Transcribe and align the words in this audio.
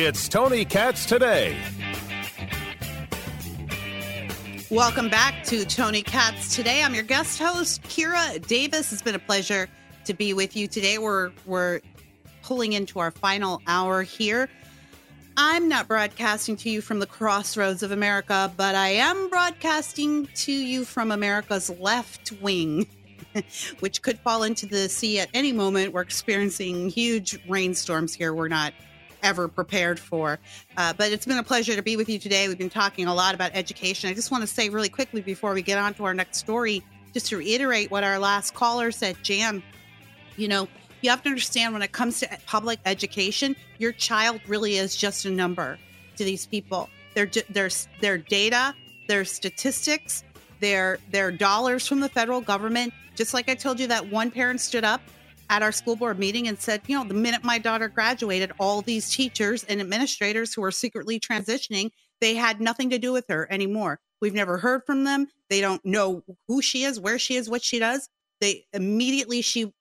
It's 0.00 0.28
Tony 0.28 0.64
Katz 0.64 1.04
today. 1.06 1.60
Welcome 4.70 5.08
back 5.08 5.42
to 5.46 5.64
Tony 5.64 6.02
Katz 6.02 6.54
today. 6.54 6.84
I'm 6.84 6.94
your 6.94 7.02
guest 7.02 7.40
host, 7.40 7.82
Kira 7.82 8.46
Davis. 8.46 8.92
It's 8.92 9.02
been 9.02 9.16
a 9.16 9.18
pleasure 9.18 9.68
to 10.04 10.14
be 10.14 10.34
with 10.34 10.54
you 10.54 10.68
today. 10.68 10.98
We're 10.98 11.32
we're 11.46 11.80
pulling 12.44 12.74
into 12.74 13.00
our 13.00 13.10
final 13.10 13.60
hour 13.66 14.04
here. 14.04 14.48
I'm 15.36 15.68
not 15.68 15.88
broadcasting 15.88 16.54
to 16.58 16.70
you 16.70 16.80
from 16.80 17.00
the 17.00 17.06
crossroads 17.06 17.82
of 17.82 17.90
America, 17.90 18.52
but 18.56 18.76
I 18.76 18.90
am 18.90 19.28
broadcasting 19.28 20.28
to 20.36 20.52
you 20.52 20.84
from 20.84 21.10
America's 21.10 21.70
left 21.70 22.30
wing, 22.40 22.86
which 23.80 24.02
could 24.02 24.20
fall 24.20 24.44
into 24.44 24.64
the 24.64 24.88
sea 24.88 25.18
at 25.18 25.28
any 25.34 25.52
moment. 25.52 25.92
We're 25.92 26.02
experiencing 26.02 26.88
huge 26.88 27.36
rainstorms 27.48 28.14
here. 28.14 28.32
We're 28.32 28.46
not 28.46 28.72
ever 29.22 29.48
prepared 29.48 29.98
for. 29.98 30.38
Uh, 30.76 30.92
but 30.96 31.12
it's 31.12 31.26
been 31.26 31.38
a 31.38 31.42
pleasure 31.42 31.74
to 31.76 31.82
be 31.82 31.96
with 31.96 32.08
you 32.08 32.18
today. 32.18 32.48
We've 32.48 32.58
been 32.58 32.70
talking 32.70 33.06
a 33.06 33.14
lot 33.14 33.34
about 33.34 33.50
education. 33.54 34.10
I 34.10 34.14
just 34.14 34.30
want 34.30 34.42
to 34.42 34.46
say 34.46 34.68
really 34.68 34.88
quickly 34.88 35.20
before 35.20 35.54
we 35.54 35.62
get 35.62 35.78
on 35.78 35.94
to 35.94 36.04
our 36.04 36.14
next 36.14 36.38
story, 36.38 36.82
just 37.12 37.26
to 37.26 37.36
reiterate 37.36 37.90
what 37.90 38.04
our 38.04 38.18
last 38.18 38.54
caller 38.54 38.90
said, 38.90 39.16
Jan, 39.22 39.62
you 40.36 40.48
know, 40.48 40.68
you 41.00 41.10
have 41.10 41.22
to 41.22 41.28
understand 41.28 41.72
when 41.72 41.82
it 41.82 41.92
comes 41.92 42.20
to 42.20 42.38
public 42.46 42.80
education, 42.84 43.54
your 43.78 43.92
child 43.92 44.40
really 44.46 44.76
is 44.76 44.96
just 44.96 45.24
a 45.24 45.30
number 45.30 45.78
to 46.16 46.24
these 46.24 46.46
people. 46.46 46.88
Their 47.14 47.30
their 48.00 48.18
data, 48.18 48.74
their 49.06 49.24
statistics, 49.24 50.24
their 50.60 50.98
their 51.10 51.30
dollars 51.30 51.86
from 51.86 52.00
the 52.00 52.08
federal 52.08 52.40
government. 52.40 52.92
Just 53.14 53.34
like 53.34 53.48
I 53.48 53.54
told 53.54 53.80
you 53.80 53.86
that 53.88 54.10
one 54.10 54.30
parent 54.30 54.60
stood 54.60 54.84
up 54.84 55.00
at 55.50 55.62
our 55.62 55.72
school 55.72 55.96
board 55.96 56.18
meeting 56.18 56.48
and 56.48 56.58
said, 56.58 56.82
you 56.86 56.96
know, 56.96 57.04
the 57.04 57.14
minute 57.14 57.44
my 57.44 57.58
daughter 57.58 57.88
graduated, 57.88 58.52
all 58.58 58.82
these 58.82 59.10
teachers 59.10 59.64
and 59.64 59.80
administrators 59.80 60.52
who 60.54 60.60
were 60.60 60.70
secretly 60.70 61.18
transitioning, 61.18 61.90
they 62.20 62.34
had 62.34 62.60
nothing 62.60 62.90
to 62.90 62.98
do 62.98 63.12
with 63.12 63.24
her 63.28 63.46
anymore. 63.50 64.00
We've 64.20 64.34
never 64.34 64.58
heard 64.58 64.82
from 64.84 65.04
them. 65.04 65.28
They 65.48 65.60
don't 65.60 65.84
know 65.84 66.22
who 66.48 66.60
she 66.60 66.84
is, 66.84 67.00
where 67.00 67.18
she 67.18 67.36
is, 67.36 67.48
what 67.48 67.62
she 67.62 67.78
does. 67.78 68.08
They 68.40 68.66
immediately 68.72 69.42
she 69.42 69.72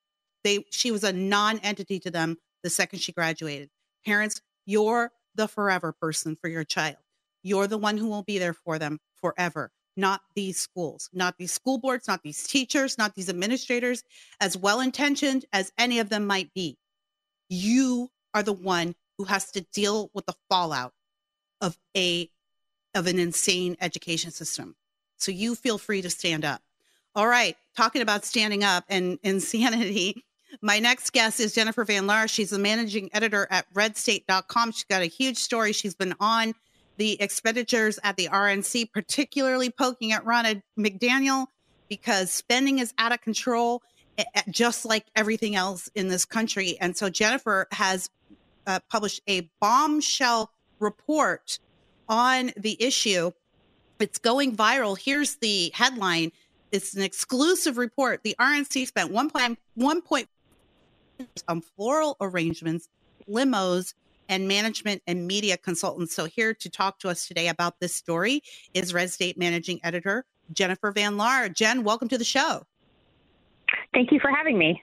they 0.44 0.66
she 0.72 0.92
was 0.92 1.04
a 1.04 1.14
non-entity 1.14 2.00
to 2.02 2.12
them 2.12 2.38
the 2.64 2.70
second 2.70 3.00
she 3.00 3.12
graduated. 3.12 3.70
Parents, 4.06 4.42
you're 4.66 5.12
the 5.36 5.48
forever 5.48 5.94
person 5.94 6.36
for 6.36 6.48
your 6.48 6.64
child. 6.64 6.98
You're 7.44 7.68
the 7.68 7.78
one 7.78 7.98
who 7.98 8.08
will 8.08 8.24
be 8.24 8.40
there 8.40 8.54
for 8.54 8.80
them 8.80 9.00
forever, 9.16 9.72
not 9.98 10.22
these 10.36 10.58
schools, 10.60 11.10
not 11.14 11.38
these 11.38 11.52
school 11.52 11.78
boards, 11.78 12.08
not 12.08 12.24
these 12.24 12.44
teachers, 12.44 12.98
not 12.98 13.16
these 13.16 13.30
administrators, 13.30 14.04
as 14.40 14.56
well 14.56 14.80
intentioned 14.80 15.46
as 15.52 15.72
any 15.78 16.00
of 16.00 16.10
them 16.10 16.26
might 16.26 16.54
be. 16.54 16.78
You 17.50 18.12
are 18.34 18.44
the 18.44 18.54
one 18.54 18.96
who 19.18 19.26
has 19.26 19.52
to 19.52 19.62
deal 19.74 20.12
with 20.14 20.26
the 20.26 20.36
fallout 20.50 20.94
of 21.62 21.78
a 21.96 22.30
of 22.94 23.08
an 23.08 23.20
insane 23.20 23.78
education 23.82 24.32
system. 24.32 24.76
So 25.18 25.32
you 25.32 25.56
feel 25.56 25.78
free 25.78 26.02
to 26.02 26.10
stand 26.10 26.46
up. 26.46 26.62
All 27.16 27.28
right, 27.28 27.58
talking 27.76 28.02
about 28.02 28.26
standing 28.26 28.64
up 28.64 28.86
and 28.90 29.18
insanity, 29.24 30.24
my 30.62 30.80
next 30.80 31.12
guest 31.12 31.40
is 31.40 31.54
Jennifer 31.54 31.84
Van 31.84 32.06
Laar. 32.06 32.30
She's 32.30 32.52
the 32.52 32.60
managing 32.60 33.10
editor 33.14 33.48
at 33.50 33.72
redstate.com. 33.74 34.72
She's 34.72 34.84
got 34.84 35.02
a 35.02 35.06
huge 35.06 35.38
story. 35.38 35.74
She's 35.74 35.96
been 35.96 36.14
on 36.20 36.54
the 36.98 37.22
expenditures 37.22 38.00
at 38.04 38.18
the 38.18 38.28
RNC, 38.28 38.92
particularly 38.92 39.70
poking 39.70 40.12
at 40.12 40.26
Ronna 40.26 40.62
McDaniel 40.78 41.48
because 41.90 42.32
spending 42.32 42.80
is 42.80 42.94
out 42.98 43.12
of 43.12 43.22
control, 43.22 43.82
just 44.50 44.86
like 44.86 45.06
everything 45.16 45.56
else 45.56 45.90
in 45.96 46.08
this 46.08 46.26
country. 46.26 46.78
And 46.82 46.98
so 46.98 47.10
Jennifer 47.10 47.68
has 47.72 48.10
uh, 48.66 48.80
published 48.90 49.22
a 49.28 49.50
bombshell 49.62 50.52
report 50.80 51.60
on 52.10 52.52
the 52.58 52.82
issue. 52.82 53.32
It's 54.00 54.20
going 54.20 54.56
viral. 54.56 54.98
Here's 54.98 55.36
the 55.36 55.72
headline. 55.74 56.32
It's 56.72 56.96
an 56.96 57.02
exclusive 57.02 57.78
report. 57.78 58.22
The 58.24 58.36
RNC 58.40 58.88
spent 58.88 59.12
1.1 59.12 60.04
point 60.04 60.28
on 61.48 61.62
floral 61.62 62.18
arrangements, 62.20 62.90
limos, 63.28 63.94
and 64.30 64.48
management 64.48 65.02
and 65.08 65.28
media 65.28 65.58
consultants. 65.58 66.16
So, 66.16 66.26
here 66.26 66.54
to 66.54 66.70
talk 66.70 67.00
to 67.00 67.10
us 67.10 67.28
today 67.28 67.48
about 67.48 67.80
this 67.80 67.94
story 67.94 68.42
is 68.74 68.94
Red 68.94 69.12
State 69.12 69.38
Managing 69.38 69.80
Editor 69.84 70.26
Jennifer 70.54 70.92
Van 70.92 71.18
Laar. 71.18 71.54
Jen, 71.54 71.84
welcome 71.84 72.08
to 72.10 72.18
the 72.18 72.24
show. 72.24 72.64
Thank 73.94 74.12
you 74.12 74.20
for 74.20 74.32
having 74.32 74.58
me. 74.58 74.82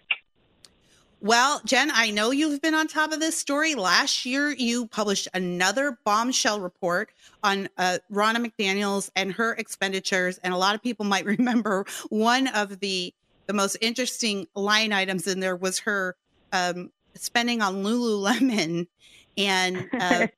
Well, 1.25 1.62
Jen, 1.65 1.91
I 1.94 2.10
know 2.10 2.32
you've 2.32 2.60
been 2.60 2.75
on 2.75 2.87
top 2.87 3.10
of 3.10 3.19
this 3.19 3.34
story. 3.34 3.75
Last 3.75 4.27
year, 4.27 4.50
you 4.50 4.87
published 4.87 5.27
another 5.32 5.99
bombshell 6.05 6.61
report 6.61 7.12
on 7.43 7.71
uh, 7.78 7.97
Ronna 8.12 8.44
McDaniels 8.44 9.09
and 9.16 9.32
her 9.32 9.55
expenditures. 9.55 10.37
And 10.44 10.53
a 10.53 10.59
lot 10.59 10.75
of 10.75 10.82
people 10.82 11.06
might 11.06 11.25
remember 11.25 11.87
one 12.11 12.49
of 12.49 12.81
the 12.81 13.15
the 13.47 13.55
most 13.55 13.76
interesting 13.81 14.47
line 14.55 14.93
items 14.93 15.26
in 15.26 15.41
there 15.41 15.56
was 15.56 15.78
her 15.81 16.16
um, 16.53 16.91
spending 17.15 17.62
on 17.62 17.82
Lululemon, 17.82 18.87
and 19.37 19.89
uh, 20.00 20.28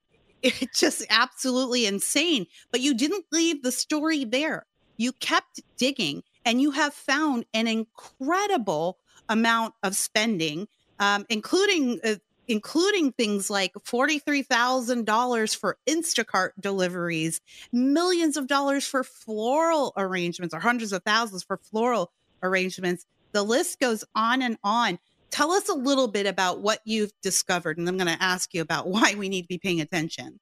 it's 0.42 0.78
just 0.78 1.04
absolutely 1.10 1.86
insane. 1.86 2.46
But 2.70 2.80
you 2.80 2.94
didn't 2.94 3.26
leave 3.32 3.62
the 3.62 3.72
story 3.72 4.24
there. 4.24 4.66
You 4.96 5.12
kept 5.12 5.60
digging, 5.76 6.22
and 6.44 6.60
you 6.60 6.70
have 6.70 6.94
found 6.94 7.44
an 7.52 7.66
incredible 7.66 8.98
amount 9.28 9.74
of 9.82 9.96
spending, 9.96 10.68
um, 10.98 11.26
including 11.28 12.00
uh, 12.02 12.14
including 12.48 13.12
things 13.12 13.50
like 13.50 13.72
$43,000 13.74 15.56
for 15.56 15.78
Instacart 15.88 16.50
deliveries, 16.60 17.40
millions 17.72 18.36
of 18.36 18.46
dollars 18.46 18.86
for 18.86 19.02
floral 19.02 19.92
arrangements, 19.96 20.54
or 20.54 20.60
hundreds 20.60 20.92
of 20.92 21.02
thousands 21.02 21.42
for 21.42 21.56
floral 21.56 22.12
arrangements. 22.42 23.04
The 23.32 23.42
list 23.42 23.80
goes 23.80 24.04
on 24.14 24.42
and 24.42 24.58
on. 24.62 24.98
Tell 25.36 25.52
us 25.52 25.68
a 25.68 25.74
little 25.74 26.08
bit 26.08 26.26
about 26.26 26.62
what 26.62 26.80
you've 26.86 27.12
discovered, 27.22 27.76
and 27.76 27.86
I'm 27.86 27.98
going 27.98 28.06
to 28.06 28.22
ask 28.22 28.54
you 28.54 28.62
about 28.62 28.88
why 28.94 29.14
we 29.18 29.28
need 29.28 29.42
to 29.42 29.48
be 29.48 29.58
paying 29.58 29.82
attention. 29.82 30.40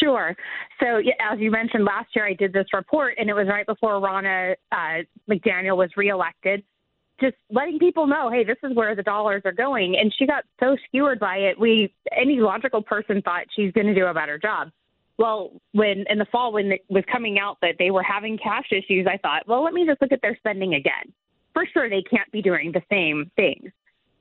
Sure. 0.00 0.34
So, 0.80 1.02
as 1.20 1.38
you 1.38 1.50
mentioned, 1.50 1.84
last 1.84 2.08
year 2.16 2.26
I 2.26 2.32
did 2.32 2.54
this 2.54 2.64
report, 2.72 3.14
and 3.18 3.28
it 3.28 3.34
was 3.34 3.46
right 3.48 3.66
before 3.66 4.00
Ronna 4.00 4.54
uh, 4.72 5.02
McDaniel 5.30 5.76
was 5.76 5.90
reelected. 5.98 6.64
Just 7.20 7.36
letting 7.50 7.78
people 7.78 8.06
know, 8.06 8.30
hey, 8.30 8.42
this 8.42 8.56
is 8.64 8.74
where 8.74 8.96
the 8.96 9.02
dollars 9.02 9.42
are 9.44 9.52
going. 9.52 9.96
And 10.00 10.12
she 10.18 10.26
got 10.26 10.44
so 10.58 10.74
skewered 10.88 11.20
by 11.20 11.36
it. 11.36 11.60
We, 11.60 11.94
any 12.10 12.40
logical 12.40 12.82
person 12.82 13.20
thought 13.20 13.44
she's 13.54 13.70
going 13.72 13.86
to 13.86 13.94
do 13.94 14.06
a 14.06 14.14
better 14.14 14.38
job. 14.38 14.70
Well, 15.18 15.52
when 15.72 16.06
in 16.08 16.18
the 16.18 16.26
fall, 16.32 16.54
when 16.54 16.72
it 16.72 16.84
was 16.88 17.04
coming 17.12 17.38
out 17.38 17.58
that 17.60 17.74
they 17.78 17.90
were 17.90 18.02
having 18.02 18.38
cash 18.38 18.72
issues, 18.72 19.06
I 19.06 19.18
thought, 19.18 19.46
well, 19.46 19.62
let 19.62 19.74
me 19.74 19.86
just 19.86 20.00
look 20.00 20.10
at 20.10 20.22
their 20.22 20.36
spending 20.38 20.74
again 20.74 21.12
for 21.54 21.66
sure 21.72 21.88
they 21.88 22.02
can't 22.02 22.30
be 22.32 22.42
doing 22.42 22.72
the 22.72 22.82
same 22.90 23.30
things. 23.36 23.70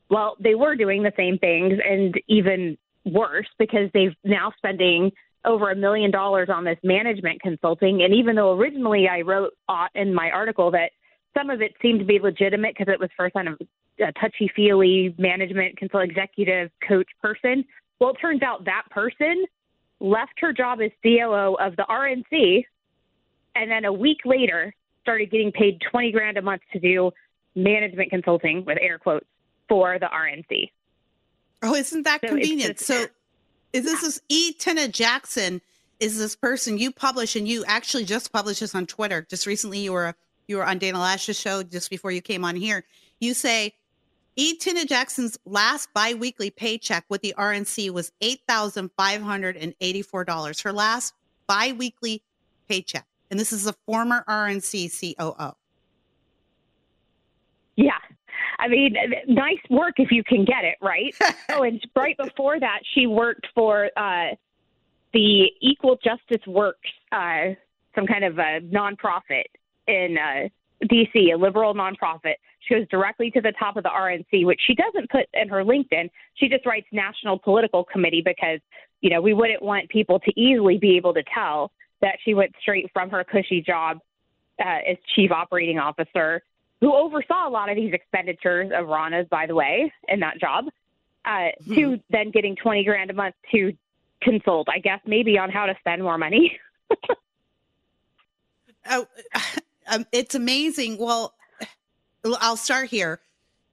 Well, 0.10 0.36
they 0.40 0.56
were 0.56 0.76
doing 0.76 1.04
the 1.04 1.14
same 1.16 1.38
things 1.38 1.80
and 1.86 2.16
even 2.28 2.78
worse 3.06 3.48
because 3.58 3.90
they've 3.94 4.16
now 4.24 4.52
spending 4.58 5.12
over 5.46 5.72
a 5.72 5.76
million 5.76 6.12
dollars 6.12 6.50
on 6.54 6.64
this 6.64 6.78
management 6.84 7.42
consulting. 7.42 8.04
And 8.04 8.14
even 8.14 8.36
though 8.36 8.54
originally 8.54 9.08
I 9.08 9.22
wrote 9.22 9.54
in 9.96 10.14
my 10.14 10.30
article 10.30 10.72
that 10.72 10.92
some 11.36 11.50
of 11.50 11.62
it 11.62 11.74
seemed 11.82 12.00
to 12.00 12.06
be 12.06 12.20
legitimate 12.20 12.76
because 12.78 12.92
it 12.92 13.00
was 13.00 13.10
for 13.16 13.30
kind 13.30 13.48
of 13.48 13.60
a 14.00 14.12
touchy 14.20 14.52
feely 14.56 15.16
management 15.18 15.78
consult 15.78 16.04
executive 16.04 16.70
coach 16.88 17.08
person. 17.22 17.64
Well, 18.00 18.12
it 18.12 18.18
turns 18.22 18.42
out 18.42 18.66
that 18.66 18.84
person 18.92 19.46
left 20.00 20.34
her 20.40 20.52
job 20.52 20.80
as 20.82 20.92
COO 21.04 21.56
of 21.60 21.76
the 21.76 21.86
RNC. 21.90 22.66
And 23.56 23.70
then 23.70 23.86
a 23.86 23.94
week 23.94 24.20
later, 24.26 24.74
started 25.02 25.32
getting 25.32 25.52
paid 25.52 25.82
20 25.92 26.12
grand 26.12 26.38
a 26.38 26.42
month 26.42 26.62
to 26.74 26.80
do 26.80 27.12
management 27.56 28.10
consulting 28.10 28.64
with 28.66 28.78
air 28.82 28.98
quotes 28.98 29.26
for 29.68 30.00
the 30.00 30.06
RNC. 30.06 30.70
Oh, 31.64 31.76
isn't 31.76 32.04
that 32.04 32.22
so 32.22 32.28
convenient? 32.30 32.78
Just, 32.78 32.88
so 32.88 33.06
is 33.74 33.86
this 33.86 34.02
this 34.02 34.22
E. 34.30 34.54
Tina 34.54 34.88
Jackson 34.88 35.62
is 36.00 36.18
this 36.18 36.36
person 36.36 36.78
you 36.78 36.92
publish 36.92 37.36
and 37.36 37.48
you 37.48 37.64
actually 37.68 38.06
just 38.06 38.34
published 38.34 38.62
this 38.62 38.74
on 38.74 38.86
Twitter. 38.86 39.26
Just 39.30 39.46
recently 39.46 39.80
you 39.80 39.94
were 39.94 40.16
you 40.48 40.58
were 40.58 40.66
on 40.66 40.80
Dana 40.80 40.98
Loesch's 40.98 41.40
show 41.40 41.64
just 41.64 41.90
before 41.90 42.12
you 42.12 42.22
came 42.22 42.44
on 42.44 42.56
here. 42.56 42.84
You 43.20 43.34
say 43.34 43.76
E. 44.36 44.56
Tina 44.56 44.86
Jackson's 44.86 45.38
last 45.46 45.94
biweekly 45.94 46.50
paycheck 46.50 47.06
with 47.10 47.22
the 47.22 47.36
RNC 47.38 47.92
was 47.92 48.12
eight 48.22 48.42
thousand 48.48 48.90
five 48.98 49.22
hundred 49.22 49.58
and 49.58 49.74
eighty-four 49.82 50.26
dollars. 50.26 50.62
Her 50.62 50.74
last 50.74 51.14
biweekly 51.48 52.24
paycheck 52.68 53.06
and 53.32 53.40
this 53.40 53.54
is 53.54 53.66
a 53.66 53.74
former 53.86 54.24
RNC 54.28 55.16
COO. 55.18 55.54
Yeah. 57.78 57.94
I 58.60 58.68
mean, 58.68 58.96
nice 59.28 59.58
work 59.70 59.96
if 59.98 60.12
you 60.12 60.24
can 60.24 60.46
get 60.46 60.64
it, 60.64 60.76
right? 60.82 61.16
oh, 61.50 61.64
and 61.64 61.82
right 61.96 62.16
before 62.18 62.60
that, 62.60 62.82
she 62.94 63.08
worked 63.08 63.48
for 63.56 63.90
uh, 63.98 64.36
the 65.14 65.46
Equal 65.62 65.98
Justice 66.04 66.46
Works, 66.46 66.90
uh, 67.12 67.56
some 67.96 68.06
kind 68.06 68.24
of 68.24 68.38
a 68.38 68.60
nonprofit 68.62 69.46
in 69.88 70.18
uh, 70.18 70.50
DC, 70.86 71.34
a 71.34 71.38
liberal 71.38 71.74
nonprofit. 71.74 72.36
She 72.60 72.76
goes 72.76 72.88
directly 72.90 73.32
to 73.32 73.42
the 73.42 73.54
top 73.58 73.78
of 73.78 73.84
the 73.84 73.90
RNC, 73.90 74.46
which 74.46 74.60
she 74.68 74.76
doesn't 74.76 75.10
put 75.10 75.26
in 75.34 75.50
her 75.50 75.64
LinkedIn. 75.64 76.10
She 76.36 76.48
just 76.48 76.66
writes 76.66 76.88
National 76.92 77.40
Political 77.40 77.86
Committee 77.86 78.22
because, 78.24 78.60
you 79.00 79.10
know, 79.10 79.22
we 79.22 79.34
wouldn't 79.34 79.64
want 79.64 79.90
people 79.90 80.20
to 80.20 80.40
easily 80.40 80.78
be 80.78 80.98
able 80.98 81.14
to 81.14 81.24
tell 81.34 81.72
that 82.02 82.18
she 82.24 82.34
went 82.34 82.54
straight 82.62 82.90
from 82.94 83.10
her 83.10 83.24
cushy 83.24 83.62
job 83.62 84.00
uh, 84.60 84.80
as 84.90 84.98
chief 85.16 85.32
operating 85.32 85.80
officer, 85.80 86.44
who 86.80 86.94
oversaw 86.94 87.48
a 87.48 87.50
lot 87.50 87.70
of 87.70 87.76
these 87.76 87.94
expenditures 87.94 88.72
of 88.74 88.88
Ronna's, 88.88 89.28
by 89.30 89.46
the 89.46 89.56
way, 89.56 89.92
in 90.08 90.20
that 90.22 90.40
job, 90.40 90.66
uh, 91.26 91.50
hmm. 91.66 91.76
to 91.76 92.00
then 92.10 92.32
getting 92.32 92.56
20 92.56 92.84
grand 92.84 93.10
a 93.10 93.14
month 93.14 93.36
to 93.52 93.74
consult, 94.22 94.68
I 94.70 94.80
guess, 94.80 95.00
maybe 95.06 95.38
on 95.38 95.50
how 95.50 95.66
to 95.66 95.76
spend 95.80 96.04
more 96.04 96.18
money. 96.18 96.60
oh, 98.90 99.08
um, 99.88 100.06
it's 100.12 100.36
amazing. 100.36 100.98
Well, 100.98 101.34
I'll 102.24 102.58
start 102.58 102.90
here. 102.90 103.20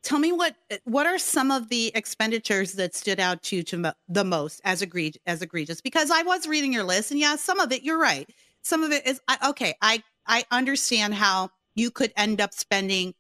Tell 0.03 0.19
me 0.19 0.33
what 0.33 0.55
what 0.85 1.07
are 1.07 1.19
some 1.19 1.51
of 1.51 1.69
the 1.69 1.91
expenditures 1.95 2.75
that 2.75 2.95
stood 2.95 3.19
out 3.19 3.43
to 3.45 3.57
you 3.57 3.63
to 3.65 3.95
the 4.09 4.25
most 4.25 4.61
as 4.65 4.81
egregious 4.81 5.21
as 5.27 5.43
egregious? 5.43 5.81
Because 5.81 6.11
I 6.11 6.23
was 6.23 6.47
reading 6.47 6.73
your 6.73 6.85
list, 6.85 7.11
and 7.11 7.19
yeah, 7.19 7.37
some 7.37 7.59
of 7.59 7.73
it 7.73 7.83
you're 7.83 7.99
right. 7.99 8.29
Some 8.63 8.85
of 8.85 8.93
it 8.93 9.07
is 9.07 9.21
okay. 9.45 9.75
I 9.83 10.03
I 10.27 10.45
understand 10.51 11.15
how 11.15 11.51
you 11.75 11.91
could 11.91 12.13
end 12.17 12.41
up 12.41 12.55
spending 12.55 13.15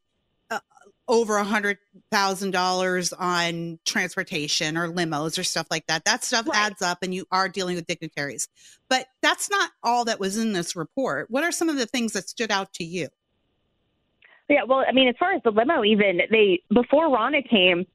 uh, 0.50 0.60
over 1.08 1.36
a 1.36 1.44
hundred 1.44 1.78
thousand 2.12 2.52
dollars 2.52 3.12
on 3.12 3.81
transportation 3.84 4.76
or 4.76 4.88
limos 4.88 5.38
or 5.38 5.44
stuff 5.44 5.66
like 5.70 5.86
that. 5.88 6.04
That 6.04 6.22
stuff 6.22 6.46
right. 6.46 6.56
adds 6.58 6.81
up, 6.81 6.98
and 7.02 7.12
you 7.12 7.26
are 7.32 7.48
dealing 7.48 7.74
with 7.74 7.86
dignitaries. 7.86 8.48
But 8.88 9.06
that's 9.20 9.50
not 9.50 9.70
all 9.82 10.04
that 10.04 10.20
was 10.20 10.38
in 10.38 10.52
this 10.52 10.76
report. 10.76 11.28
What 11.28 11.44
are 11.44 11.52
some 11.52 11.69
of 11.69 11.76
the 11.76 11.86
things 11.86 12.12
that 12.12 12.28
stood 12.28 12.52
out 12.52 12.72
to 12.74 12.84
you? 12.84 13.08
Yeah, 14.48 14.64
well, 14.66 14.84
I 14.88 14.92
mean, 14.92 15.08
as 15.08 15.14
far 15.18 15.32
as 15.32 15.42
the 15.44 15.50
limo, 15.50 15.84
even 15.84 16.20
they 16.30 16.62
before 16.72 17.08
Ronna 17.08 17.48
came, 17.48 17.86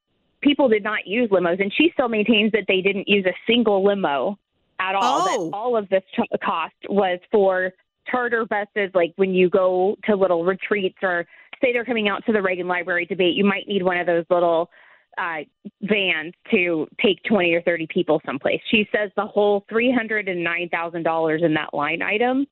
people 0.42 0.68
did 0.68 0.84
not 0.84 1.08
use 1.08 1.30
limos, 1.30 1.62
and 1.62 1.74
she 1.76 1.90
still 1.94 2.10
maintains 2.10 2.52
that 2.52 2.66
they 2.68 2.82
didn't 2.82 3.08
use 3.08 3.26
a 3.26 3.34
single 3.48 3.84
limo 3.84 4.38
at 4.80 4.96
all. 4.96 5.26
Oh. 5.28 5.46
That 5.46 5.56
all 5.56 5.78
of 5.78 5.90
this 5.90 6.04
t- 6.16 6.38
cost 6.44 6.76
was 6.90 7.20
for 7.32 7.74
charter 8.10 8.46
buses, 8.46 8.92
like 8.94 9.14
when 9.16 9.34
you 9.34 9.50
go 9.50 9.96
to 10.06 10.16
little 10.16 10.44
retreats 10.44 10.98
or 11.02 11.26
say 11.62 11.72
they're 11.72 11.86
coming 11.86 12.08
out 12.08 12.26
to 12.26 12.34
the 12.34 12.42
Reagan 12.42 12.68
Library 12.68 13.06
debate, 13.06 13.36
you 13.36 13.46
might 13.46 13.68
need 13.68 13.82
one 13.82 13.98
of 13.98 14.06
those 14.06 14.26
little 14.30 14.70
uh, 15.18 15.40
vans 15.82 16.34
to 16.52 16.88
take 17.02 17.24
20 17.24 17.54
or 17.54 17.62
30 17.62 17.88
people 17.88 18.22
someplace. 18.26 18.60
She 18.70 18.88
says 18.92 19.12
the 19.16 19.26
whole 19.26 19.66
$309,000 19.72 21.44
in 21.44 21.54
that 21.54 21.74
line 21.74 22.02
item 22.02 22.46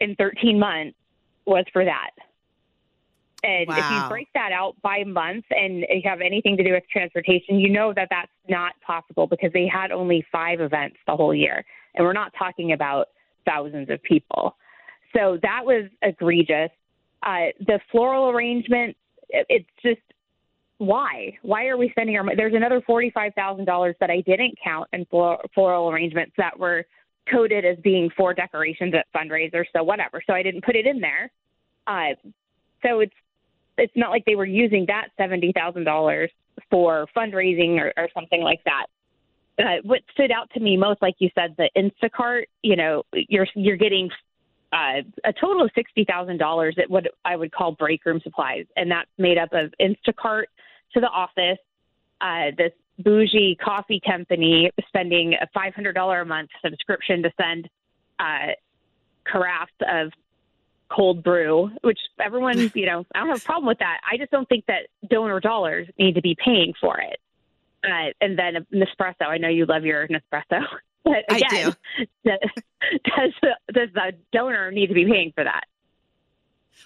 in 0.00 0.14
13 0.16 0.58
months 0.58 0.96
was 1.46 1.64
for 1.72 1.84
that. 1.84 2.10
And 3.44 3.68
wow. 3.68 3.76
if 3.76 3.90
you 3.90 4.08
break 4.08 4.28
that 4.34 4.52
out 4.52 4.80
by 4.82 5.02
month 5.04 5.44
and 5.50 5.80
you 5.80 6.02
have 6.04 6.20
anything 6.20 6.56
to 6.56 6.64
do 6.64 6.72
with 6.72 6.84
transportation, 6.90 7.58
you 7.58 7.70
know 7.70 7.92
that 7.94 8.08
that's 8.10 8.30
not 8.48 8.72
possible 8.86 9.26
because 9.26 9.52
they 9.52 9.66
had 9.66 9.90
only 9.90 10.24
five 10.30 10.60
events 10.60 10.96
the 11.06 11.16
whole 11.16 11.34
year. 11.34 11.64
And 11.94 12.04
we're 12.04 12.12
not 12.12 12.32
talking 12.38 12.72
about 12.72 13.08
thousands 13.44 13.90
of 13.90 14.02
people. 14.02 14.56
So 15.14 15.38
that 15.42 15.62
was 15.64 15.90
egregious. 16.02 16.70
Uh, 17.22 17.50
the 17.66 17.80
floral 17.90 18.30
arrangement, 18.30 18.96
it's 19.28 19.68
just 19.82 20.00
why? 20.78 21.38
Why 21.42 21.66
are 21.66 21.76
we 21.76 21.90
spending 21.90 22.16
our 22.16 22.24
money? 22.24 22.36
There's 22.36 22.54
another 22.54 22.80
$45,000 22.80 23.94
that 24.00 24.10
I 24.10 24.20
didn't 24.20 24.54
count 24.62 24.88
in 24.92 25.04
floral, 25.06 25.38
floral 25.54 25.90
arrangements 25.90 26.32
that 26.38 26.58
were 26.58 26.84
coded 27.30 27.64
as 27.64 27.76
being 27.84 28.10
for 28.16 28.34
decorations 28.34 28.92
at 28.94 29.06
fundraisers, 29.14 29.66
so 29.72 29.84
whatever. 29.84 30.22
So 30.26 30.32
I 30.32 30.42
didn't 30.42 30.64
put 30.64 30.74
it 30.74 30.86
in 30.86 31.00
there. 31.00 31.30
Uh, 31.86 32.14
so 32.84 33.00
it's 33.00 33.14
it's 33.78 33.92
not 33.96 34.10
like 34.10 34.24
they 34.24 34.36
were 34.36 34.46
using 34.46 34.84
that 34.88 35.08
seventy 35.16 35.52
thousand 35.52 35.84
dollars 35.84 36.30
for 36.70 37.06
fundraising 37.16 37.78
or, 37.78 37.92
or 37.96 38.08
something 38.14 38.42
like 38.42 38.60
that. 38.64 38.86
Uh, 39.58 39.76
what 39.84 40.00
stood 40.12 40.30
out 40.30 40.50
to 40.54 40.60
me 40.60 40.76
most, 40.76 41.00
like 41.02 41.14
you 41.18 41.28
said, 41.34 41.54
the 41.58 41.70
Instacart. 41.76 42.44
You 42.62 42.76
know, 42.76 43.02
you're 43.12 43.46
you're 43.54 43.76
getting 43.76 44.10
uh, 44.72 45.02
a 45.24 45.32
total 45.32 45.64
of 45.64 45.70
sixty 45.74 46.04
thousand 46.04 46.38
dollars 46.38 46.76
at 46.78 46.88
what 46.88 47.04
I 47.24 47.36
would 47.36 47.52
call 47.52 47.72
break 47.72 48.04
room 48.04 48.20
supplies, 48.22 48.66
and 48.76 48.90
that's 48.90 49.10
made 49.18 49.38
up 49.38 49.50
of 49.52 49.72
Instacart 49.80 50.44
to 50.94 51.00
the 51.00 51.08
office, 51.08 51.58
uh, 52.20 52.50
this 52.56 52.72
bougie 52.98 53.56
coffee 53.62 54.00
company 54.04 54.70
spending 54.86 55.34
a 55.34 55.46
five 55.54 55.74
hundred 55.74 55.94
dollar 55.94 56.20
a 56.20 56.26
month 56.26 56.50
subscription 56.64 57.22
to 57.22 57.30
send 57.40 57.68
uh, 58.18 58.52
carafes 59.30 59.68
of 59.88 60.12
cold 60.94 61.22
brew, 61.22 61.70
which 61.82 61.98
everyone, 62.20 62.58
you 62.74 62.86
know, 62.86 63.06
I 63.14 63.20
don't 63.20 63.28
have 63.28 63.38
a 63.38 63.44
problem 63.44 63.66
with 63.66 63.78
that. 63.78 64.00
I 64.10 64.16
just 64.16 64.30
don't 64.30 64.48
think 64.48 64.66
that 64.66 64.88
donor 65.08 65.40
dollars 65.40 65.88
need 65.98 66.14
to 66.14 66.22
be 66.22 66.36
paying 66.42 66.74
for 66.80 66.98
it. 66.98 67.18
Uh, 67.84 68.12
and 68.20 68.38
then 68.38 68.66
Nespresso. 68.72 69.26
I 69.26 69.38
know 69.38 69.48
you 69.48 69.66
love 69.66 69.84
your 69.84 70.06
Nespresso, 70.06 70.62
but 71.04 71.24
again, 71.28 71.74
does, 72.24 72.38
does 73.04 73.32
does 73.72 73.88
the 73.92 74.12
donor 74.32 74.70
need 74.70 74.86
to 74.86 74.94
be 74.94 75.04
paying 75.04 75.32
for 75.34 75.42
that? 75.42 75.64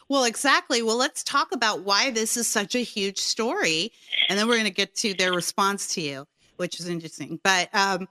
Well, 0.09 0.25
exactly. 0.25 0.83
Well, 0.83 0.97
let's 0.97 1.23
talk 1.23 1.53
about 1.53 1.83
why 1.83 2.11
this 2.11 2.37
is 2.37 2.47
such 2.49 2.75
a 2.75 2.79
huge 2.79 3.19
story, 3.19 3.93
and 4.29 4.39
then 4.39 4.47
we're 4.49 4.55
going 4.55 4.65
to 4.65 4.71
get 4.71 4.95
to 4.97 5.15
their 5.15 5.33
response 5.33 5.95
to 5.95 6.01
you, 6.01 6.27
which 6.57 6.81
is 6.81 6.89
interesting. 6.89 7.41
But 7.43 7.69
um, 7.75 8.09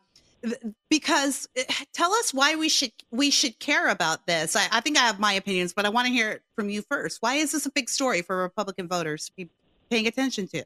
because 0.89 1.47
eh, 1.55 1.63
tell 1.93 2.13
us 2.13 2.33
why 2.33 2.55
we 2.55 2.69
should 2.69 2.91
we 3.11 3.29
should 3.31 3.57
care 3.59 3.89
about 3.89 4.25
this. 4.27 4.55
I, 4.55 4.67
I 4.71 4.81
think 4.81 4.97
I 4.97 5.01
have 5.01 5.19
my 5.19 5.33
opinions, 5.33 5.73
but 5.73 5.85
I 5.85 5.89
want 5.89 6.07
to 6.07 6.13
hear 6.13 6.31
it 6.31 6.43
from 6.55 6.69
you 6.69 6.81
first. 6.81 7.21
Why 7.21 7.35
is 7.35 7.51
this 7.51 7.65
a 7.65 7.71
big 7.71 7.89
story 7.89 8.21
for 8.21 8.37
Republican 8.37 8.87
voters 8.87 9.25
to 9.25 9.31
be 9.35 9.49
paying 9.89 10.07
attention 10.07 10.47
to? 10.49 10.63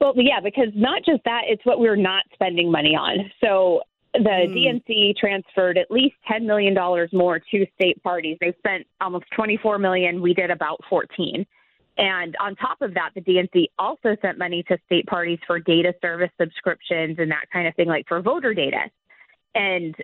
Well, 0.00 0.14
yeah, 0.16 0.40
because 0.40 0.68
not 0.74 1.04
just 1.04 1.22
that, 1.24 1.42
it's 1.46 1.64
what 1.64 1.78
we're 1.78 1.96
not 1.96 2.24
spending 2.34 2.72
money 2.72 2.96
on. 2.96 3.30
So 3.42 3.82
the 4.14 4.18
mm. 4.18 4.82
DNC 4.88 5.16
transferred 5.16 5.78
at 5.78 5.90
least 5.90 6.16
$10 6.30 6.44
million 6.44 6.74
more 7.12 7.38
to 7.38 7.66
state 7.74 8.02
parties. 8.02 8.36
They 8.40 8.52
spent 8.58 8.86
almost 9.00 9.26
24 9.34 9.78
million. 9.78 10.20
We 10.20 10.34
did 10.34 10.50
about 10.50 10.80
14. 10.90 11.46
And 11.98 12.34
on 12.40 12.56
top 12.56 12.80
of 12.80 12.94
that, 12.94 13.10
the 13.14 13.20
DNC 13.20 13.66
also 13.78 14.16
sent 14.22 14.38
money 14.38 14.62
to 14.68 14.78
state 14.86 15.06
parties 15.06 15.38
for 15.46 15.58
data 15.58 15.94
service 16.00 16.30
subscriptions 16.40 17.18
and 17.18 17.30
that 17.30 17.44
kind 17.52 17.68
of 17.68 17.74
thing, 17.74 17.88
like 17.88 18.06
for 18.08 18.20
voter 18.22 18.54
data. 18.54 18.90
And 19.54 19.94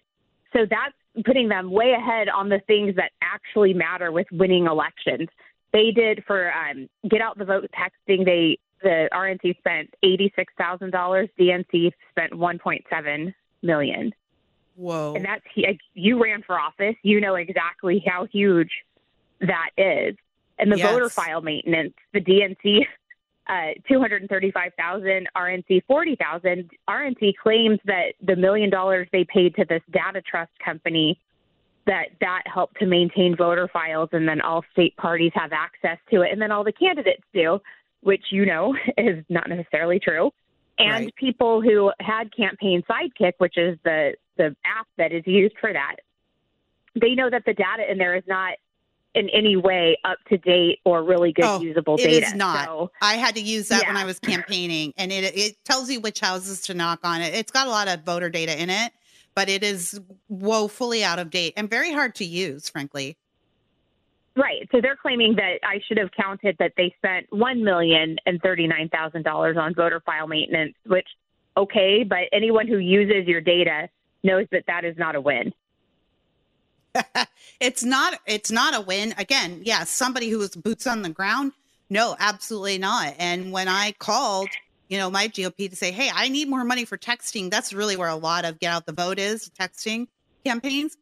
so 0.52 0.66
that's 0.68 0.94
putting 1.24 1.48
them 1.48 1.70
way 1.70 1.92
ahead 1.92 2.28
on 2.28 2.48
the 2.48 2.60
things 2.66 2.94
that 2.96 3.12
actually 3.22 3.72
matter 3.72 4.12
with 4.12 4.26
winning 4.32 4.66
elections. 4.66 5.28
They 5.72 5.90
did 5.90 6.24
for 6.26 6.52
um, 6.52 6.88
get 7.08 7.20
out 7.20 7.38
the 7.38 7.44
vote 7.44 7.70
texting. 7.76 8.24
They 8.24 8.58
the 8.82 9.08
RNC 9.12 9.58
spent 9.58 9.92
eighty 10.02 10.32
six 10.36 10.52
thousand 10.56 10.90
dollars. 10.92 11.28
DNC 11.38 11.90
spent 12.10 12.34
one 12.34 12.58
point 12.58 12.84
seven 12.90 13.34
million. 13.62 14.12
Whoa! 14.76 15.14
And 15.14 15.24
that's 15.24 15.44
you 15.94 16.22
ran 16.22 16.42
for 16.42 16.58
office. 16.58 16.94
You 17.02 17.20
know 17.20 17.34
exactly 17.34 18.02
how 18.06 18.26
huge 18.30 18.70
that 19.40 19.70
is 19.76 20.16
and 20.58 20.72
the 20.72 20.78
yes. 20.78 20.90
voter 20.90 21.08
file 21.08 21.40
maintenance, 21.40 21.94
the 22.12 22.20
DNC 22.20 22.86
uh, 23.48 23.72
235,000, 23.88 25.26
RNC 25.34 25.82
40,000. 25.86 26.70
RNC 26.88 27.36
claims 27.42 27.78
that 27.86 28.12
the 28.22 28.36
million 28.36 28.68
dollars 28.68 29.08
they 29.10 29.24
paid 29.24 29.54
to 29.56 29.64
this 29.64 29.82
data 29.90 30.20
trust 30.20 30.52
company 30.62 31.18
that 31.86 32.08
that 32.20 32.42
helped 32.44 32.78
to 32.78 32.86
maintain 32.86 33.34
voter 33.34 33.66
files 33.72 34.10
and 34.12 34.28
then 34.28 34.42
all 34.42 34.62
state 34.72 34.94
parties 34.98 35.32
have 35.34 35.52
access 35.52 35.96
to 36.10 36.20
it 36.20 36.30
and 36.30 36.42
then 36.42 36.52
all 36.52 36.62
the 36.62 36.72
candidates 36.72 37.22
do, 37.32 37.58
which 38.02 38.24
you 38.30 38.44
know 38.44 38.76
is 38.98 39.24
not 39.30 39.48
necessarily 39.48 39.98
true. 39.98 40.30
And 40.78 41.06
right. 41.06 41.14
people 41.16 41.62
who 41.62 41.90
had 42.00 42.34
campaign 42.36 42.82
sidekick, 42.88 43.32
which 43.38 43.56
is 43.56 43.78
the 43.84 44.12
the 44.36 44.54
app 44.64 44.86
that 44.98 45.12
is 45.12 45.22
used 45.26 45.54
for 45.58 45.72
that, 45.72 45.96
they 47.00 47.14
know 47.14 47.30
that 47.30 47.44
the 47.46 47.54
data 47.54 47.90
in 47.90 47.96
there 47.96 48.14
is 48.14 48.22
not 48.28 48.54
in 49.14 49.28
any 49.30 49.56
way 49.56 49.98
up 50.04 50.18
to 50.28 50.38
date 50.38 50.80
or 50.84 51.02
really 51.02 51.32
good 51.32 51.44
oh, 51.44 51.60
usable 51.60 51.96
data. 51.96 52.10
It 52.10 52.22
is 52.24 52.34
not. 52.34 52.66
So, 52.66 52.90
I 53.00 53.14
had 53.14 53.34
to 53.34 53.40
use 53.40 53.68
that 53.68 53.82
yeah. 53.82 53.88
when 53.88 53.96
I 53.96 54.04
was 54.04 54.18
campaigning, 54.18 54.92
and 54.96 55.10
it 55.10 55.36
it 55.36 55.64
tells 55.64 55.90
you 55.90 56.00
which 56.00 56.20
houses 56.20 56.60
to 56.62 56.74
knock 56.74 57.00
on. 57.02 57.20
It 57.20 57.34
it's 57.34 57.50
got 57.50 57.66
a 57.66 57.70
lot 57.70 57.88
of 57.88 58.02
voter 58.04 58.28
data 58.28 58.60
in 58.60 58.70
it, 58.70 58.92
but 59.34 59.48
it 59.48 59.62
is 59.62 60.00
woefully 60.28 61.02
out 61.02 61.18
of 61.18 61.30
date 61.30 61.54
and 61.56 61.68
very 61.68 61.92
hard 61.92 62.14
to 62.16 62.24
use, 62.24 62.68
frankly. 62.68 63.16
Right. 64.36 64.68
So 64.70 64.80
they're 64.80 64.96
claiming 64.96 65.34
that 65.34 65.58
I 65.64 65.80
should 65.88 65.98
have 65.98 66.10
counted 66.12 66.54
that 66.60 66.72
they 66.76 66.94
spent 66.96 67.26
one 67.30 67.64
million 67.64 68.16
and 68.24 68.40
thirty 68.40 68.68
nine 68.68 68.88
thousand 68.88 69.24
dollars 69.24 69.56
on 69.58 69.74
voter 69.74 70.00
file 70.06 70.28
maintenance, 70.28 70.74
which 70.86 71.08
okay, 71.56 72.04
but 72.08 72.28
anyone 72.32 72.68
who 72.68 72.78
uses 72.78 73.26
your 73.26 73.40
data 73.40 73.88
knows 74.22 74.46
that 74.52 74.64
that 74.68 74.84
is 74.84 74.96
not 74.96 75.16
a 75.16 75.20
win. 75.20 75.52
it's 77.60 77.84
not 77.84 78.18
it's 78.26 78.50
not 78.50 78.74
a 78.74 78.80
win. 78.80 79.14
Again, 79.18 79.60
yeah, 79.64 79.84
somebody 79.84 80.28
who 80.28 80.38
was 80.38 80.54
boots 80.54 80.86
on 80.86 81.02
the 81.02 81.08
ground. 81.08 81.52
No, 81.90 82.16
absolutely 82.18 82.78
not. 82.78 83.14
And 83.18 83.50
when 83.52 83.68
I 83.68 83.92
called, 83.92 84.48
you 84.88 84.98
know, 84.98 85.10
my 85.10 85.28
GOP 85.28 85.70
to 85.70 85.76
say, 85.76 85.90
"Hey, 85.90 86.10
I 86.12 86.28
need 86.28 86.48
more 86.48 86.64
money 86.64 86.84
for 86.84 86.98
texting." 86.98 87.50
That's 87.50 87.72
really 87.72 87.96
where 87.96 88.08
a 88.08 88.16
lot 88.16 88.44
of 88.44 88.58
get 88.58 88.72
out 88.72 88.86
the 88.86 88.92
vote 88.92 89.18
is, 89.18 89.50
texting 89.58 90.08
campaigns. 90.44 90.96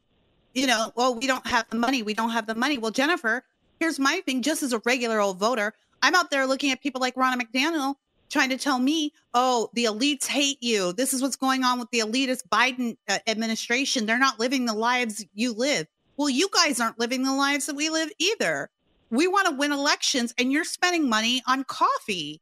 You 0.54 0.66
know, 0.66 0.92
well, 0.94 1.14
we 1.14 1.26
don't 1.26 1.46
have 1.46 1.68
the 1.70 1.76
money. 1.76 2.02
We 2.02 2.14
don't 2.14 2.30
have 2.30 2.46
the 2.46 2.54
money. 2.54 2.78
Well, 2.78 2.90
Jennifer, 2.90 3.44
here's 3.80 3.98
my 3.98 4.20
thing 4.24 4.42
just 4.42 4.62
as 4.62 4.72
a 4.72 4.80
regular 4.84 5.20
old 5.20 5.38
voter, 5.38 5.74
I'm 6.02 6.14
out 6.14 6.30
there 6.30 6.46
looking 6.46 6.70
at 6.70 6.80
people 6.80 7.00
like 7.00 7.14
Ronna 7.14 7.40
McDaniel 7.40 7.96
trying 8.30 8.50
to 8.50 8.58
tell 8.58 8.78
me, 8.78 9.12
oh, 9.34 9.68
the 9.74 9.84
elites 9.84 10.26
hate 10.26 10.58
you. 10.62 10.92
This 10.92 11.14
is 11.14 11.22
what's 11.22 11.36
going 11.36 11.64
on 11.64 11.78
with 11.78 11.90
the 11.90 12.00
elitist 12.00 12.48
Biden 12.48 12.96
uh, 13.08 13.18
administration. 13.26 14.06
They're 14.06 14.18
not 14.18 14.40
living 14.40 14.66
the 14.66 14.74
lives 14.74 15.24
you 15.34 15.52
live. 15.52 15.86
Well, 16.16 16.30
you 16.30 16.48
guys 16.52 16.80
aren't 16.80 16.98
living 16.98 17.22
the 17.22 17.34
lives 17.34 17.66
that 17.66 17.76
we 17.76 17.90
live 17.90 18.10
either. 18.18 18.70
We 19.10 19.28
want 19.28 19.48
to 19.48 19.54
win 19.54 19.70
elections 19.70 20.34
and 20.38 20.50
you're 20.50 20.64
spending 20.64 21.08
money 21.08 21.42
on 21.46 21.64
coffee. 21.64 22.40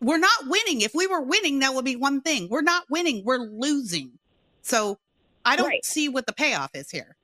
We're 0.00 0.18
not 0.18 0.46
winning. 0.46 0.80
If 0.82 0.94
we 0.94 1.06
were 1.06 1.20
winning, 1.20 1.58
that 1.58 1.74
would 1.74 1.84
be 1.84 1.96
one 1.96 2.20
thing. 2.20 2.48
We're 2.48 2.62
not 2.62 2.84
winning, 2.90 3.22
we're 3.24 3.38
losing. 3.38 4.12
So 4.62 4.98
I 5.44 5.56
don't 5.56 5.66
Right. 5.66 5.84
see 5.84 6.08
what 6.08 6.26
the 6.26 6.32
payoff 6.32 6.70
is 6.74 6.90
here. 6.90 7.16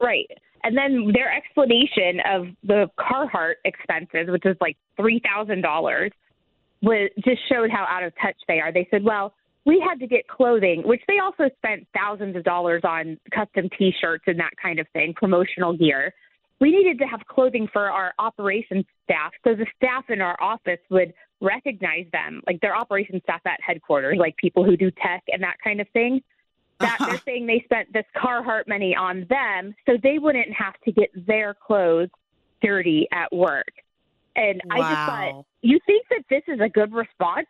Right. 0.00 0.30
And 0.62 0.76
then 0.76 1.12
their 1.12 1.32
explanation 1.32 2.20
of 2.26 2.48
the 2.62 2.90
Carhartt 2.98 3.54
expenses, 3.64 4.28
which 4.28 4.44
is 4.44 4.56
like 4.60 4.76
three 4.96 5.20
thousand 5.20 5.62
dollars, 5.62 6.10
was 6.82 7.10
just 7.24 7.40
showed 7.48 7.70
how 7.70 7.86
out 7.88 8.02
of 8.02 8.12
touch 8.20 8.36
they 8.48 8.60
are. 8.60 8.72
They 8.72 8.86
said, 8.90 9.02
"Well, 9.04 9.34
we 9.64 9.80
had 9.80 9.98
to 10.00 10.06
get 10.06 10.28
clothing, 10.28 10.82
which 10.84 11.02
they 11.08 11.18
also 11.18 11.50
spent 11.56 11.86
thousands 11.94 12.36
of 12.36 12.44
dollars 12.44 12.82
on 12.84 13.18
custom 13.32 13.68
T-shirts 13.76 14.24
and 14.26 14.38
that 14.38 14.52
kind 14.62 14.78
of 14.78 14.86
thing, 14.92 15.14
promotional 15.14 15.76
gear. 15.76 16.14
We 16.60 16.70
needed 16.70 16.98
to 17.00 17.06
have 17.06 17.26
clothing 17.26 17.68
for 17.72 17.90
our 17.90 18.14
operations 18.18 18.84
staff, 19.04 19.32
so 19.44 19.54
the 19.54 19.66
staff 19.76 20.08
in 20.08 20.20
our 20.20 20.40
office 20.40 20.80
would 20.90 21.12
recognize 21.40 22.06
them, 22.12 22.42
like 22.46 22.60
their 22.60 22.74
operations 22.74 23.22
staff 23.24 23.40
at 23.44 23.60
headquarters, 23.60 24.16
like 24.18 24.36
people 24.36 24.64
who 24.64 24.76
do 24.76 24.90
tech 24.90 25.24
and 25.28 25.42
that 25.42 25.56
kind 25.62 25.80
of 25.80 25.88
thing." 25.90 26.22
that 26.78 27.00
Uh-huh. 27.00 27.10
they're 27.10 27.22
saying 27.24 27.46
they 27.46 27.60
spent 27.64 27.90
this 27.92 28.04
Carhartt 28.14 28.68
money 28.68 28.94
on 28.94 29.24
them 29.30 29.74
so 29.86 29.96
they 30.02 30.18
wouldn't 30.18 30.52
have 30.52 30.74
to 30.84 30.92
get 30.92 31.08
their 31.26 31.54
clothes 31.54 32.10
dirty 32.62 33.08
at 33.12 33.32
work. 33.32 33.72
And 34.36 34.60
I 34.70 34.78
just 34.78 34.90
thought, 34.90 35.32
Wow. 35.32 35.46
you 35.62 35.78
think 35.86 36.06
that 36.10 36.22
this 36.28 36.42
is 36.46 36.60
a 36.60 36.68
good 36.68 36.92
response? 36.92 37.46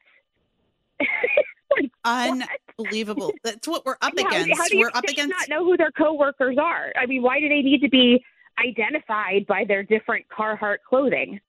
like, 1.01 1.91
what? 2.03 2.49
Unbelievable. 2.79 3.33
That's 3.45 3.67
what 3.67 3.85
we're 3.85 3.97
up 4.01 4.13
How- 4.19 4.27
against. 4.29 4.57
How 4.59 4.67
we're 4.79 4.91
up 4.95 5.05
against 5.05 5.31
not 5.31 5.49
know 5.49 5.65
who 5.65 5.77
their 5.77 5.91
coworkers 5.91 6.57
are? 6.59 6.93
I 6.97 7.07
mean, 7.07 7.23
why 7.23 7.41
do 7.41 7.49
they 7.49 7.63
need 7.63 7.81
to 7.81 7.89
be 7.89 8.25
identified 8.65 9.47
by 9.47 9.65
their 9.65 9.83
different 9.83 10.27
Carhartt 10.29 10.79
clothing? 10.89 11.41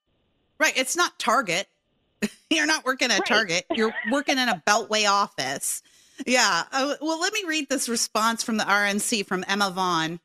Right. 0.59 0.73
It's 0.75 0.95
not 0.97 1.17
Target. 1.19 1.67
You're 2.49 2.65
not 2.65 2.83
working 2.83 3.11
at 3.11 3.19
Right. 3.19 3.27
Target. 3.27 3.65
You're 3.75 3.93
working 4.11 4.37
in 4.39 4.49
a 4.49 4.61
Beltway 4.65 5.07
office. 5.09 5.83
Yeah. 6.25 6.63
Uh, 6.71 6.95
well, 6.99 7.19
let 7.21 7.31
me 7.31 7.43
read 7.47 7.69
this 7.69 7.87
response 7.87 8.41
from 8.43 8.57
the 8.57 8.63
RNC 8.63 9.25
from 9.27 9.45
Emma 9.47 9.69
Vaughn. 9.69 10.19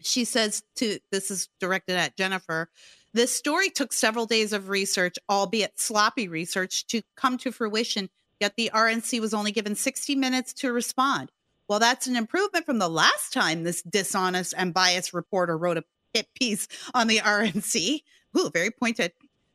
She 0.00 0.24
says 0.24 0.64
to 0.76 0.98
this 1.12 1.30
is 1.30 1.48
directed 1.60 1.94
at 1.94 2.16
Jennifer. 2.16 2.68
This 3.14 3.34
story 3.34 3.68
took 3.70 3.92
several 3.92 4.26
days 4.26 4.52
of 4.52 4.68
research, 4.68 5.18
albeit 5.28 5.78
sloppy 5.78 6.28
research, 6.28 6.86
to 6.88 7.02
come 7.16 7.36
to 7.38 7.52
fruition. 7.52 8.08
Yet 8.40 8.54
the 8.56 8.70
RNC 8.74 9.20
was 9.20 9.34
only 9.34 9.52
given 9.52 9.74
60 9.74 10.16
minutes 10.16 10.52
to 10.54 10.72
respond. 10.72 11.30
Well, 11.68 11.78
that's 11.78 12.06
an 12.06 12.16
improvement 12.16 12.66
from 12.66 12.78
the 12.78 12.88
last 12.88 13.32
time 13.32 13.62
this 13.62 13.82
dishonest 13.82 14.54
and 14.56 14.74
biased 14.74 15.12
reporter 15.12 15.56
wrote 15.56 15.78
a 15.78 15.84
hit 16.12 16.28
piece 16.34 16.68
on 16.94 17.06
the 17.06 17.18
RNC. 17.18 18.02
Ooh, 18.36 18.50
very 18.50 18.70
pointed 18.70 19.12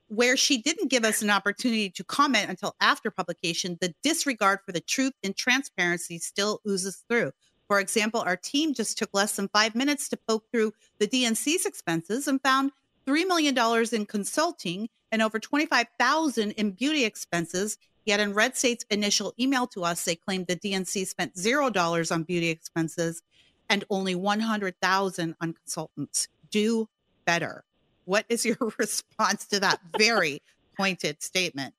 where 0.08 0.38
she 0.38 0.62
didn't 0.62 0.90
give 0.90 1.04
us 1.04 1.22
an 1.22 1.30
opportunity 1.30 1.90
to 1.90 2.04
comment 2.04 2.50
until 2.50 2.76
after 2.80 3.12
publication, 3.12 3.78
the 3.82 3.94
disregard 4.04 4.60
for 4.66 4.72
the 4.72 4.80
truth 4.80 5.14
and 5.24 5.36
transparency 5.36 6.18
still 6.18 6.62
oozes 6.68 7.04
through. 7.10 7.32
For 7.68 7.80
example, 7.80 8.22
our 8.22 8.38
team 8.38 8.74
just 8.74 8.98
took 8.98 9.10
less 9.14 9.36
than 9.36 9.50
five 9.50 9.76
minutes 9.76 10.08
to 10.10 10.18
poke 10.18 10.46
through 10.52 10.74
the 11.00 11.08
DNC's 11.08 11.66
expenses 11.66 12.28
and 12.28 12.42
found 12.42 12.72
$3 13.08 13.28
million 13.28 13.58
in 13.94 14.06
consulting 14.06 14.90
and 15.12 15.22
over 15.22 15.40
25000 15.40 16.52
in 16.52 16.72
beauty 16.72 17.06
expenses. 17.06 17.78
Yet 18.06 18.20
in 18.20 18.34
Red 18.34 18.56
State's 18.56 18.86
initial 18.90 19.34
email 19.40 19.68
to 19.68 19.84
us, 19.84 20.04
they 20.04 20.16
claimed 20.16 20.48
the 20.48 20.56
DNC 20.56 21.08
spent 21.08 21.36
$0 21.36 22.12
on 22.12 22.24
beauty 22.24 22.50
expenses 22.50 23.22
and 23.70 23.84
only 23.90 24.16
100000 24.16 25.36
on 25.42 25.54
consultants. 25.54 26.28
Do 26.50 26.88
better. 27.26 27.64
What 28.06 28.26
is 28.30 28.46
your 28.46 28.58
response 28.78 29.46
to 29.48 29.60
that 29.60 29.80
very 29.98 30.42
pointed 30.78 31.22
statement? 31.22 31.74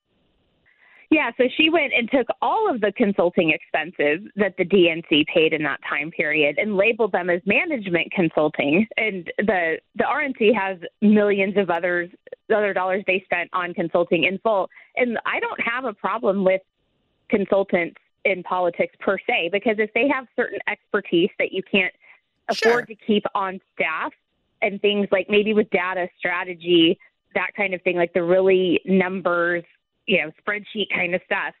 Yeah, 1.11 1.31
so 1.37 1.45
she 1.57 1.71
went 1.71 1.91
and 1.97 2.09
took 2.11 2.27
all 2.39 2.69
of 2.69 2.81
the 2.81 2.91
consulting 2.91 3.49
expenses 3.49 4.29
that 4.35 4.55
the 4.57 4.65
DNC 4.65 5.25
paid 5.25 5.53
in 5.53 5.63
that 5.63 5.79
time 5.89 6.11
period 6.11 6.59
and 6.59 6.77
labeled 6.77 7.11
them 7.13 7.31
as 7.31 7.41
management 7.47 8.11
consulting. 8.11 8.85
And 8.95 9.31
the 9.39 9.79
the 9.95 10.03
RNC 10.03 10.53
has 10.55 10.77
millions 11.01 11.57
of 11.57 11.71
others 11.71 12.09
other 12.53 12.73
dollars 12.73 13.03
they 13.07 13.21
spent 13.25 13.49
on 13.53 13.73
consulting 13.73 14.25
in 14.25 14.37
full. 14.39 14.69
And 14.97 15.17
I 15.25 15.39
don't 15.39 15.59
have 15.61 15.85
a 15.85 15.93
problem 15.93 16.43
with 16.43 16.61
consultants 17.29 17.97
in 18.25 18.43
politics 18.43 18.95
per 18.99 19.17
se 19.27 19.49
because 19.51 19.77
if 19.79 19.91
they 19.93 20.07
have 20.07 20.27
certain 20.35 20.59
expertise 20.67 21.29
that 21.39 21.51
you 21.51 21.63
can't 21.63 21.93
Sure. 22.51 22.71
afford 22.71 22.87
to 22.87 22.95
keep 22.95 23.23
on 23.35 23.59
staff 23.75 24.11
and 24.63 24.81
things 24.81 25.07
like 25.11 25.29
maybe 25.29 25.53
with 25.53 25.69
data 25.69 26.07
strategy, 26.17 26.97
that 27.35 27.51
kind 27.55 27.75
of 27.75 27.81
thing, 27.83 27.95
like 27.95 28.11
the 28.13 28.23
really 28.23 28.81
numbers 28.85 29.63
you 30.09 30.17
know, 30.23 30.31
spreadsheet 30.41 30.87
kind 30.93 31.13
of 31.13 31.21
stuff, 31.25 31.53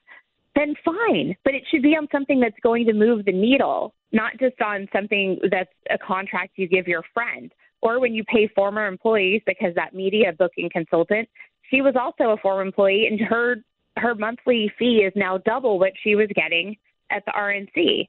then 0.55 0.73
fine. 0.83 1.35
But 1.43 1.53
it 1.53 1.63
should 1.69 1.83
be 1.83 1.95
on 1.95 2.07
something 2.11 2.39
that's 2.39 2.59
going 2.63 2.85
to 2.87 2.93
move 2.93 3.25
the 3.25 3.31
needle, 3.31 3.93
not 4.11 4.33
just 4.39 4.59
on 4.59 4.87
something 4.91 5.39
that's 5.51 5.69
a 5.91 5.97
contract 5.97 6.53
you 6.55 6.67
give 6.67 6.87
your 6.87 7.03
friend 7.13 7.51
or 7.81 7.99
when 7.99 8.13
you 8.13 8.23
pay 8.25 8.49
former 8.55 8.87
employees 8.87 9.41
because 9.45 9.73
that 9.75 9.93
media 9.93 10.33
booking 10.37 10.69
consultant, 10.71 11.29
she 11.69 11.81
was 11.81 11.95
also 11.95 12.31
a 12.31 12.37
former 12.37 12.61
employee 12.61 13.07
and 13.09 13.21
her 13.21 13.57
her 13.97 14.15
monthly 14.15 14.71
fee 14.79 15.03
is 15.05 15.13
now 15.15 15.37
double 15.39 15.77
what 15.77 15.91
she 16.03 16.15
was 16.15 16.27
getting 16.33 16.75
at 17.11 17.23
the 17.25 17.31
RNC. 17.31 18.07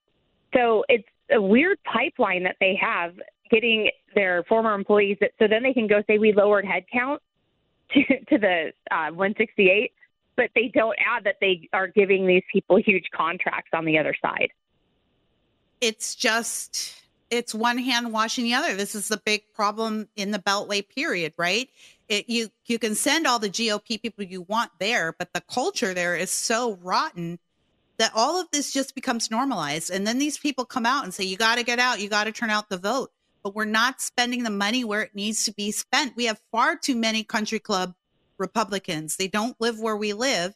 So 0.54 0.84
it's 0.88 1.08
a 1.32 1.40
weird 1.40 1.78
pipeline 1.84 2.44
that 2.44 2.56
they 2.60 2.78
have 2.80 3.14
getting 3.50 3.90
their 4.14 4.44
former 4.48 4.74
employees 4.74 5.16
that 5.20 5.32
so 5.38 5.46
then 5.48 5.62
they 5.62 5.72
can 5.72 5.86
go 5.86 6.02
say 6.06 6.18
we 6.18 6.32
lowered 6.32 6.64
headcount 6.64 7.18
to, 7.92 8.02
to 8.26 8.38
the 8.38 8.72
uh, 8.90 9.10
168 9.10 9.92
but 10.36 10.50
they 10.54 10.68
don't 10.68 10.96
add 10.98 11.24
that 11.24 11.36
they 11.40 11.68
are 11.72 11.86
giving 11.86 12.26
these 12.26 12.42
people 12.52 12.76
huge 12.76 13.06
contracts 13.14 13.70
on 13.72 13.84
the 13.84 13.98
other 13.98 14.14
side. 14.22 14.50
It's 15.80 16.14
just 16.14 17.00
it's 17.30 17.54
one 17.54 17.78
hand 17.78 18.12
washing 18.12 18.44
the 18.44 18.54
other. 18.54 18.74
This 18.74 18.94
is 18.94 19.08
the 19.08 19.20
big 19.24 19.42
problem 19.54 20.08
in 20.16 20.32
the 20.32 20.38
Beltway 20.38 20.86
period, 20.86 21.32
right? 21.36 21.68
It, 22.08 22.28
you 22.28 22.48
you 22.66 22.78
can 22.78 22.94
send 22.94 23.26
all 23.26 23.38
the 23.38 23.48
GOP 23.48 24.02
people 24.02 24.24
you 24.24 24.42
want 24.42 24.72
there, 24.78 25.14
but 25.18 25.32
the 25.32 25.40
culture 25.40 25.94
there 25.94 26.16
is 26.16 26.30
so 26.30 26.76
rotten 26.82 27.38
that 27.98 28.12
all 28.14 28.40
of 28.40 28.48
this 28.50 28.72
just 28.72 28.94
becomes 28.94 29.30
normalized. 29.30 29.90
And 29.90 30.06
then 30.06 30.18
these 30.18 30.38
people 30.38 30.64
come 30.64 30.86
out 30.86 31.04
and 31.04 31.14
say, 31.14 31.24
"You 31.24 31.36
got 31.36 31.58
to 31.58 31.64
get 31.64 31.78
out. 31.78 32.00
You 32.00 32.08
got 32.08 32.24
to 32.24 32.32
turn 32.32 32.50
out 32.50 32.68
the 32.68 32.78
vote." 32.78 33.12
But 33.42 33.54
we're 33.54 33.64
not 33.64 34.02
spending 34.02 34.42
the 34.42 34.50
money 34.50 34.84
where 34.84 35.02
it 35.02 35.14
needs 35.14 35.44
to 35.44 35.52
be 35.52 35.70
spent. 35.70 36.16
We 36.16 36.26
have 36.26 36.40
far 36.50 36.76
too 36.76 36.96
many 36.96 37.24
country 37.24 37.58
club 37.58 37.94
Republicans. 38.40 39.16
They 39.16 39.28
don't 39.28 39.60
live 39.60 39.78
where 39.78 39.96
we 39.96 40.12
live. 40.12 40.54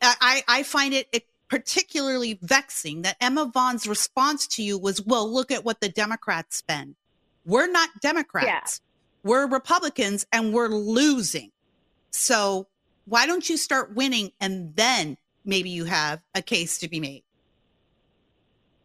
I, 0.00 0.42
I 0.48 0.62
find 0.64 0.92
it, 0.94 1.08
it 1.12 1.26
particularly 1.48 2.38
vexing 2.42 3.02
that 3.02 3.16
Emma 3.20 3.44
Vaughn's 3.44 3.86
response 3.86 4.46
to 4.48 4.62
you 4.62 4.78
was, 4.78 5.00
well, 5.02 5.30
look 5.32 5.50
at 5.52 5.64
what 5.64 5.80
the 5.80 5.88
Democrats 5.88 6.56
spend. 6.56 6.96
We're 7.44 7.70
not 7.70 7.90
Democrats. 8.00 8.80
We're 9.22 9.46
Republicans 9.46 10.26
and 10.32 10.52
we're 10.52 10.68
losing. 10.68 11.52
So 12.10 12.66
why 13.04 13.26
don't 13.26 13.48
you 13.48 13.56
start 13.56 13.94
winning 13.94 14.32
and 14.40 14.74
then 14.74 15.16
maybe 15.44 15.70
you 15.70 15.84
have 15.84 16.20
a 16.34 16.42
case 16.42 16.78
to 16.78 16.88
be 16.88 16.98
made? 16.98 17.22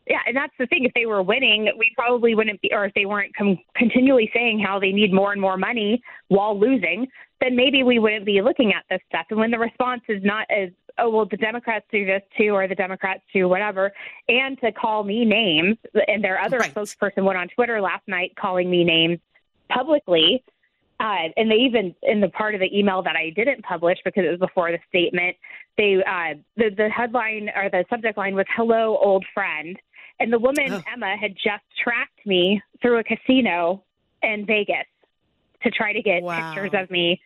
Yeah, 0.09 0.19
and 0.25 0.35
that's 0.35 0.53
the 0.57 0.67
thing. 0.67 0.85
If 0.85 0.93
they 0.93 1.05
were 1.05 1.21
winning, 1.21 1.69
we 1.77 1.91
probably 1.95 2.33
wouldn't 2.33 2.61
be, 2.61 2.69
or 2.71 2.85
if 2.85 2.93
they 2.93 3.05
weren't 3.05 3.35
com- 3.35 3.59
continually 3.75 4.31
saying 4.33 4.59
how 4.59 4.79
they 4.79 4.91
need 4.91 5.13
more 5.13 5.33
and 5.33 5.41
more 5.41 5.57
money 5.57 6.01
while 6.29 6.57
losing, 6.57 7.07
then 7.41 7.55
maybe 7.55 7.83
we 7.83 7.99
wouldn't 7.99 8.25
be 8.25 8.41
looking 8.41 8.73
at 8.73 8.85
this 8.89 9.01
stuff. 9.09 9.25
And 9.29 9.39
when 9.39 9.51
the 9.51 9.59
response 9.59 10.01
is 10.07 10.23
not 10.23 10.47
as, 10.49 10.69
oh, 10.97 11.09
well, 11.09 11.25
the 11.29 11.37
Democrats 11.37 11.85
do 11.91 12.05
this 12.05 12.21
too, 12.37 12.51
or 12.51 12.67
the 12.67 12.75
Democrats 12.75 13.21
do 13.33 13.49
whatever, 13.49 13.91
and 14.29 14.59
to 14.61 14.71
call 14.71 15.03
me 15.03 15.25
names, 15.25 15.77
and 16.07 16.23
their 16.23 16.39
other 16.39 16.59
Right. 16.59 16.73
spokesperson 16.73 17.23
went 17.25 17.37
on 17.37 17.49
Twitter 17.49 17.81
last 17.81 18.07
night 18.07 18.33
calling 18.39 18.69
me 18.69 18.85
names 18.85 19.19
publicly. 19.69 20.41
Uh, 20.99 21.29
and 21.35 21.51
they 21.51 21.55
even 21.57 21.93
in 22.01 22.21
the 22.21 22.29
part 22.29 22.55
of 22.55 22.59
the 22.59 22.75
email 22.75 23.03
that 23.03 23.15
I 23.15 23.29
didn't 23.29 23.61
publish 23.63 23.99
because 24.03 24.23
it 24.25 24.29
was 24.31 24.39
before 24.39 24.71
the 24.71 24.79
statement, 24.89 25.35
they 25.77 25.97
uh, 25.97 26.33
the 26.55 26.71
the 26.75 26.89
headline 26.89 27.51
or 27.55 27.69
the 27.69 27.85
subject 27.87 28.17
line 28.17 28.33
was 28.33 28.47
"Hello, 28.55 28.97
old 28.97 29.23
friend," 29.31 29.77
and 30.19 30.31
the 30.31 30.39
woman 30.39 30.69
Oh. 30.71 30.81
Emma 30.93 31.15
had 31.17 31.33
just 31.35 31.63
tracked 31.83 32.25
me 32.25 32.61
through 32.81 32.99
a 32.99 33.03
casino 33.03 33.83
in 34.23 34.45
Vegas 34.45 34.87
to 35.63 35.71
try 35.71 35.93
to 35.93 36.01
get 36.01 36.23
Wow. 36.23 36.35
pictures 36.53 36.71
of 36.73 36.89
me, 36.91 37.19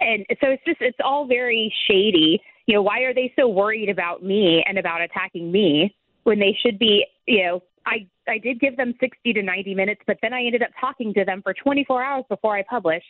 and 0.00 0.24
so 0.40 0.48
it's 0.50 0.64
just 0.64 0.80
it's 0.80 0.98
all 1.04 1.26
very 1.26 1.72
shady. 1.88 2.40
You 2.66 2.74
know, 2.76 2.82
why 2.82 3.00
are 3.00 3.14
they 3.14 3.32
so 3.36 3.48
worried 3.48 3.88
about 3.88 4.22
me 4.22 4.62
and 4.66 4.78
about 4.78 5.00
attacking 5.02 5.50
me 5.50 5.94
when 6.24 6.38
they 6.38 6.56
should 6.62 6.78
be? 6.78 7.04
You 7.26 7.44
know, 7.44 7.62
I 7.86 8.06
I 8.28 8.38
did 8.38 8.60
give 8.60 8.76
them 8.76 8.94
60 9.00 9.32
to 9.32 9.42
90 9.42 9.74
minutes, 9.74 10.00
but 10.06 10.18
then 10.22 10.32
I 10.32 10.44
ended 10.44 10.62
up 10.62 10.70
talking 10.80 11.12
to 11.14 11.24
them 11.24 11.42
for 11.42 11.52
24 11.54 12.02
hours 12.02 12.24
before 12.28 12.56
I 12.56 12.62
published. 12.62 13.06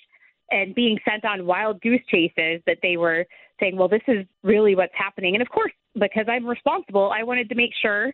and 0.51 0.75
being 0.75 0.99
sent 1.09 1.25
on 1.25 1.47
wild 1.47 1.81
goose 1.81 2.03
chases 2.11 2.61
that 2.67 2.77
they 2.83 2.99
were 2.99 3.25
saying, 3.59 3.75
well, 3.77 3.89
this 3.89 4.03
is 4.07 4.27
really 4.43 4.75
what's 4.75 4.93
happening. 4.95 5.35
And 5.35 5.41
of 5.41 5.49
course, 5.49 5.73
because 5.95 6.27
I'm 6.29 6.45
responsible, 6.45 7.11
I 7.11 7.23
wanted 7.23 7.49
to 7.49 7.55
make 7.55 7.71
sure 7.81 8.13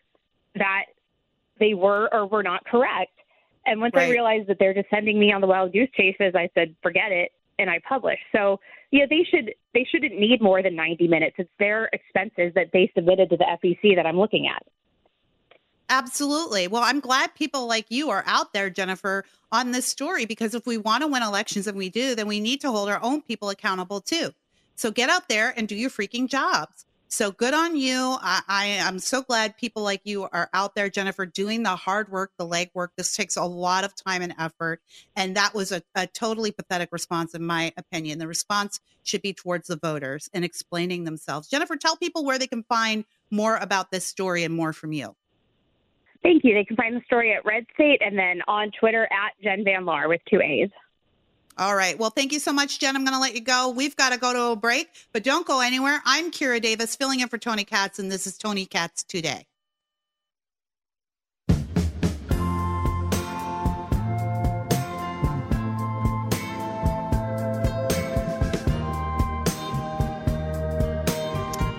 that 0.54 0.84
they 1.58 1.74
were 1.74 2.08
or 2.12 2.26
were 2.26 2.42
not 2.42 2.64
correct. 2.64 3.12
And 3.66 3.80
once 3.80 3.94
right. 3.94 4.08
I 4.08 4.10
realized 4.10 4.48
that 4.48 4.58
they're 4.58 4.74
just 4.74 4.88
sending 4.90 5.18
me 5.18 5.32
on 5.32 5.40
the 5.40 5.46
wild 5.46 5.72
goose 5.72 5.90
chases, 5.94 6.34
I 6.34 6.48
said, 6.54 6.74
forget 6.82 7.12
it, 7.12 7.32
and 7.58 7.68
I 7.68 7.80
published. 7.86 8.22
So 8.34 8.60
yeah, 8.90 9.04
they 9.08 9.26
should 9.30 9.52
they 9.74 9.86
shouldn't 9.90 10.18
need 10.18 10.40
more 10.40 10.62
than 10.62 10.74
90 10.74 11.08
minutes. 11.08 11.36
It's 11.38 11.50
their 11.58 11.90
expenses 11.92 12.52
that 12.54 12.70
they 12.72 12.90
submitted 12.94 13.30
to 13.30 13.36
the 13.36 13.44
FEC 13.44 13.96
that 13.96 14.06
I'm 14.06 14.18
looking 14.18 14.48
at. 14.48 14.64
Absolutely. 15.90 16.68
Well, 16.68 16.82
I'm 16.82 17.00
glad 17.00 17.34
people 17.34 17.66
like 17.66 17.86
you 17.88 18.10
are 18.10 18.22
out 18.26 18.52
there, 18.52 18.68
Jennifer, 18.68 19.24
on 19.50 19.72
this 19.72 19.86
story 19.86 20.26
because 20.26 20.54
if 20.54 20.66
we 20.66 20.76
want 20.76 21.02
to 21.02 21.06
win 21.06 21.22
elections 21.22 21.66
and 21.66 21.78
we 21.78 21.88
do, 21.88 22.14
then 22.14 22.26
we 22.26 22.40
need 22.40 22.60
to 22.60 22.70
hold 22.70 22.90
our 22.90 23.02
own 23.02 23.22
people 23.22 23.48
accountable 23.48 24.00
too. 24.00 24.30
So 24.74 24.90
get 24.90 25.08
out 25.08 25.28
there 25.28 25.52
and 25.56 25.66
do 25.66 25.74
your 25.74 25.90
freaking 25.90 26.28
jobs. 26.28 26.84
So 27.10 27.30
good 27.30 27.54
on 27.54 27.74
you. 27.74 28.18
I, 28.20 28.42
I 28.48 28.66
am 28.66 28.98
so 28.98 29.22
glad 29.22 29.56
people 29.56 29.82
like 29.82 30.02
you 30.04 30.24
are 30.24 30.50
out 30.52 30.74
there, 30.74 30.90
Jennifer, 30.90 31.24
doing 31.24 31.62
the 31.62 31.74
hard 31.74 32.10
work, 32.10 32.32
the 32.36 32.46
legwork. 32.46 32.88
This 32.96 33.16
takes 33.16 33.36
a 33.36 33.44
lot 33.44 33.82
of 33.82 33.94
time 33.94 34.20
and 34.20 34.34
effort. 34.38 34.82
And 35.16 35.34
that 35.34 35.54
was 35.54 35.72
a, 35.72 35.82
a 35.94 36.06
totally 36.06 36.50
pathetic 36.50 36.90
response, 36.92 37.34
in 37.34 37.42
my 37.44 37.72
opinion. 37.78 38.18
The 38.18 38.28
response 38.28 38.80
should 39.04 39.22
be 39.22 39.32
towards 39.32 39.68
the 39.68 39.76
voters 39.76 40.28
and 40.34 40.44
explaining 40.44 41.04
themselves. 41.04 41.48
Jennifer, 41.48 41.76
tell 41.76 41.96
people 41.96 42.26
where 42.26 42.38
they 42.38 42.46
can 42.46 42.62
find 42.64 43.06
more 43.30 43.56
about 43.56 43.90
this 43.90 44.04
story 44.04 44.44
and 44.44 44.54
more 44.54 44.74
from 44.74 44.92
you. 44.92 45.16
Thank 46.22 46.44
you. 46.44 46.52
They 46.52 46.64
can 46.64 46.76
find 46.76 46.94
the 46.94 47.02
story 47.06 47.32
at 47.32 47.42
Red 47.46 47.64
State 47.72 48.02
and 48.04 48.18
then 48.18 48.42
on 48.46 48.70
Twitter 48.78 49.04
at 49.04 49.32
Jen 49.42 49.64
Van 49.64 49.84
Laar 49.84 50.08
with 50.08 50.20
two 50.28 50.42
A's. 50.42 50.68
All 51.58 51.74
right. 51.74 51.98
Well, 51.98 52.10
thank 52.10 52.32
you 52.32 52.38
so 52.38 52.52
much, 52.52 52.78
Jen. 52.78 52.94
I'm 52.94 53.04
going 53.04 53.14
to 53.14 53.20
let 53.20 53.34
you 53.34 53.40
go. 53.40 53.70
We've 53.70 53.96
got 53.96 54.12
to 54.12 54.18
go 54.18 54.32
to 54.32 54.42
a 54.52 54.56
break, 54.56 54.88
but 55.12 55.24
don't 55.24 55.44
go 55.44 55.60
anywhere. 55.60 56.00
I'm 56.04 56.30
Kira 56.30 56.62
Davis, 56.62 56.94
filling 56.94 57.18
in 57.18 57.26
for 57.26 57.36
Tony 57.36 57.64
Katz, 57.64 57.98
and 57.98 58.12
this 58.12 58.28
is 58.28 58.38
Tony 58.38 58.64
Katz 58.64 59.02
Today. 59.02 59.44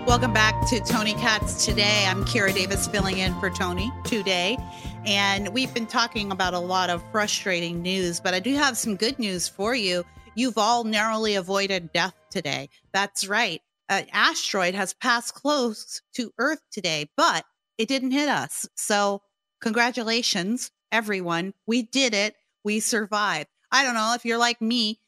Welcome 0.05 0.33
back 0.33 0.67
to 0.69 0.79
Tony 0.81 1.13
Katz 1.13 1.63
today. 1.63 2.05
I'm 2.05 2.25
Kira 2.25 2.53
Davis 2.53 2.87
filling 2.87 3.19
in 3.19 3.39
for 3.39 3.49
Tony 3.49 3.93
today. 4.03 4.57
And 5.05 5.49
we've 5.49 5.73
been 5.73 5.87
talking 5.87 6.31
about 6.31 6.53
a 6.53 6.59
lot 6.59 6.89
of 6.89 7.03
frustrating 7.11 7.81
news, 7.81 8.19
but 8.19 8.33
I 8.33 8.39
do 8.39 8.53
have 8.55 8.77
some 8.77 8.95
good 8.95 9.17
news 9.17 9.47
for 9.47 9.73
you. 9.73 10.03
You've 10.35 10.57
all 10.57 10.83
narrowly 10.83 11.35
avoided 11.35 11.91
death 11.93 12.13
today. 12.29 12.69
That's 12.93 13.27
right. 13.27 13.61
An 13.87 14.05
asteroid 14.13 14.75
has 14.75 14.93
passed 14.93 15.33
close 15.33 16.01
to 16.13 16.31
Earth 16.37 16.61
today, 16.71 17.09
but 17.17 17.45
it 17.77 17.87
didn't 17.87 18.11
hit 18.11 18.29
us. 18.29 18.67
So, 18.75 19.21
congratulations, 19.61 20.69
everyone. 20.91 21.53
We 21.65 21.81
did 21.83 22.13
it. 22.13 22.35
We 22.63 22.79
survived. 22.79 23.49
I 23.71 23.83
don't 23.83 23.95
know 23.95 24.13
if 24.15 24.25
you're 24.25 24.37
like 24.37 24.61
me. 24.61 24.99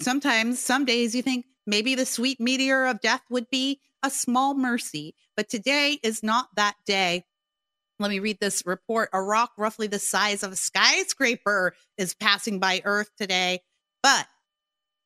Sometimes, 0.00 0.60
some 0.60 0.84
days 0.84 1.14
you 1.14 1.22
think 1.22 1.46
maybe 1.66 1.94
the 1.94 2.06
sweet 2.06 2.40
meteor 2.40 2.86
of 2.86 3.00
death 3.00 3.22
would 3.30 3.50
be 3.50 3.80
a 4.02 4.10
small 4.10 4.54
mercy, 4.54 5.14
but 5.36 5.48
today 5.48 5.98
is 6.02 6.22
not 6.22 6.48
that 6.56 6.74
day. 6.84 7.24
Let 8.02 8.10
me 8.10 8.18
read 8.18 8.40
this 8.40 8.64
report. 8.66 9.10
A 9.12 9.22
rock 9.22 9.52
roughly 9.56 9.86
the 9.86 10.00
size 10.00 10.42
of 10.42 10.52
a 10.52 10.56
skyscraper 10.56 11.74
is 11.96 12.14
passing 12.14 12.58
by 12.58 12.82
Earth 12.84 13.10
today, 13.16 13.60
but 14.02 14.26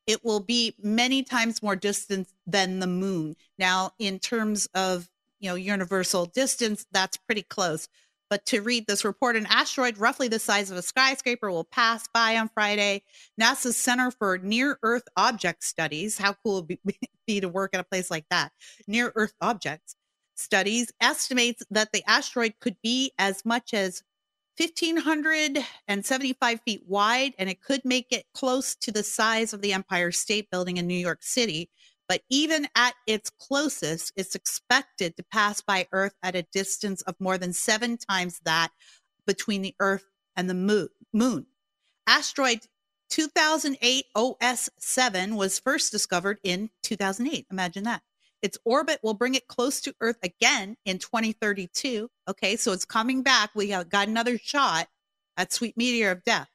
it 0.06 0.24
will 0.24 0.40
be 0.40 0.74
many 0.82 1.22
times 1.22 1.62
more 1.62 1.76
distant 1.76 2.28
than 2.46 2.78
the 2.78 2.86
moon. 2.86 3.36
Now, 3.58 3.92
in 3.98 4.18
terms 4.18 4.66
of 4.74 5.08
you 5.40 5.50
know 5.50 5.56
universal 5.56 6.24
distance, 6.24 6.86
that's 6.90 7.18
pretty 7.18 7.42
close. 7.42 7.86
But 8.30 8.46
to 8.46 8.62
read 8.62 8.86
this 8.86 9.04
report, 9.04 9.36
an 9.36 9.46
asteroid 9.46 9.98
roughly 9.98 10.28
the 10.28 10.38
size 10.38 10.70
of 10.70 10.76
a 10.78 10.82
skyscraper 10.82 11.50
will 11.50 11.64
pass 11.64 12.08
by 12.12 12.36
on 12.38 12.48
Friday. 12.48 13.02
NASA's 13.40 13.76
Center 13.76 14.10
for 14.10 14.38
Near 14.38 14.78
Earth 14.82 15.06
Object 15.16 15.62
Studies, 15.62 16.18
how 16.18 16.32
cool 16.32 16.62
would 16.62 16.78
it 16.94 17.10
be 17.26 17.40
to 17.40 17.48
work 17.48 17.74
at 17.74 17.80
a 17.80 17.84
place 17.84 18.10
like 18.10 18.24
that? 18.30 18.52
Near 18.88 19.12
Earth 19.14 19.34
Objects 19.40 19.95
Studies 20.36 20.92
estimates 21.00 21.64
that 21.70 21.92
the 21.92 22.04
asteroid 22.06 22.54
could 22.60 22.76
be 22.82 23.12
as 23.18 23.44
much 23.44 23.74
as 23.74 24.04
1,575 24.58 26.60
feet 26.60 26.82
wide, 26.86 27.32
and 27.38 27.50
it 27.50 27.62
could 27.62 27.84
make 27.84 28.06
it 28.10 28.26
close 28.34 28.74
to 28.76 28.92
the 28.92 29.02
size 29.02 29.52
of 29.52 29.62
the 29.62 29.72
Empire 29.72 30.12
State 30.12 30.48
Building 30.50 30.76
in 30.76 30.86
New 30.86 30.94
York 30.94 31.22
City. 31.22 31.70
But 32.08 32.22
even 32.30 32.68
at 32.76 32.94
its 33.06 33.30
closest, 33.30 34.12
it's 34.16 34.34
expected 34.34 35.16
to 35.16 35.24
pass 35.24 35.60
by 35.60 35.86
Earth 35.92 36.14
at 36.22 36.36
a 36.36 36.46
distance 36.52 37.02
of 37.02 37.16
more 37.18 37.38
than 37.38 37.52
seven 37.52 37.96
times 37.96 38.40
that 38.44 38.70
between 39.26 39.62
the 39.62 39.74
Earth 39.80 40.06
and 40.36 40.48
the 40.48 40.88
moon. 41.12 41.46
Asteroid 42.06 42.60
2008 43.10 44.04
OS 44.14 44.70
7 44.78 45.36
was 45.36 45.58
first 45.58 45.92
discovered 45.92 46.38
in 46.44 46.70
2008. 46.82 47.46
Imagine 47.50 47.84
that. 47.84 48.02
Its 48.42 48.58
orbit 48.64 49.00
will 49.02 49.14
bring 49.14 49.34
it 49.34 49.48
close 49.48 49.80
to 49.80 49.94
Earth 50.00 50.18
again 50.22 50.76
in 50.84 50.98
2032. 50.98 52.08
Okay, 52.28 52.56
so 52.56 52.72
it's 52.72 52.84
coming 52.84 53.22
back. 53.22 53.50
We 53.54 53.68
got 53.68 54.08
another 54.08 54.38
shot 54.38 54.88
at 55.36 55.52
sweet 55.52 55.76
meteor 55.76 56.10
of 56.10 56.24
death 56.24 56.48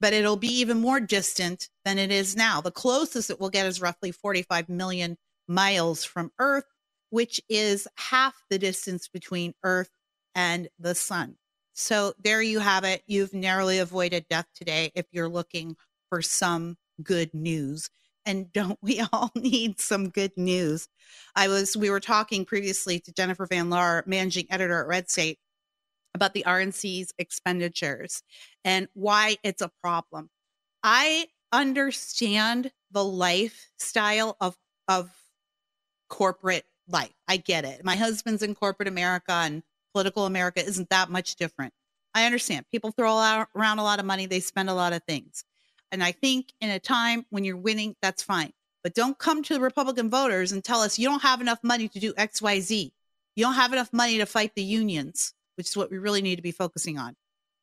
but 0.00 0.12
it'll 0.12 0.36
be 0.36 0.48
even 0.48 0.80
more 0.80 0.98
distant 0.98 1.68
than 1.84 1.98
it 1.98 2.10
is 2.10 2.34
now. 2.34 2.60
The 2.60 2.70
closest 2.70 3.30
it 3.30 3.38
will 3.38 3.50
get 3.50 3.66
is 3.66 3.80
roughly 3.80 4.10
45 4.10 4.68
million 4.68 5.16
miles 5.46 6.04
from 6.04 6.32
Earth, 6.38 6.64
which 7.10 7.40
is 7.48 7.86
half 7.96 8.34
the 8.48 8.58
distance 8.58 9.08
between 9.08 9.54
Earth 9.62 9.90
and 10.34 10.68
the 10.78 10.94
sun. 10.94 11.36
So 11.74 12.14
there 12.22 12.42
you 12.42 12.60
have 12.60 12.84
it. 12.84 13.02
You've 13.06 13.34
narrowly 13.34 13.78
avoided 13.78 14.26
death 14.28 14.46
today 14.54 14.90
if 14.94 15.06
you're 15.12 15.28
looking 15.28 15.76
for 16.08 16.22
some 16.22 16.76
good 17.02 17.32
news. 17.34 17.90
And 18.26 18.52
don't 18.52 18.78
we 18.82 19.00
all 19.12 19.30
need 19.34 19.80
some 19.80 20.08
good 20.08 20.32
news? 20.36 20.88
I 21.34 21.48
was, 21.48 21.76
we 21.76 21.90
were 21.90 22.00
talking 22.00 22.44
previously 22.44 23.00
to 23.00 23.12
Jennifer 23.12 23.46
Van 23.46 23.70
Laar, 23.70 24.06
managing 24.06 24.46
editor 24.50 24.80
at 24.80 24.88
Red 24.88 25.10
State, 25.10 25.38
about 26.14 26.34
the 26.34 26.44
RNC's 26.46 27.12
expenditures 27.18 28.22
and 28.64 28.88
why 28.94 29.36
it's 29.42 29.62
a 29.62 29.70
problem. 29.82 30.28
I 30.82 31.26
understand 31.52 32.72
the 32.90 33.04
lifestyle 33.04 34.36
of 34.40 34.56
of 34.88 35.10
corporate 36.08 36.64
life. 36.88 37.14
I 37.28 37.36
get 37.36 37.64
it. 37.64 37.84
My 37.84 37.94
husband's 37.94 38.42
in 38.42 38.54
corporate 38.54 38.88
America 38.88 39.32
and 39.32 39.62
political 39.92 40.26
America 40.26 40.64
isn't 40.64 40.90
that 40.90 41.10
much 41.10 41.36
different. 41.36 41.72
I 42.14 42.26
understand. 42.26 42.66
People 42.72 42.90
throw 42.90 43.46
around 43.54 43.78
a 43.78 43.84
lot 43.84 44.00
of 44.00 44.04
money, 44.04 44.26
they 44.26 44.40
spend 44.40 44.68
a 44.68 44.74
lot 44.74 44.92
of 44.92 45.02
things. 45.04 45.44
And 45.92 46.02
I 46.02 46.12
think 46.12 46.52
in 46.60 46.70
a 46.70 46.78
time 46.78 47.26
when 47.30 47.44
you're 47.44 47.56
winning, 47.56 47.96
that's 48.02 48.22
fine. 48.22 48.52
But 48.82 48.94
don't 48.94 49.18
come 49.18 49.42
to 49.42 49.54
the 49.54 49.60
Republican 49.60 50.08
voters 50.08 50.52
and 50.52 50.64
tell 50.64 50.80
us 50.80 50.98
you 50.98 51.08
don't 51.08 51.22
have 51.22 51.40
enough 51.40 51.58
money 51.62 51.88
to 51.88 52.00
do 52.00 52.12
XYZ. 52.14 52.92
You 53.36 53.44
don't 53.44 53.54
have 53.54 53.72
enough 53.72 53.92
money 53.92 54.18
to 54.18 54.26
fight 54.26 54.54
the 54.54 54.62
unions 54.62 55.34
which 55.60 55.68
is 55.68 55.76
what 55.76 55.90
we 55.90 55.98
really 55.98 56.22
need 56.22 56.36
to 56.36 56.42
be 56.42 56.52
focusing 56.52 56.96
on, 56.96 57.14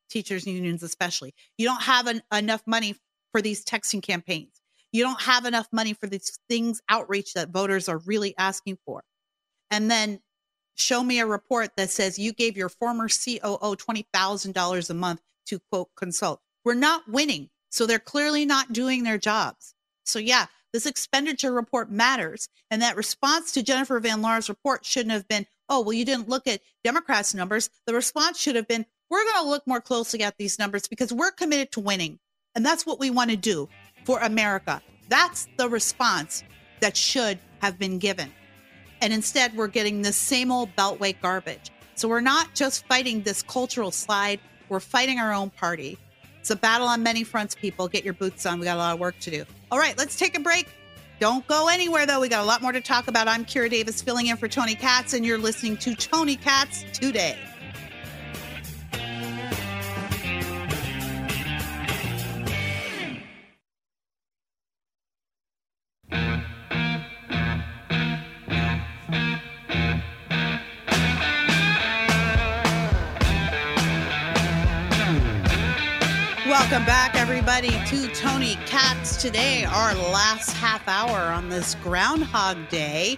teachers 0.08 0.46
unions 0.46 0.84
especially. 0.84 1.34
You 1.58 1.66
don't 1.66 1.82
have 1.82 2.06
an, 2.06 2.22
enough 2.32 2.62
money 2.68 2.96
for 3.32 3.42
these 3.42 3.66
texting 3.66 4.04
campaigns. 4.04 4.62
You 4.92 5.02
don't 5.02 5.20
have 5.20 5.46
enough 5.46 5.68
money 5.72 5.94
for 5.94 6.06
these 6.06 6.38
things 6.48 6.80
outreach 6.90 7.34
that 7.34 7.50
voters 7.50 7.90
are 7.90 7.98
really 7.98 8.36
asking 8.38 8.78
for. 8.86 9.04
And 9.72 9.90
then 9.90 10.20
show 10.76 11.04
me 11.04 11.20
a 11.20 11.26
report 11.26 11.72
that 11.78 11.90
says 11.90 12.20
you 12.20 12.34
gave 12.34 12.56
your 12.56 12.70
former 12.70 13.08
COO 13.08 13.76
$20,000 13.76 14.90
a 14.92 14.94
month 14.94 15.22
to 15.48 15.60
quote 15.72 15.90
consult. 15.98 16.40
We're 16.64 16.76
not 16.76 17.02
winning. 17.08 17.50
So 17.78 17.86
they're 17.86 18.00
clearly 18.00 18.44
not 18.44 18.74
doing 18.74 19.04
their 19.04 19.20
jobs. 19.20 19.76
So 20.04 20.18
yeah, 20.18 20.48
this 20.74 20.88
expenditure 20.88 21.52
report 21.52 21.92
matters. 21.92 22.50
And 22.72 22.82
that 22.82 22.96
response 22.96 23.52
to 23.52 23.62
Jennifer 23.62 24.00
Van 24.00 24.24
Laar's 24.24 24.50
report 24.50 24.84
shouldn't 24.84 25.12
have 25.12 25.28
been, 25.28 25.46
oh, 25.70 25.82
well, 25.82 25.94
you 25.94 26.04
didn't 26.04 26.28
look 26.28 26.48
at 26.48 26.62
Democrats' 26.84 27.36
numbers. 27.36 27.70
The 27.86 27.94
response 27.94 28.40
should 28.40 28.56
have 28.56 28.68
been, 28.68 28.88
we're 29.12 29.24
going 29.24 29.44
to 29.44 29.50
look 29.50 29.68
more 29.68 29.80
closely 29.80 30.24
at 30.24 30.40
these 30.40 30.58
numbers 30.58 30.88
because 30.88 31.14
we're 31.14 31.30
committed 31.30 31.72
to 31.74 31.80
winning. 31.80 32.18
And 32.56 32.66
that's 32.66 32.84
what 32.84 33.00
we 33.00 33.12
want 33.12 33.30
to 33.30 33.38
do 33.38 33.70
for 34.06 34.22
America. 34.22 34.82
That's 35.08 35.48
the 35.58 35.70
response 35.70 36.44
that 36.80 36.98
should 36.98 37.38
have 37.60 37.78
been 37.78 38.00
given. 38.00 38.34
And 39.02 39.14
instead, 39.14 39.56
we're 39.56 39.68
getting 39.68 40.02
the 40.02 40.14
same 40.14 40.52
old 40.52 40.76
Beltway 40.76 41.22
garbage. 41.22 41.70
So 41.94 42.08
we're 42.08 42.22
not 42.22 42.56
just 42.56 42.88
fighting 42.88 43.22
this 43.22 43.44
cultural 43.44 43.92
slide, 43.92 44.40
we're 44.68 44.80
fighting 44.80 45.20
our 45.20 45.32
own 45.32 45.52
party. 45.52 46.00
It's 46.48 46.52
a 46.54 46.56
battle 46.56 46.88
on 46.88 47.04
many 47.04 47.26
fronts, 47.26 47.56
people. 47.56 47.90
Get 47.90 48.06
your 48.06 48.14
boots 48.14 48.46
on. 48.46 48.58
We 48.58 48.64
got 48.64 48.78
a 48.78 48.80
lot 48.80 48.94
of 48.94 49.02
work 49.02 49.20
to 49.20 49.30
do. 49.30 49.44
All 49.70 49.78
right, 49.78 49.98
let's 49.98 50.18
take 50.18 50.38
a 50.38 50.40
break. 50.40 50.70
Don't 51.20 51.46
go 51.46 51.68
anywhere, 51.68 52.06
though. 52.06 52.22
We 52.22 52.30
got 52.30 52.42
a 52.42 52.48
lot 52.48 52.62
more 52.62 52.72
to 52.72 52.80
talk 52.80 53.10
about. 53.10 53.28
I'm 53.28 53.44
Kira 53.44 53.70
Davis 53.70 54.02
filling 54.02 54.28
in 54.28 54.38
for 54.38 54.48
Tony 54.48 54.74
Katz, 54.74 55.12
and 55.12 55.26
you're 55.26 55.38
listening 55.38 55.76
to 55.76 55.94
Tony 55.94 56.38
Katz 56.38 56.86
today. 56.94 57.38
Welcome 76.48 76.86
back, 76.86 77.16
everybody, 77.16 77.72
to 77.88 78.08
Tony 78.14 78.56
Katz. 78.66 79.22
Today, 79.22 79.66
our 79.66 79.94
last 79.96 80.54
half 80.54 80.88
hour 80.88 81.34
on 81.34 81.50
this 81.50 81.76
Groundhog 81.84 82.70
Day. 82.70 83.18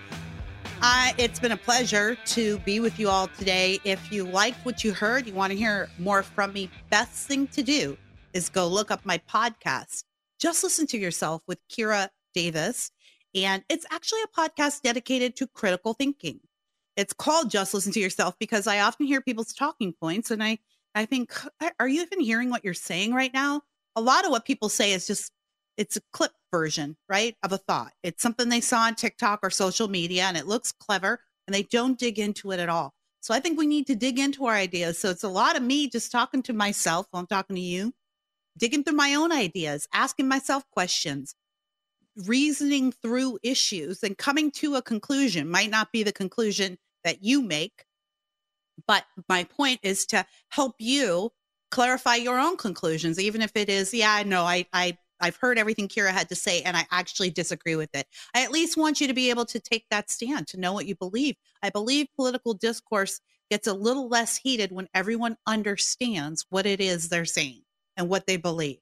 It's 1.20 1.40
been 1.40 1.52
a 1.52 1.58
pleasure 1.58 2.18
to 2.26 2.58
be 2.60 2.80
with 2.80 2.98
you 2.98 3.08
all 3.08 3.28
today. 3.28 3.80
If 3.84 4.12
you 4.12 4.24
liked 4.24 4.66
what 4.66 4.84
you 4.84 4.94
heard, 4.94 5.28
you 5.28 5.34
want 5.36 5.52
to 5.52 5.58
hear 5.58 5.92
more 6.00 6.24
from 6.24 6.54
me, 6.54 6.72
best 6.90 7.28
thing 7.28 7.46
to 7.50 7.62
do 7.62 8.00
is 8.34 8.50
go 8.50 8.68
look 8.68 8.90
up 8.90 9.06
my 9.06 9.20
podcast. 9.20 10.06
Just 10.40 10.64
listen 10.64 10.88
to 10.88 10.98
yourself 10.98 11.44
with 11.48 11.60
Kira 11.70 12.10
Davis. 12.34 12.90
And 13.36 13.64
it's 13.70 13.86
actually 13.92 14.22
a 14.24 14.42
podcast 14.42 14.82
dedicated 14.82 15.36
to 15.36 15.46
critical 15.46 15.94
thinking. 15.94 16.40
It's 16.96 17.14
called 17.14 17.52
Just 17.52 17.76
Listen 17.76 17.92
to 17.92 18.00
Yourself 18.00 18.34
because 18.40 18.66
I 18.66 18.80
often 18.80 19.06
hear 19.06 19.22
people's 19.22 19.54
talking 19.54 19.94
points 19.94 20.32
and 20.32 20.44
I 20.44 20.58
I 20.96 21.06
think 21.06 21.34
are 21.80 21.88
you 21.88 22.02
even 22.02 22.20
hearing 22.20 22.50
what 22.50 22.66
you're 22.66 22.74
saying 22.74 23.14
right 23.14 23.34
now? 23.34 23.62
A 23.96 24.02
lot 24.02 24.26
of 24.26 24.32
what 24.32 24.46
people 24.46 24.70
say 24.70 24.94
is 24.94 25.08
just 25.08 25.32
it's 25.78 25.98
a 25.98 26.02
clip 26.12 26.32
version, 26.52 26.98
right, 27.08 27.36
of 27.42 27.54
a 27.54 27.58
thought. 27.58 27.94
It's 28.04 28.22
something 28.22 28.50
they 28.50 28.62
saw 28.62 28.82
on 28.82 28.96
TikTok 28.96 29.40
or 29.44 29.50
social 29.50 29.88
media 29.88 30.24
and 30.24 30.36
it 30.36 30.48
looks 30.48 30.74
clever 30.74 31.22
and 31.48 31.54
they 31.54 31.64
don't 31.64 31.98
dig 31.98 32.20
into 32.20 32.52
it 32.52 32.60
at 32.60 32.70
all. 32.70 32.94
So 33.22 33.34
I 33.34 33.40
think 33.40 33.58
we 33.58 33.68
need 33.68 33.88
to 33.88 33.96
dig 33.96 34.20
into 34.20 34.46
our 34.46 34.56
ideas. 34.56 34.98
So 34.98 35.10
it's 35.10 35.24
a 35.24 35.30
lot 35.30 35.56
of 35.56 35.64
me 35.64 35.90
just 35.90 36.12
talking 36.12 36.44
to 36.44 36.54
myself 36.54 37.08
while 37.12 37.22
I'm 37.22 37.28
talking 37.28 37.56
to 37.56 37.62
you, 37.62 37.94
digging 38.58 38.84
through 38.84 38.96
my 38.96 39.16
own 39.16 39.32
ideas, 39.32 39.88
asking 39.94 40.28
myself 40.28 40.64
questions, 40.72 41.36
reasoning 42.26 42.92
through 42.92 43.40
issues 43.44 44.04
and 44.04 44.18
coming 44.18 44.52
to 44.52 44.76
a 44.76 44.82
conclusion 44.82 45.50
might 45.50 45.70
not 45.70 45.92
be 45.92 46.04
the 46.04 46.12
conclusion 46.12 46.78
that 47.04 47.24
you 47.24 47.42
make. 47.42 47.86
But 48.88 49.06
my 49.28 49.44
point 49.44 49.80
is 49.84 50.06
to 50.08 50.26
help 50.50 50.76
you 50.80 51.32
clarify 51.72 52.16
your 52.16 52.40
own 52.40 52.58
conclusions, 52.58 53.20
even 53.20 53.42
if 53.42 53.52
it 53.56 53.70
is, 53.70 53.94
yeah, 53.94 54.24
no, 54.26 54.44
I, 54.44 54.66
I 54.74 54.98
I've 55.22 55.36
heard 55.36 55.60
everything 55.60 55.88
Kira 55.88 56.12
had 56.12 56.30
to 56.30 56.36
say 56.36 56.62
and 56.62 56.78
I 56.78 56.86
actually 56.92 57.30
disagree 57.30 57.76
with 57.76 57.94
it. 57.94 58.08
I 58.34 58.44
at 58.44 58.52
least 58.52 58.78
want 58.78 59.02
you 59.02 59.08
to 59.08 59.14
be 59.14 59.30
able 59.30 59.46
to 59.48 59.60
take 59.60 59.86
that 59.90 60.10
stand, 60.10 60.48
to 60.48 60.60
know 60.60 60.74
what 60.74 60.86
you 60.86 60.96
believe. 60.96 61.36
I 61.62 61.70
believe 61.70 62.08
political 62.16 62.54
discourse 62.54 63.20
gets 63.50 63.68
a 63.68 63.74
little 63.74 64.08
less 64.08 64.38
heated 64.38 64.72
when 64.72 64.88
everyone 64.94 65.38
understands 65.46 66.46
what 66.50 66.66
it 66.66 66.80
is 66.80 67.10
they're 67.10 67.26
saying 67.26 67.64
and 67.98 68.08
what 68.08 68.28
they 68.28 68.38
believe. 68.38 68.80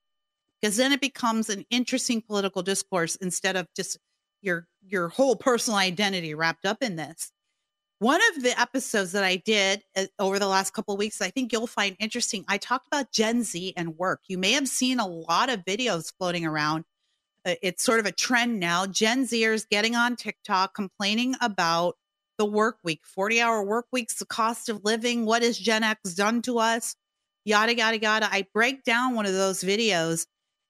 Because 0.62 0.77
then 0.77 0.91
it 0.91 1.01
becomes 1.01 1.49
an 1.49 1.65
interesting 1.69 2.21
political 2.21 2.62
discourse 2.62 3.15
instead 3.15 3.55
of 3.55 3.67
just 3.75 3.97
your 4.41 4.67
your 4.86 5.10
whole 5.10 5.36
personal 5.36 5.77
identity 5.77 6.33
wrapped 6.33 6.65
up 6.65 6.81
in 6.81 6.95
this. 6.95 7.31
One 7.99 8.21
of 8.36 8.43
the 8.43 8.60
episodes 8.60 9.13
that 9.13 9.23
I 9.23 9.38
did 9.38 9.81
uh, 9.95 10.05
over 10.19 10.38
the 10.38 10.47
last 10.47 10.71
couple 10.71 10.93
of 10.93 10.99
weeks, 10.99 11.19
I 11.19 11.31
think 11.31 11.51
you'll 11.51 11.65
find 11.65 11.95
interesting. 11.99 12.45
I 12.47 12.60
talked 12.60 12.86
about 12.86 13.12
Gen 13.12 13.41
Z 13.41 13.73
and 13.75 13.97
work. 13.97 14.21
You 14.27 14.38
may 14.38 14.51
have 14.51 14.67
seen 14.67 14.99
a 14.99 15.07
lot 15.07 15.49
of 15.49 15.65
videos 15.65 16.13
floating 16.15 16.45
around. 16.45 16.86
Uh, 17.43 17.55
it's 17.63 17.83
sort 17.83 17.99
of 17.99 18.05
a 18.05 18.12
trend 18.12 18.60
now. 18.60 18.86
Gen 18.86 19.25
Zers 19.25 19.67
getting 19.67 19.95
on 19.95 20.15
TikTok 20.15 20.75
complaining 20.75 21.33
about 21.41 21.95
the 22.38 22.45
work 22.45 22.77
week, 22.83 23.01
40 23.03 23.41
hour 23.41 23.63
work 23.63 23.88
weeks, 23.91 24.19
the 24.19 24.27
cost 24.27 24.69
of 24.69 24.83
living. 24.83 25.25
What 25.25 25.41
has 25.41 25.57
Gen 25.57 25.81
X 25.81 26.13
done 26.13 26.43
to 26.43 26.60
us? 26.60 26.95
Yada, 27.45 27.75
yada, 27.75 27.99
yada. 27.99 28.29
I 28.31 28.45
break 28.53 28.83
down 28.83 29.15
one 29.15 29.25
of 29.25 29.33
those 29.33 29.63
videos. 29.63 30.27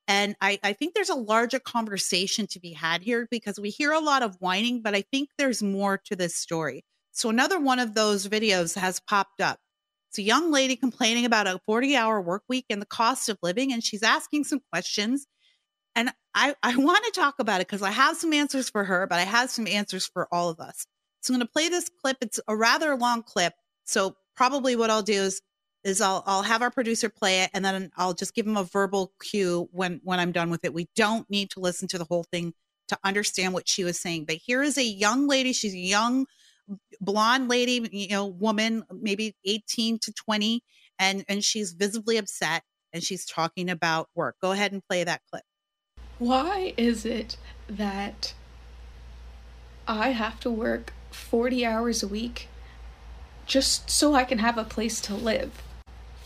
And 0.07 0.37
I, 0.39 0.59
I 0.63 0.71
think 0.71 0.93
there's 0.93 1.09
a 1.09 1.15
larger 1.15 1.59
conversation 1.59 2.47
to 2.51 2.61
be 2.61 2.71
had 2.71 3.01
here 3.01 3.27
because 3.29 3.59
we 3.59 3.69
hear 3.69 3.91
a 3.91 3.99
lot 3.99 4.23
of 4.23 4.37
whining, 4.39 4.81
but 4.81 4.95
I 4.95 5.01
think 5.01 5.27
there's 5.37 5.61
more 5.61 5.97
to 6.05 6.15
this 6.15 6.33
story. 6.33 6.85
So 7.17 7.31
another 7.31 7.59
one 7.59 7.79
of 7.79 7.95
those 7.95 8.27
videos 8.27 8.75
has 8.77 8.99
popped 8.99 9.41
up. 9.41 9.57
It's 10.09 10.19
a 10.19 10.21
young 10.21 10.51
lady 10.51 10.75
complaining 10.75 11.25
about 11.25 11.47
a 11.47 11.59
40 11.65 11.95
hour 11.95 12.21
work 12.21 12.43
week 12.47 12.65
and 12.69 12.79
the 12.79 12.85
cost 12.85 13.27
of 13.27 13.39
living, 13.41 13.73
and 13.73 13.83
she's 13.83 14.03
asking 14.03 14.43
some 14.43 14.59
questions. 14.71 15.25
And 15.95 16.11
I, 16.35 16.53
I 16.61 16.75
want 16.77 17.03
to 17.05 17.19
talk 17.19 17.39
about 17.39 17.59
it 17.59 17.67
because 17.67 17.81
I 17.81 17.89
have 17.89 18.17
some 18.17 18.33
answers 18.33 18.69
for 18.69 18.83
her, 18.83 19.07
but 19.07 19.17
I 19.17 19.23
have 19.23 19.49
some 19.49 19.65
answers 19.65 20.05
for 20.05 20.27
all 20.31 20.49
of 20.49 20.59
us. 20.59 20.85
So 21.21 21.33
I'm 21.33 21.39
going 21.39 21.47
to 21.47 21.51
play 21.51 21.69
this 21.69 21.89
clip. 22.01 22.17
It's 22.21 22.39
a 22.47 22.55
rather 22.55 22.95
long 22.95 23.23
clip. 23.23 23.53
So 23.83 24.15
probably 24.35 24.75
what 24.75 24.91
I'll 24.91 25.01
do 25.01 25.13
is 25.13 25.41
is 25.83 26.01
I'll 26.01 26.23
I'll 26.27 26.43
have 26.43 26.61
our 26.61 26.71
producer 26.71 27.09
play 27.09 27.41
it 27.43 27.49
and 27.53 27.65
then 27.65 27.91
I'll 27.97 28.13
just 28.13 28.35
give 28.35 28.45
him 28.45 28.57
a 28.57 28.63
verbal 28.63 29.13
cue 29.23 29.69
when 29.71 30.01
when 30.03 30.19
I'm 30.19 30.31
done 30.31 30.51
with 30.51 30.63
it. 30.65 30.73
We 30.73 30.87
don't 30.95 31.27
need 31.31 31.49
to 31.51 31.61
listen 31.61 31.87
to 31.89 31.97
the 31.97 32.05
whole 32.05 32.25
thing 32.31 32.53
to 32.89 32.97
understand 33.03 33.53
what 33.53 33.67
she 33.67 33.83
was 33.83 33.99
saying. 33.99 34.25
But 34.25 34.37
here 34.37 34.61
is 34.61 34.77
a 34.77 34.83
young 34.83 35.27
lady. 35.27 35.51
She's 35.53 35.73
a 35.73 35.79
young 35.79 36.27
blonde 37.01 37.47
lady, 37.47 37.87
you 37.91 38.09
know, 38.09 38.25
woman, 38.25 38.83
maybe 38.91 39.35
18 39.45 39.99
to 39.99 40.13
20, 40.13 40.63
and 40.99 41.23
and 41.27 41.43
she's 41.43 41.73
visibly 41.73 42.17
upset 42.17 42.63
and 42.93 43.03
she's 43.03 43.25
talking 43.25 43.69
about 43.69 44.09
work. 44.15 44.35
Go 44.41 44.51
ahead 44.51 44.71
and 44.71 44.83
play 44.83 45.03
that 45.03 45.21
clip. 45.29 45.43
Why 46.19 46.73
is 46.77 47.05
it 47.05 47.37
that 47.67 48.33
I 49.87 50.09
have 50.09 50.39
to 50.41 50.49
work 50.49 50.93
40 51.11 51.65
hours 51.65 52.01
a 52.03 52.07
week 52.07 52.47
just 53.45 53.89
so 53.89 54.13
I 54.13 54.23
can 54.23 54.39
have 54.39 54.57
a 54.57 54.63
place 54.63 54.99
to 55.01 55.13
live? 55.13 55.61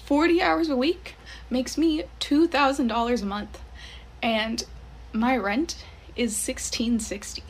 40 0.06 0.42
hours 0.42 0.70
a 0.70 0.76
week 0.76 1.16
makes 1.50 1.78
me 1.78 2.04
$2,000 2.20 3.22
a 3.22 3.26
month 3.26 3.62
and 4.24 4.66
my 5.14 5.36
rent 5.36 5.84
is 6.16 6.32
1660. 6.32 7.44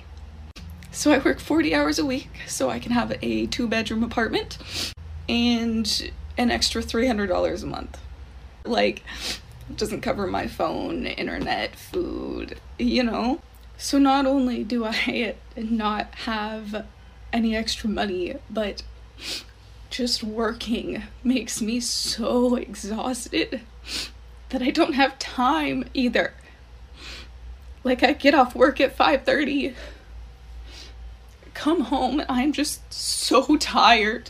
So 1.02 1.12
I 1.12 1.18
work 1.18 1.40
40 1.40 1.74
hours 1.74 1.98
a 1.98 2.06
week 2.06 2.30
so 2.46 2.70
I 2.70 2.78
can 2.78 2.92
have 2.92 3.18
a 3.24 3.48
two 3.48 3.68
bedroom 3.68 4.04
apartment 4.04 4.60
and 5.28 6.12
an 6.38 6.52
extra 6.52 6.84
$300 6.84 7.64
a 7.64 7.66
month. 7.66 7.98
Like, 8.66 9.02
it 9.68 9.78
doesn't 9.78 10.02
cover 10.02 10.28
my 10.28 10.46
phone, 10.46 11.08
internet, 11.08 11.76
food, 11.76 12.60
you 12.78 13.02
know? 13.02 13.42
So 13.80 13.98
not 13.98 14.28
only 14.28 14.64
do 14.64 14.86
I 14.86 15.34
not 15.58 16.14
have 16.14 16.86
any 17.34 17.56
extra 17.56 17.90
money, 17.90 18.36
but 18.48 18.84
just 19.90 20.22
working 20.22 21.02
makes 21.24 21.64
me 21.64 21.80
so 21.80 22.54
exhausted 22.58 23.62
that 24.50 24.62
I 24.62 24.70
don't 24.70 24.94
have 24.94 25.18
time 25.18 25.84
either. 25.96 26.36
Like 27.84 28.04
I 28.04 28.14
get 28.14 28.36
off 28.36 28.54
work 28.54 28.80
at 28.80 28.96
5:30 28.96 29.74
come 31.54 31.82
home 31.82 32.24
I'm 32.30 32.54
just 32.54 32.94
so 32.94 33.58
tired. 33.58 34.30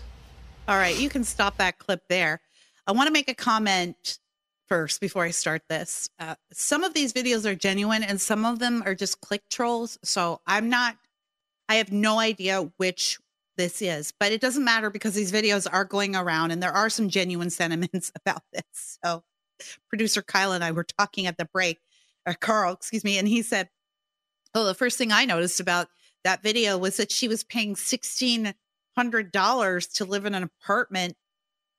All 0.67 0.77
right, 0.77 0.97
you 0.97 1.09
can 1.09 1.23
stop 1.23 1.57
that 1.57 1.79
clip 1.79 2.03
there. 2.07 2.41
I 2.87 2.91
want 2.91 3.07
to 3.07 3.13
make 3.13 3.29
a 3.29 3.35
comment 3.35 4.19
first 4.67 5.01
before 5.01 5.23
I 5.23 5.31
start 5.31 5.63
this. 5.69 6.09
Uh, 6.17 6.35
some 6.53 6.83
of 6.83 6.93
these 6.93 7.11
videos 7.11 7.45
are 7.45 7.55
genuine 7.55 8.03
and 8.03 8.21
some 8.21 8.45
of 8.45 8.59
them 8.59 8.83
are 8.85 8.95
just 8.95 9.19
click 9.21 9.43
trolls. 9.49 9.99
So 10.03 10.39
I'm 10.47 10.69
not, 10.69 10.97
I 11.67 11.75
have 11.75 11.91
no 11.91 12.19
idea 12.19 12.71
which 12.77 13.19
this 13.57 13.81
is, 13.81 14.13
but 14.19 14.31
it 14.31 14.39
doesn't 14.39 14.63
matter 14.63 14.89
because 14.89 15.13
these 15.13 15.31
videos 15.31 15.67
are 15.69 15.83
going 15.83 16.15
around 16.15 16.51
and 16.51 16.63
there 16.63 16.71
are 16.71 16.89
some 16.89 17.09
genuine 17.09 17.49
sentiments 17.51 18.11
about 18.15 18.43
this. 18.53 18.97
So 19.03 19.23
producer 19.89 20.21
Kyle 20.21 20.53
and 20.53 20.63
I 20.63 20.71
were 20.71 20.85
talking 20.85 21.27
at 21.27 21.37
the 21.37 21.45
break, 21.45 21.77
or 22.25 22.33
Carl, 22.33 22.73
excuse 22.73 23.03
me, 23.03 23.17
and 23.17 23.27
he 23.27 23.41
said, 23.41 23.69
Oh, 24.53 24.65
the 24.65 24.73
first 24.73 24.97
thing 24.97 25.11
I 25.11 25.25
noticed 25.25 25.59
about 25.59 25.87
that 26.23 26.43
video 26.43 26.77
was 26.77 26.97
that 26.97 27.11
she 27.11 27.27
was 27.27 27.43
paying 27.43 27.75
$1,600 27.75 29.93
to 29.93 30.05
live 30.05 30.25
in 30.25 30.35
an 30.35 30.43
apartment 30.43 31.15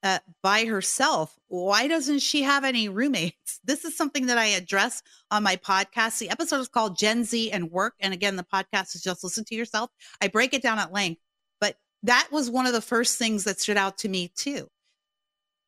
uh, 0.03 0.19
by 0.43 0.65
herself. 0.65 1.39
Why 1.49 1.87
doesn't 1.87 2.21
she 2.21 2.43
have 2.43 2.65
any 2.65 2.89
roommates? 2.89 3.61
This 3.73 3.85
is 3.85 3.97
something 3.97 4.27
that 4.27 4.39
I 4.39 4.47
address 4.47 5.05
on 5.31 5.45
my 5.45 5.55
podcast. 5.55 6.19
The 6.19 6.31
episode 6.31 6.59
is 6.59 6.69
called 6.69 6.99
Gen 6.99 7.23
Z 7.23 7.53
and 7.53 7.71
Work. 7.71 7.95
And 8.01 8.13
again, 8.13 8.35
the 8.35 8.43
podcast 8.43 8.97
is 8.97 9.03
just 9.03 9.23
listen 9.23 9.45
to 9.45 9.55
yourself. 9.55 9.91
I 10.21 10.27
break 10.27 10.53
it 10.53 10.63
down 10.63 10.81
at 10.81 10.93
length, 10.93 11.21
but 11.61 11.77
that 12.03 12.27
was 12.33 12.51
one 12.51 12.67
of 12.67 12.73
the 12.73 12.81
first 12.81 13.19
things 13.19 13.45
that 13.45 13.61
stood 13.61 13.77
out 13.77 13.99
to 13.99 14.09
me 14.09 14.33
too. 14.35 14.69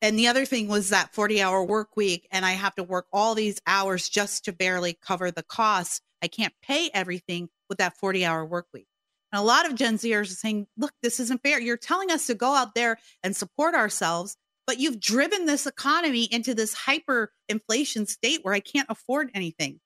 And 0.02 0.18
the 0.18 0.26
other 0.26 0.44
thing 0.44 0.66
was 0.66 0.90
that 0.90 1.14
40 1.14 1.40
hour 1.40 1.64
work 1.64 1.96
week, 1.96 2.26
and 2.32 2.44
I 2.44 2.52
have 2.52 2.74
to 2.74 2.82
work 2.82 3.06
all 3.12 3.36
these 3.36 3.60
hours 3.64 4.08
just 4.08 4.44
to 4.46 4.52
barely 4.52 4.98
cover 5.00 5.30
the 5.30 5.44
costs. 5.44 6.00
I 6.20 6.26
can't 6.26 6.54
pay 6.60 6.90
everything 6.92 7.50
with 7.68 7.78
that 7.78 7.96
40 7.96 8.24
hour 8.24 8.44
work 8.44 8.66
week. 8.72 8.86
And 9.32 9.40
a 9.40 9.44
lot 9.44 9.66
of 9.66 9.74
Gen 9.74 9.98
Zers 9.98 10.30
are 10.30 10.36
saying, 10.36 10.66
look, 10.76 10.92
this 11.02 11.18
isn't 11.20 11.42
fair. 11.42 11.60
You're 11.60 11.76
telling 11.76 12.10
us 12.10 12.26
to 12.28 12.34
go 12.34 12.54
out 12.54 12.74
there 12.74 12.98
and 13.22 13.34
support 13.34 13.74
ourselves, 13.74 14.36
but 14.66 14.78
you've 14.78 15.00
driven 15.00 15.46
this 15.46 15.66
economy 15.66 16.24
into 16.24 16.54
this 16.54 16.72
hyper 16.74 17.32
inflation 17.48 18.06
state 18.06 18.40
where 18.42 18.54
I 18.54 18.60
can't 18.60 18.86
afford 18.88 19.30
anything. 19.34 19.80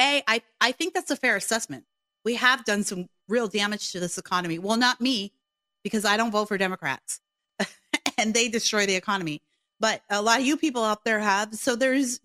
A, 0.00 0.22
I, 0.26 0.42
I 0.60 0.72
think 0.72 0.94
that's 0.94 1.10
a 1.10 1.16
fair 1.16 1.36
assessment. 1.36 1.84
We 2.24 2.34
have 2.34 2.64
done 2.64 2.84
some 2.84 3.06
real 3.28 3.48
damage 3.48 3.92
to 3.92 4.00
this 4.00 4.18
economy. 4.18 4.58
Well, 4.58 4.76
not 4.76 5.00
me, 5.00 5.32
because 5.82 6.04
I 6.04 6.16
don't 6.16 6.30
vote 6.30 6.48
for 6.48 6.58
Democrats 6.58 7.20
and 8.18 8.34
they 8.34 8.48
destroy 8.48 8.86
the 8.86 8.94
economy. 8.94 9.42
But 9.80 10.02
a 10.10 10.22
lot 10.22 10.40
of 10.40 10.46
you 10.46 10.56
people 10.56 10.84
out 10.84 11.04
there 11.04 11.18
have. 11.18 11.54
So 11.54 11.76
there's 11.76 12.20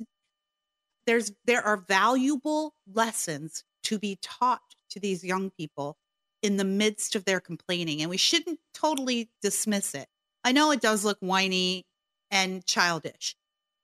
there's 1.06 1.32
there 1.46 1.62
are 1.62 1.78
valuable 1.78 2.74
lessons 2.94 3.64
to 3.88 3.97
be 3.97 4.17
taught 4.21 4.76
to 4.89 5.00
these 5.00 5.23
young 5.23 5.50
people 5.50 5.97
in 6.41 6.58
the 6.58 6.63
midst 6.63 7.15
of 7.15 7.26
their 7.26 7.39
complaining. 7.39 8.02
And 8.02 8.10
we 8.10 8.17
shouldn't 8.17 8.60
totally 8.73 9.30
dismiss 9.41 9.95
it. 9.95 10.08
I 10.43 10.52
know 10.52 10.71
it 10.71 10.82
does 10.82 11.06
look 11.06 11.17
whiny 11.19 11.86
and 12.30 12.65
childish, 12.65 13.36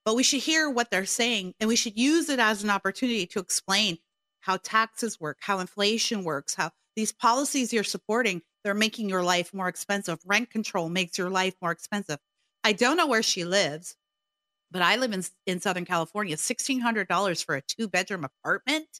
but 0.05 0.15
we 0.15 0.23
should 0.23 0.41
hear 0.41 0.69
what 0.69 0.91
they're 0.91 1.05
saying 1.05 1.55
and 1.59 1.67
we 1.67 1.75
should 1.75 1.97
use 1.97 2.29
it 2.29 2.39
as 2.39 2.63
an 2.63 2.69
opportunity 2.69 3.25
to 3.27 3.39
explain 3.39 3.97
how 4.41 4.57
taxes 4.57 5.19
work, 5.19 5.37
how 5.39 5.59
inflation 5.59 6.23
works, 6.23 6.55
how 6.55 6.71
these 6.95 7.13
policies 7.13 7.71
you're 7.71 7.83
supporting, 7.83 8.41
they're 8.63 8.73
making 8.73 9.09
your 9.09 9.23
life 9.23 9.53
more 9.53 9.69
expensive. 9.69 10.19
Rent 10.25 10.49
control 10.49 10.89
makes 10.89 11.17
your 11.17 11.29
life 11.29 11.55
more 11.61 11.71
expensive. 11.71 12.19
I 12.63 12.73
don't 12.73 12.97
know 12.97 13.07
where 13.07 13.23
she 13.23 13.45
lives, 13.45 13.95
but 14.69 14.81
I 14.81 14.97
live 14.97 15.13
in, 15.13 15.23
in 15.45 15.59
Southern 15.61 15.85
California. 15.85 16.35
$1,600 16.35 17.45
for 17.45 17.55
a 17.55 17.61
two 17.61 17.87
bedroom 17.87 18.25
apartment. 18.25 18.99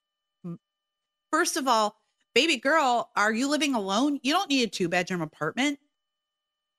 First 1.34 1.58
of 1.58 1.68
all, 1.68 1.96
baby 2.36 2.58
girl, 2.58 3.10
are 3.16 3.34
you 3.34 3.50
living 3.50 3.74
alone? 3.74 4.20
You 4.22 4.34
don't 4.34 4.52
need 4.52 4.68
a 4.68 4.72
two 4.72 4.88
bedroom 4.88 5.24
apartment. 5.24 5.80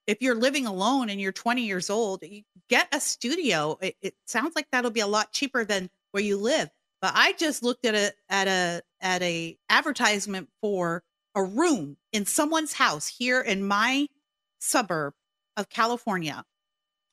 If 0.07 0.21
you're 0.21 0.33
living 0.33 0.65
alone 0.65 1.09
and 1.09 1.19
you're 1.19 1.33
20 1.33 1.63
years 1.63 1.89
old, 1.89 2.23
get 2.69 2.87
a 2.93 3.01
studio. 3.01 3.77
It, 3.81 3.97
it 4.01 4.15
sounds 4.25 4.55
like 4.55 4.67
that'll 4.71 4.91
be 4.91 5.01
a 5.01 5.07
lot 5.07 5.33
cheaper 5.33 5.65
than 5.65 5.89
where 6.11 6.23
you 6.23 6.37
live. 6.37 6.69
But 7.01 7.11
I 7.15 7.33
just 7.33 7.63
looked 7.63 7.85
at 7.85 7.95
a 7.95 8.13
at 8.29 8.47
a 8.47 8.81
at 9.01 9.21
a 9.23 9.57
advertisement 9.67 10.47
for 10.61 11.03
a 11.35 11.43
room 11.43 11.97
in 12.13 12.25
someone's 12.25 12.71
house 12.71 13.07
here 13.07 13.41
in 13.41 13.67
my 13.67 14.07
suburb 14.59 15.15
of 15.57 15.67
California. 15.67 16.45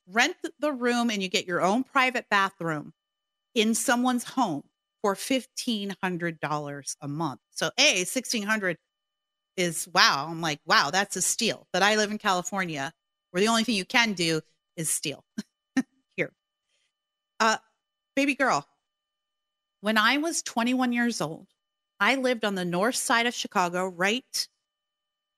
Rent 0.07 0.37
the 0.61 0.73
room 0.73 1.11
and 1.11 1.21
you 1.21 1.29
get 1.29 1.49
your 1.49 1.61
own 1.61 1.83
private 1.83 2.27
bathroom 2.31 2.93
in 3.53 3.75
someone's 3.75 4.23
home 4.23 4.63
for 5.03 5.15
$1500 5.15 6.97
a 7.01 7.09
month. 7.09 7.41
So 7.51 7.71
A, 7.79 7.99
1600 7.99 8.79
is 9.57 9.89
wow. 9.93 10.27
I'm 10.31 10.41
like, 10.41 10.61
wow, 10.65 10.91
that's 10.91 11.17
a 11.17 11.23
steal. 11.23 11.67
But 11.73 11.83
I 11.83 11.97
live 11.97 12.11
in 12.11 12.19
California 12.19 12.93
where 13.31 13.41
the 13.41 13.49
only 13.49 13.65
thing 13.65 13.75
you 13.75 13.85
can 13.85 14.13
do 14.15 14.41
is 14.77 14.89
steal 14.89 15.25
here. 16.17 16.33
Uh 17.41 17.59
baby 18.15 18.35
girl, 18.35 18.67
when 19.81 19.99
I 19.99 20.19
was 20.19 20.43
21 20.43 20.93
years 20.93 21.21
old, 21.21 21.49
I 21.99 22.15
lived 22.15 22.45
on 22.45 22.55
the 22.55 22.65
north 22.65 22.97
side 22.97 23.27
of 23.27 23.35
Chicago, 23.35 23.87
right 23.87 24.49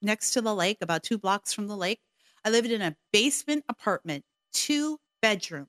next 0.03 0.33
to 0.33 0.40
the 0.40 0.55
lake, 0.55 0.79
about 0.83 1.03
two 1.03 1.18
blocks 1.18 1.53
from 1.53 1.66
the 1.66 1.77
lake. 1.77 2.00
I 2.44 2.50
lived 2.50 2.70
in 2.70 2.83
a 2.83 2.96
basement 3.12 3.64
apartment, 3.68 4.24
two 4.53 4.98
bedroom. 5.22 5.66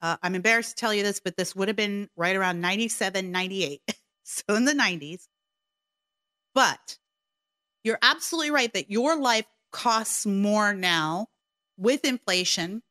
Uh, 0.00 0.16
I'm 0.22 0.34
embarrassed 0.34 0.76
to 0.76 0.80
tell 0.80 0.94
you 0.94 1.02
this, 1.02 1.20
but 1.20 1.36
this 1.36 1.56
would 1.56 1.68
have 1.68 1.76
been 1.76 2.08
right 2.16 2.36
around 2.36 2.60
97, 2.60 3.30
98. 3.32 3.80
so 4.24 4.54
in 4.54 4.64
the 4.64 4.72
90s. 4.72 5.26
But 6.54 6.98
you're 7.84 7.98
absolutely 8.02 8.50
right 8.50 8.72
that 8.74 8.90
your 8.90 9.16
life 9.16 9.46
costs 9.72 10.26
more 10.26 10.72
now 10.74 11.28
with 11.76 12.04
inflation 12.04 12.82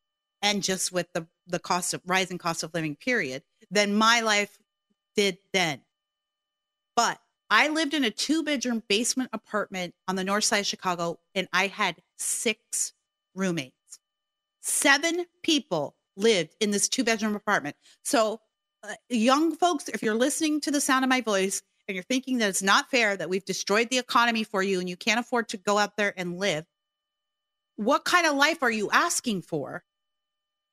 and 0.42 0.64
just 0.64 0.92
with 0.92 1.08
the, 1.14 1.28
the 1.48 1.60
cost 1.60 1.94
of 1.94 2.02
rising 2.06 2.38
cost 2.38 2.64
of 2.64 2.74
living 2.74 2.96
period 2.96 3.44
than 3.72 3.96
my 3.96 4.22
life 4.22 4.58
did 5.16 5.38
then. 5.54 5.82
But 6.96 7.20
I 7.50 7.70
lived 7.70 7.94
in 7.94 8.04
a 8.04 8.12
two 8.12 8.44
bedroom 8.44 8.84
basement 8.88 9.30
apartment 9.34 9.94
on 10.08 10.16
the 10.16 10.24
north 10.24 10.44
side 10.44 10.60
of 10.60 10.66
Chicago 10.66 11.20
and 11.36 11.48
I 11.54 11.68
had 11.68 11.98
six 12.18 12.94
roommates. 13.36 13.74
Seven 14.62 15.26
people 15.44 15.97
lived 16.18 16.56
in 16.60 16.72
this 16.72 16.90
two 16.90 17.04
bedroom 17.04 17.36
apartment. 17.36 17.76
So, 18.04 18.42
uh, 18.84 18.94
young 19.10 19.56
folks, 19.56 19.88
if 19.88 20.04
you're 20.04 20.16
listening 20.16 20.62
to 20.62 20.72
the 20.72 20.82
sound 20.82 21.04
of 21.04 21.10
my 21.10 21.22
voice 21.22 21.62
and 21.88 21.96
you're 21.96 22.04
thinking 22.04 22.40
that 22.40 22.50
it's 22.50 22.62
not 22.62 22.90
fair 22.92 23.16
that 23.16 23.30
we've 23.30 23.46
destroyed 23.46 23.90
the 23.90 23.98
economy 23.98 24.44
for 24.44 24.62
you 24.62 24.80
and 24.80 24.90
you 24.90 24.98
can't 24.98 25.20
afford 25.20 25.50
to 25.50 25.58
go 25.58 25.78
out 25.78 25.98
there 25.98 26.14
and 26.18 26.38
live, 26.38 26.66
what 27.76 28.06
kind 28.06 28.28
of 28.28 28.36
life 28.36 28.62
are 28.62 28.72
you 28.72 28.90
asking 28.92 29.44
for? 29.44 29.84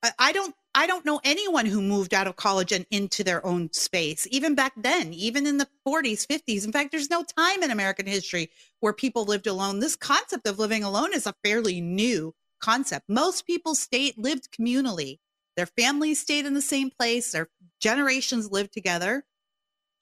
I, 0.03 0.13
I 0.19 0.33
don't 0.33 0.55
I 0.77 0.89
don't 0.89 1.05
know 1.05 1.21
anyone 1.23 1.67
who 1.67 1.81
moved 1.81 2.13
out 2.13 2.27
of 2.27 2.35
college 2.35 2.73
and 2.73 2.85
into 2.91 3.23
their 3.23 3.45
own 3.47 3.73
space, 3.73 4.27
even 4.33 4.57
back 4.57 4.73
then, 4.77 5.13
even 5.15 5.47
in 5.47 5.59
the 5.59 5.69
40s, 5.87 6.27
50s. 6.27 6.65
In 6.65 6.73
fact, 6.73 6.91
there's 6.91 7.11
no 7.11 7.23
time 7.23 7.63
in 7.63 7.71
American 7.71 8.07
history 8.07 8.51
where 8.81 8.93
people 8.93 9.25
lived 9.25 9.47
alone. 9.47 9.79
This 9.79 9.95
concept 9.95 10.49
of 10.49 10.59
living 10.59 10.83
alone 10.83 11.15
is 11.15 11.27
a 11.27 11.35
fairly 11.45 11.81
new 11.81 12.35
concept. 12.61 13.09
Most 13.09 13.47
people 13.47 13.77
stayed 13.77 14.15
lived 14.19 14.49
communally. 14.51 15.19
Their 15.57 15.67
families 15.67 16.21
stayed 16.21 16.47
in 16.47 16.55
the 16.55 16.63
same 16.63 16.91
place, 16.91 17.33
their 17.33 17.49
generations 17.81 18.51
lived 18.51 18.73
together. 18.73 19.25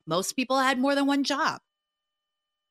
Most 0.07 0.35
people 0.35 0.59
had 0.59 0.79
more 0.79 0.95
than 0.95 1.07
one 1.07 1.25
job. 1.25 1.61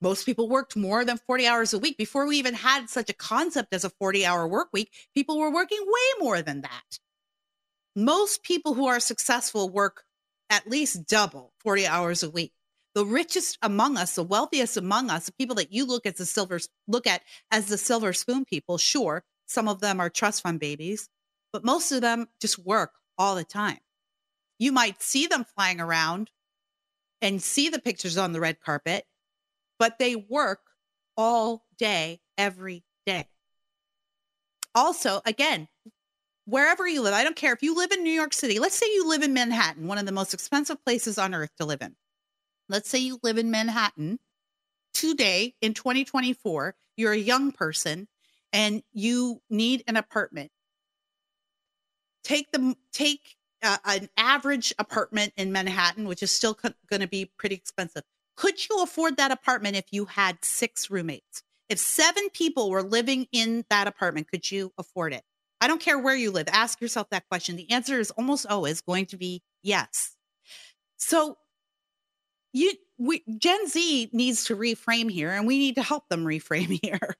Most 0.02 0.26
people 0.26 0.50
worked 0.50 0.76
more 0.76 1.06
than 1.06 1.18
40 1.18 1.48
hours 1.48 1.74
a 1.74 1.80
week. 1.80 1.96
Before 1.98 2.26
we 2.26 2.38
even 2.38 2.56
had 2.56 2.90
such 2.90 3.10
a 3.10 3.14
concept 3.14 3.74
as 3.74 3.84
a 3.84 3.90
40 3.90 4.26
hour 4.26 4.48
work 4.48 4.70
week, 4.74 4.92
people 5.14 5.38
were 5.38 5.54
working 5.54 5.80
way 5.80 6.26
more 6.26 6.42
than 6.42 6.62
that 6.62 7.00
most 7.96 8.44
people 8.44 8.74
who 8.74 8.88
are 8.88 9.00
successful 9.00 9.70
work 9.70 10.04
at 10.50 10.70
least 10.70 11.08
double 11.08 11.54
40 11.60 11.88
hours 11.88 12.24
a 12.24 12.30
week. 12.30 12.54
The 12.94 13.06
richest 13.06 13.58
among 13.62 13.98
us, 13.98 14.16
the 14.16 14.24
wealthiest 14.24 14.76
among 14.76 15.10
us, 15.10 15.26
the 15.26 15.34
people 15.34 15.56
that 15.56 15.72
you 15.72 15.86
look 15.86 16.06
at 16.06 16.18
the 16.18 16.26
silver 16.26 16.60
look 16.88 17.08
at 17.08 17.22
as 17.50 17.68
the 17.68 17.78
silver 17.78 18.12
spoon 18.12 18.44
people, 18.44 18.78
sure, 18.78 19.24
some 19.46 19.68
of 19.68 19.80
them 19.80 20.00
are 20.00 20.10
trust 20.10 20.44
fund 20.44 20.60
babies, 20.60 21.08
but 21.54 21.66
most 21.66 21.92
of 21.92 22.02
them 22.02 22.28
just 22.40 22.58
work 22.60 22.92
all 23.18 23.36
the 23.36 23.44
time. 23.44 23.80
You 24.60 24.72
might 24.72 25.02
see 25.02 25.28
them 25.28 25.46
flying 25.56 25.80
around 25.80 26.30
and 27.22 27.42
see 27.42 27.70
the 27.70 27.80
pictures 27.80 28.18
on 28.18 28.32
the 28.32 28.40
red 28.40 28.60
carpet, 28.60 29.06
but 29.80 30.00
they 30.00 30.16
work 30.16 30.60
all 31.18 31.66
day, 31.78 32.22
every 32.38 32.84
day. 33.06 33.28
Also, 34.74 35.22
again, 35.26 35.68
wherever 36.46 36.88
you 36.88 37.02
live, 37.02 37.14
I 37.14 37.24
don't 37.24 37.36
care 37.36 37.54
if 37.54 37.62
you 37.62 37.76
live 37.76 37.92
in 37.92 38.04
New 38.04 38.12
York 38.12 38.34
City. 38.34 38.60
Let's 38.60 38.78
say 38.78 38.86
you 38.88 39.08
live 39.08 39.24
in 39.24 39.34
Manhattan, 39.34 39.88
one 39.88 39.98
of 39.98 40.06
the 40.06 40.12
most 40.12 40.34
expensive 40.34 40.84
places 40.84 41.18
on 41.18 41.34
earth 41.34 41.52
to 41.58 41.66
live 41.66 41.82
in. 41.82 41.96
Let's 42.70 42.90
say 42.90 43.00
you 43.00 43.20
live 43.22 43.38
in 43.38 43.52
Manhattan 43.52 44.20
today 44.94 45.56
in 45.62 45.74
2024, 45.74 46.76
you're 46.96 47.12
a 47.12 47.18
young 47.18 47.52
person 47.52 48.08
and 48.54 48.84
you 48.94 49.42
need 49.50 49.84
an 49.88 49.98
apartment. 49.98 50.52
Take 52.32 52.50
the 52.54 52.76
take 52.94 53.36
uh, 53.62 53.76
an 53.84 54.08
average 54.16 54.74
apartment 54.80 55.34
in 55.36 55.52
Manhattan, 55.52 56.08
which 56.08 56.24
is 56.24 56.32
still 56.32 56.56
co- 56.56 56.70
going 56.90 57.02
to 57.02 57.08
be 57.08 57.30
pretty 57.38 57.56
expensive. 57.56 58.04
Could 58.38 58.70
you 58.70 58.82
afford 58.82 59.18
that 59.18 59.32
apartment 59.32 59.76
if 59.76 59.84
you 59.92 60.06
had 60.06 60.38
six 60.42 60.90
roommates? 60.90 61.44
If 61.68 61.78
seven 61.78 62.30
people 62.30 62.70
were 62.70 62.84
living 62.84 63.28
in 63.34 63.66
that 63.70 63.86
apartment, 63.86 64.30
could 64.32 64.50
you 64.50 64.72
afford 64.78 65.12
it? 65.14 65.24
I 65.60 65.68
don't 65.68 65.82
care 65.82 66.00
where 66.00 66.16
you 66.16 66.32
live. 66.32 66.48
Ask 66.54 66.80
yourself 66.80 67.10
that 67.10 67.28
question. 67.28 67.58
The 67.58 67.70
answer 67.70 68.00
is 68.00 68.12
almost 68.12 68.46
always 68.46 68.80
going 68.80 69.08
to 69.08 69.18
be 69.18 69.42
yes. 69.62 70.16
So 70.96 71.38
you 72.54 72.76
we 72.98 73.24
Gen 73.38 73.68
Z 73.68 74.10
needs 74.14 74.46
to 74.46 74.56
reframe 74.56 75.12
here 75.12 75.32
and 75.32 75.46
we 75.46 75.60
need 75.60 75.76
to 75.76 75.84
help 75.84 76.08
them 76.08 76.24
reframe 76.24 76.80
here. 76.84 77.18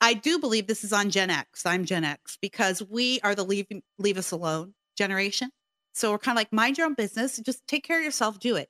I 0.00 0.14
do 0.14 0.38
believe 0.38 0.66
this 0.66 0.84
is 0.84 0.92
on 0.92 1.10
Gen 1.10 1.30
X. 1.30 1.66
I'm 1.66 1.84
Gen 1.84 2.04
X 2.04 2.38
because 2.40 2.82
we 2.82 3.20
are 3.22 3.34
the 3.34 3.44
leave 3.44 3.66
leave 3.98 4.16
us 4.16 4.30
alone 4.30 4.74
generation. 4.96 5.50
So 5.92 6.12
we're 6.12 6.18
kind 6.18 6.36
of 6.36 6.40
like 6.40 6.52
mind 6.52 6.78
your 6.78 6.86
own 6.86 6.94
business, 6.94 7.38
just 7.38 7.66
take 7.66 7.84
care 7.84 7.98
of 7.98 8.04
yourself, 8.04 8.38
do 8.38 8.56
it. 8.56 8.68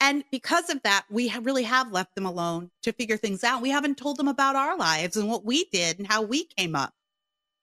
And 0.00 0.24
because 0.30 0.68
of 0.68 0.82
that, 0.82 1.06
we 1.10 1.32
really 1.40 1.62
have 1.62 1.90
left 1.90 2.14
them 2.14 2.26
alone 2.26 2.70
to 2.82 2.92
figure 2.92 3.16
things 3.16 3.42
out. 3.42 3.62
We 3.62 3.70
haven't 3.70 3.96
told 3.96 4.18
them 4.18 4.28
about 4.28 4.56
our 4.56 4.76
lives 4.76 5.16
and 5.16 5.28
what 5.28 5.44
we 5.44 5.64
did 5.72 5.98
and 5.98 6.06
how 6.06 6.22
we 6.22 6.44
came 6.44 6.74
up 6.74 6.92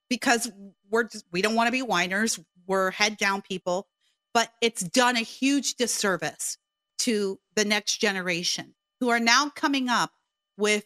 because 0.09 0.51
we're 0.89 1.03
just, 1.03 1.25
we 1.31 1.41
don't 1.41 1.55
want 1.55 1.67
to 1.67 1.71
be 1.71 1.81
whiners. 1.81 2.39
We're 2.65 2.91
head 2.91 3.17
down 3.17 3.41
people, 3.41 3.87
but 4.33 4.49
it's 4.61 4.81
done 4.81 5.15
a 5.15 5.21
huge 5.21 5.75
disservice 5.75 6.57
to 6.99 7.39
the 7.55 7.65
next 7.65 7.97
generation 7.97 8.73
who 8.99 9.09
are 9.09 9.19
now 9.19 9.49
coming 9.49 9.89
up 9.89 10.11
with 10.57 10.85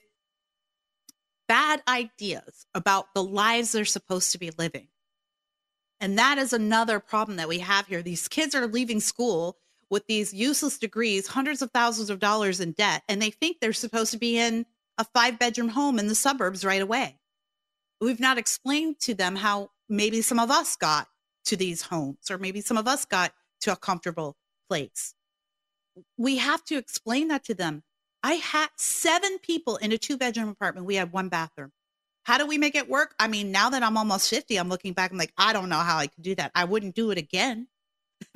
bad 1.48 1.82
ideas 1.88 2.66
about 2.74 3.14
the 3.14 3.24
lives 3.24 3.72
they're 3.72 3.86
supposed 3.86 4.32
to 4.32 4.38
be 4.38 4.52
living. 4.58 4.88
And 6.00 6.18
that 6.20 6.38
is 6.38 6.54
another 6.54 7.00
problem 7.00 7.38
that 7.38 7.48
we 7.48 7.60
have 7.60 7.88
here. 7.88 8.02
These 8.02 8.28
kids 8.28 8.54
are 8.54 8.68
leaving 8.68 9.00
school 9.00 9.58
with 9.90 10.06
these 10.08 10.34
useless 10.34 10.78
degrees, 10.78 11.28
hundreds 11.28 11.62
of 11.62 11.72
thousands 11.72 12.10
of 12.10 12.20
dollars 12.20 12.60
in 12.60 12.74
debt, 12.74 13.04
and 13.08 13.22
they 13.22 13.32
think 13.32 13.58
they're 13.60 13.74
supposed 13.74 14.12
to 14.12 14.18
be 14.18 14.38
in 14.38 14.66
a 14.98 15.06
five 15.06 15.40
bedroom 15.40 15.70
home 15.70 15.98
in 15.98 16.08
the 16.08 16.16
suburbs 16.16 16.66
right 16.66 16.82
away 16.82 17.18
we've 18.02 18.20
not 18.20 18.38
explained 18.38 19.00
to 19.02 19.14
them 19.14 19.36
how 19.36 19.70
maybe 19.90 20.22
some 20.22 20.40
of 20.40 20.52
us 20.52 20.76
got 20.76 21.08
to 21.46 21.56
these 21.56 21.84
homes 21.84 22.30
or 22.30 22.38
maybe 22.38 22.62
some 22.62 22.78
of 22.78 22.88
us 22.88 23.06
got 23.06 23.34
to 23.62 23.72
a 23.72 23.76
comfortable 23.76 24.36
place. 24.70 25.14
We 26.18 26.38
have 26.38 26.64
to 26.66 26.78
explain 26.78 27.30
that 27.30 27.44
to 27.46 27.54
them. 27.56 27.84
I 28.28 28.34
had 28.34 28.68
seven 28.76 29.40
people 29.40 29.78
in 29.78 29.94
a 29.94 29.98
two 29.98 30.18
bedroom 30.18 30.50
apartment. 30.50 30.86
We 30.86 30.96
had 30.96 31.14
one 31.14 31.30
bathroom. 31.30 31.72
How 32.24 32.38
do 32.38 32.46
we 32.46 32.58
make 32.58 32.76
it 32.76 32.90
work? 32.90 33.16
I 33.18 33.30
mean, 33.30 33.54
now 33.54 33.70
that 33.70 33.84
I'm 33.84 33.96
almost 33.96 34.30
50, 34.30 34.58
I'm 34.58 34.68
looking 34.68 34.92
back, 34.92 35.12
I'm 35.12 35.18
like, 35.18 35.32
I 35.38 35.54
don't 35.54 35.70
know 35.70 35.78
how 35.78 35.98
I 35.98 36.08
could 36.08 36.24
do 36.24 36.36
that. 36.36 36.52
I 36.54 36.66
wouldn't 36.66 36.94
do 36.94 37.10
it 37.12 37.18
again. 37.18 37.70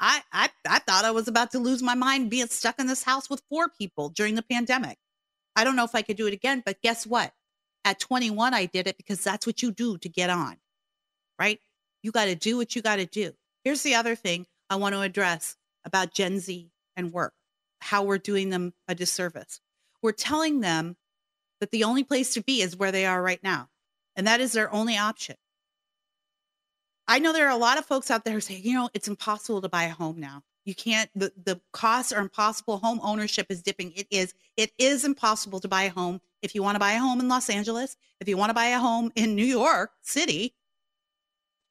I, 0.00 0.22
I 0.32 0.48
I 0.68 0.80
thought 0.80 1.04
I 1.04 1.12
was 1.12 1.28
about 1.28 1.52
to 1.52 1.60
lose 1.60 1.84
my 1.84 1.94
mind 1.94 2.30
being 2.30 2.48
stuck 2.48 2.80
in 2.80 2.88
this 2.88 3.04
house 3.04 3.30
with 3.30 3.44
four 3.48 3.68
people 3.68 4.08
during 4.08 4.34
the 4.34 4.42
pandemic. 4.42 4.98
I 5.54 5.62
don't 5.62 5.76
know 5.76 5.84
if 5.84 5.94
I 5.94 6.02
could 6.02 6.16
do 6.16 6.26
it 6.26 6.34
again, 6.34 6.64
but 6.66 6.82
guess 6.82 7.06
what? 7.06 7.32
At 7.84 8.00
21, 8.00 8.54
I 8.54 8.66
did 8.66 8.88
it 8.88 8.96
because 8.96 9.22
that's 9.22 9.46
what 9.46 9.62
you 9.62 9.70
do 9.70 9.98
to 9.98 10.08
get 10.08 10.30
on, 10.30 10.56
right? 11.38 11.60
You 12.02 12.10
got 12.10 12.24
to 12.24 12.34
do 12.34 12.56
what 12.56 12.74
you 12.74 12.82
got 12.82 12.96
to 12.96 13.06
do. 13.06 13.34
Here's 13.62 13.84
the 13.84 13.94
other 13.94 14.16
thing 14.16 14.46
I 14.68 14.74
want 14.74 14.96
to 14.96 15.02
address 15.02 15.56
about 15.84 16.12
Gen 16.12 16.40
Z 16.40 16.72
and 16.96 17.12
work, 17.12 17.34
how 17.86 18.02
we're 18.02 18.18
doing 18.18 18.50
them 18.50 18.74
a 18.88 18.94
disservice. 18.94 19.60
We're 20.02 20.12
telling 20.12 20.60
them 20.60 20.96
that 21.60 21.70
the 21.70 21.84
only 21.84 22.04
place 22.04 22.34
to 22.34 22.42
be 22.42 22.60
is 22.60 22.76
where 22.76 22.92
they 22.92 23.06
are 23.06 23.22
right 23.22 23.42
now, 23.42 23.68
and 24.14 24.26
that 24.26 24.40
is 24.40 24.52
their 24.52 24.72
only 24.72 24.96
option. 24.96 25.36
I 27.08 27.20
know 27.20 27.32
there 27.32 27.46
are 27.46 27.56
a 27.56 27.56
lot 27.56 27.78
of 27.78 27.86
folks 27.86 28.10
out 28.10 28.24
there 28.24 28.34
who 28.34 28.40
say, 28.40 28.56
you 28.56 28.74
know, 28.74 28.90
it's 28.92 29.08
impossible 29.08 29.62
to 29.62 29.68
buy 29.68 29.84
a 29.84 29.90
home 29.90 30.18
now. 30.18 30.42
You 30.64 30.74
can't, 30.74 31.08
the, 31.14 31.32
the 31.44 31.60
costs 31.72 32.12
are 32.12 32.20
impossible. 32.20 32.78
Home 32.78 32.98
ownership 33.02 33.46
is 33.48 33.62
dipping. 33.62 33.92
It 33.92 34.08
is, 34.10 34.34
it 34.56 34.72
is 34.76 35.04
impossible 35.04 35.60
to 35.60 35.68
buy 35.68 35.84
a 35.84 35.90
home. 35.90 36.20
If 36.42 36.56
you 36.56 36.64
want 36.64 36.74
to 36.74 36.80
buy 36.80 36.92
a 36.92 36.98
home 36.98 37.20
in 37.20 37.28
Los 37.28 37.48
Angeles, 37.48 37.96
if 38.20 38.28
you 38.28 38.36
want 38.36 38.50
to 38.50 38.54
buy 38.54 38.66
a 38.66 38.80
home 38.80 39.12
in 39.14 39.36
New 39.36 39.44
York 39.44 39.92
City, 40.02 40.54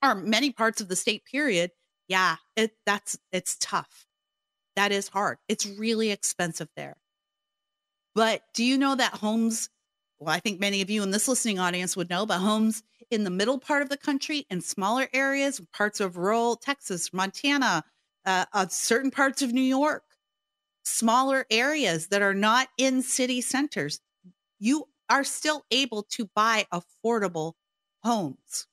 or 0.02 0.16
many 0.16 0.52
parts 0.52 0.80
of 0.80 0.88
the 0.88 0.96
state 0.96 1.26
period, 1.26 1.72
yeah, 2.08 2.38
it, 2.56 2.72
that's, 2.86 3.18
it's 3.34 3.58
tough. 3.60 4.08
That 4.76 4.92
is 4.92 5.08
hard. 5.08 5.38
It's 5.48 5.66
really 5.66 6.12
expensive 6.12 6.70
there. 6.76 6.98
But 8.14 8.42
do 8.54 8.64
you 8.64 8.78
know 8.78 8.96
that 8.96 9.14
homes, 9.14 9.70
well, 10.20 10.34
I 10.34 10.40
think 10.40 10.60
many 10.60 10.82
of 10.82 10.90
you 10.90 11.04
in 11.04 11.12
this 11.12 11.28
listening 11.28 11.60
audience 11.60 11.96
would 11.96 12.10
know, 12.10 12.26
but 12.26 12.40
homes 12.40 12.84
in 13.12 13.24
the 13.24 13.30
middle 13.30 13.60
part 13.60 13.82
of 13.84 13.90
the 13.90 13.98
country 13.98 14.46
in 14.50 14.62
smaller 14.62 15.08
areas, 15.14 15.62
parts 15.74 16.00
of 16.00 16.18
rural 16.18 16.56
Texas, 16.56 17.14
Montana, 17.14 17.84
uh, 18.26 18.46
uh, 18.54 18.68
certain 18.68 19.12
parts 19.12 19.42
of 19.42 19.54
New 19.54 19.62
York, 19.62 20.04
smaller 20.84 21.46
areas 21.52 22.08
that 22.08 22.22
are 22.22 22.34
not 22.34 22.70
in 22.78 23.02
city 23.02 23.42
centers, 23.42 24.00
you 24.60 24.88
are 25.10 25.24
still 25.24 25.66
able 25.72 26.04
to 26.04 26.30
buy 26.36 26.66
affordable 26.74 27.54
homes. 28.04 28.68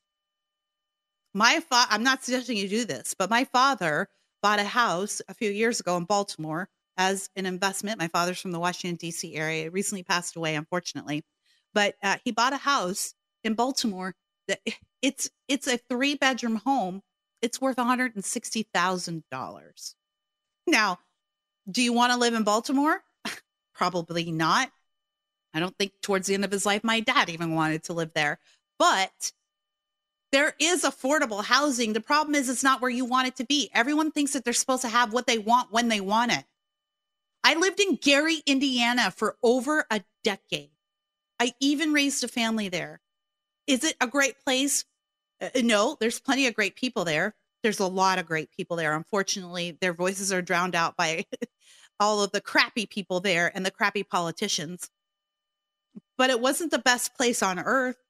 My 1.34 1.60
fa- 1.60 1.86
I'm 1.88 2.02
not 2.02 2.24
suggesting 2.24 2.56
you 2.56 2.68
do 2.68 2.84
this, 2.84 3.14
but 3.18 3.30
my 3.30 3.44
father 3.44 4.08
bought 4.42 4.60
a 4.60 4.64
house 4.64 5.22
a 5.28 5.34
few 5.34 5.50
years 5.50 5.80
ago 5.80 5.96
in 5.96 6.04
Baltimore 6.04 6.68
as 6.96 7.30
an 7.36 7.46
investment. 7.46 7.98
My 7.98 8.08
father's 8.08 8.40
from 8.40 8.52
the 8.52 8.60
Washington 8.60 8.96
D.C. 8.96 9.34
area. 9.34 9.64
He 9.64 9.68
recently 9.68 10.02
passed 10.02 10.36
away, 10.36 10.54
unfortunately, 10.54 11.24
but 11.74 11.94
uh, 12.02 12.16
he 12.24 12.32
bought 12.32 12.52
a 12.52 12.58
house 12.58 13.14
in 13.44 13.54
Baltimore 13.54 14.14
that 14.48 14.60
it's 15.02 15.30
it's 15.48 15.66
a 15.66 15.78
three 15.78 16.14
bedroom 16.14 16.56
home. 16.56 17.02
It's 17.40 17.60
worth 17.60 17.78
one 17.78 17.86
hundred 17.86 18.14
and 18.14 18.24
sixty 18.24 18.66
thousand 18.74 19.24
dollars. 19.30 19.94
Now, 20.66 20.98
do 21.70 21.82
you 21.82 21.92
want 21.92 22.12
to 22.12 22.18
live 22.18 22.34
in 22.34 22.44
Baltimore? 22.44 23.02
Probably 23.74 24.30
not. 24.30 24.70
I 25.54 25.60
don't 25.60 25.76
think 25.76 25.92
towards 26.02 26.26
the 26.26 26.34
end 26.34 26.44
of 26.44 26.52
his 26.52 26.64
life 26.66 26.82
my 26.84 27.00
dad 27.00 27.28
even 27.28 27.54
wanted 27.54 27.84
to 27.84 27.92
live 27.92 28.12
there. 28.14 28.38
But 28.78 29.32
there 30.32 30.54
is 30.58 30.82
affordable 30.82 31.44
housing. 31.44 31.92
The 31.92 32.00
problem 32.00 32.34
is 32.34 32.48
it's 32.48 32.64
not 32.64 32.80
where 32.80 32.90
you 32.90 33.04
want 33.04 33.28
it 33.28 33.36
to 33.36 33.44
be. 33.44 33.70
Everyone 33.74 34.10
thinks 34.10 34.32
that 34.32 34.44
they're 34.44 34.54
supposed 34.54 34.82
to 34.82 34.88
have 34.88 35.12
what 35.12 35.26
they 35.26 35.38
want 35.38 35.70
when 35.70 35.88
they 35.88 36.00
want 36.00 36.32
it. 36.32 36.44
I 37.44 37.54
lived 37.54 37.80
in 37.80 37.96
Gary, 37.96 38.42
Indiana 38.46 39.10
for 39.10 39.36
over 39.42 39.84
a 39.90 40.02
decade. 40.24 40.70
I 41.38 41.52
even 41.60 41.92
raised 41.92 42.24
a 42.24 42.28
family 42.28 42.68
there. 42.68 43.00
Is 43.66 43.84
it 43.84 43.96
a 44.00 44.06
great 44.06 44.36
place? 44.44 44.84
Uh, 45.40 45.50
no, 45.56 45.96
there's 46.00 46.20
plenty 46.20 46.46
of 46.46 46.54
great 46.54 46.76
people 46.76 47.04
there. 47.04 47.34
There's 47.62 47.80
a 47.80 47.86
lot 47.86 48.18
of 48.18 48.26
great 48.26 48.50
people 48.50 48.76
there. 48.76 48.94
Unfortunately, 48.96 49.76
their 49.80 49.92
voices 49.92 50.32
are 50.32 50.42
drowned 50.42 50.74
out 50.74 50.96
by 50.96 51.26
all 52.00 52.22
of 52.22 52.32
the 52.32 52.40
crappy 52.40 52.86
people 52.86 53.20
there 53.20 53.50
and 53.54 53.66
the 53.66 53.70
crappy 53.70 54.02
politicians. 54.02 54.88
But 56.16 56.30
it 56.30 56.40
wasn't 56.40 56.70
the 56.70 56.78
best 56.78 57.14
place 57.14 57.42
on 57.42 57.58
earth, 57.58 58.01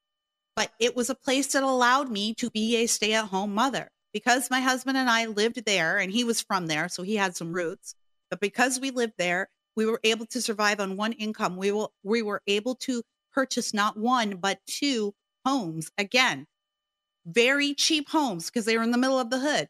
but 0.55 0.71
it 0.79 0.95
was 0.95 1.09
a 1.09 1.15
place 1.15 1.53
that 1.53 1.63
allowed 1.63 2.09
me 2.09 2.33
to 2.35 2.49
be 2.49 2.77
a 2.77 2.87
stay 2.87 3.13
at 3.13 3.25
home 3.25 3.53
mother 3.53 3.89
because 4.13 4.51
my 4.51 4.61
husband 4.61 4.97
and 4.97 5.09
I 5.09 5.25
lived 5.25 5.65
there 5.65 5.97
and 5.97 6.11
he 6.11 6.23
was 6.23 6.41
from 6.41 6.67
there. 6.67 6.87
So 6.87 7.03
he 7.03 7.15
had 7.15 7.35
some 7.35 7.53
roots. 7.53 7.95
But 8.29 8.39
because 8.39 8.79
we 8.79 8.91
lived 8.91 9.13
there, 9.17 9.49
we 9.75 9.85
were 9.85 9.99
able 10.03 10.27
to 10.27 10.41
survive 10.41 10.79
on 10.79 10.97
one 10.97 11.13
income. 11.13 11.57
We 11.57 11.71
will, 11.71 11.91
we 12.03 12.21
were 12.21 12.41
able 12.47 12.75
to 12.75 13.01
purchase 13.31 13.73
not 13.73 13.97
one, 13.97 14.37
but 14.37 14.59
two 14.67 15.13
homes 15.45 15.91
again. 15.97 16.45
Very 17.25 17.73
cheap 17.73 18.09
homes 18.09 18.47
because 18.49 18.65
they 18.65 18.77
were 18.77 18.83
in 18.83 18.91
the 18.91 18.97
middle 18.97 19.19
of 19.19 19.31
the 19.31 19.39
hood. 19.39 19.67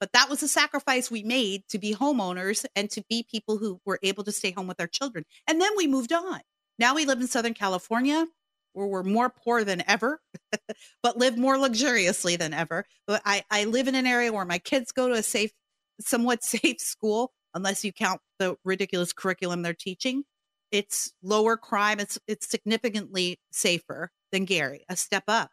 But 0.00 0.12
that 0.14 0.30
was 0.30 0.42
a 0.42 0.48
sacrifice 0.48 1.10
we 1.10 1.22
made 1.22 1.68
to 1.68 1.78
be 1.78 1.94
homeowners 1.94 2.64
and 2.74 2.90
to 2.90 3.04
be 3.08 3.24
people 3.30 3.58
who 3.58 3.80
were 3.84 4.00
able 4.02 4.24
to 4.24 4.32
stay 4.32 4.50
home 4.50 4.66
with 4.66 4.80
our 4.80 4.86
children. 4.86 5.24
And 5.46 5.60
then 5.60 5.70
we 5.76 5.86
moved 5.86 6.12
on. 6.12 6.40
Now 6.78 6.94
we 6.94 7.04
live 7.04 7.20
in 7.20 7.28
Southern 7.28 7.54
California 7.54 8.26
where 8.72 8.86
we're 8.86 9.02
more 9.02 9.30
poor 9.30 9.64
than 9.64 9.82
ever, 9.86 10.20
but 11.02 11.16
live 11.16 11.36
more 11.36 11.58
luxuriously 11.58 12.36
than 12.36 12.54
ever. 12.54 12.84
But 13.06 13.22
I, 13.24 13.42
I 13.50 13.64
live 13.64 13.88
in 13.88 13.94
an 13.94 14.06
area 14.06 14.32
where 14.32 14.44
my 14.44 14.58
kids 14.58 14.92
go 14.92 15.08
to 15.08 15.14
a 15.14 15.22
safe, 15.22 15.52
somewhat 16.00 16.42
safe 16.44 16.80
school, 16.80 17.32
unless 17.54 17.84
you 17.84 17.92
count 17.92 18.20
the 18.38 18.56
ridiculous 18.64 19.12
curriculum 19.12 19.62
they're 19.62 19.74
teaching. 19.74 20.24
It's 20.70 21.12
lower 21.22 21.56
crime. 21.56 22.00
It's 22.00 22.18
it's 22.26 22.48
significantly 22.48 23.38
safer 23.50 24.10
than 24.32 24.46
Gary, 24.46 24.84
a 24.88 24.96
step 24.96 25.24
up. 25.28 25.50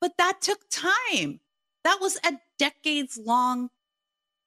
But 0.00 0.12
that 0.18 0.40
took 0.42 0.68
time. 0.70 1.40
That 1.84 1.98
was 2.00 2.18
a 2.24 2.34
decades 2.58 3.18
long 3.18 3.70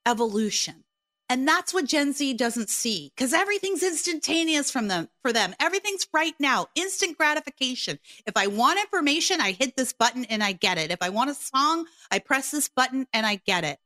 evolution. 0.06 0.84
And 1.32 1.48
that's 1.48 1.74
what 1.74 1.86
Gen 1.86 2.12
Z 2.12 2.34
doesn't 2.34 2.70
see 2.70 3.14
because 3.16 3.32
everything's 3.32 3.84
instantaneous 3.84 4.70
from 4.70 4.90
them 4.90 5.08
for 5.22 5.32
them. 5.32 5.56
Everything's 5.62 6.06
right 6.12 6.34
now, 6.42 6.68
instant 6.76 7.18
gratification. 7.18 8.00
If 8.28 8.36
I 8.36 8.48
want 8.48 8.82
information, 8.82 9.40
I 9.40 9.54
hit 9.54 9.78
this 9.78 9.94
button 9.94 10.26
and 10.26 10.44
I 10.44 10.52
get 10.52 10.78
it. 10.78 10.92
If 10.92 10.98
I 11.02 11.08
want 11.08 11.30
a 11.30 11.34
song, 11.34 11.86
I 12.12 12.20
press 12.20 12.52
this 12.52 12.68
button 12.68 13.08
and 13.14 13.26
I 13.26 13.40
get 13.46 13.64
it. 13.64 13.80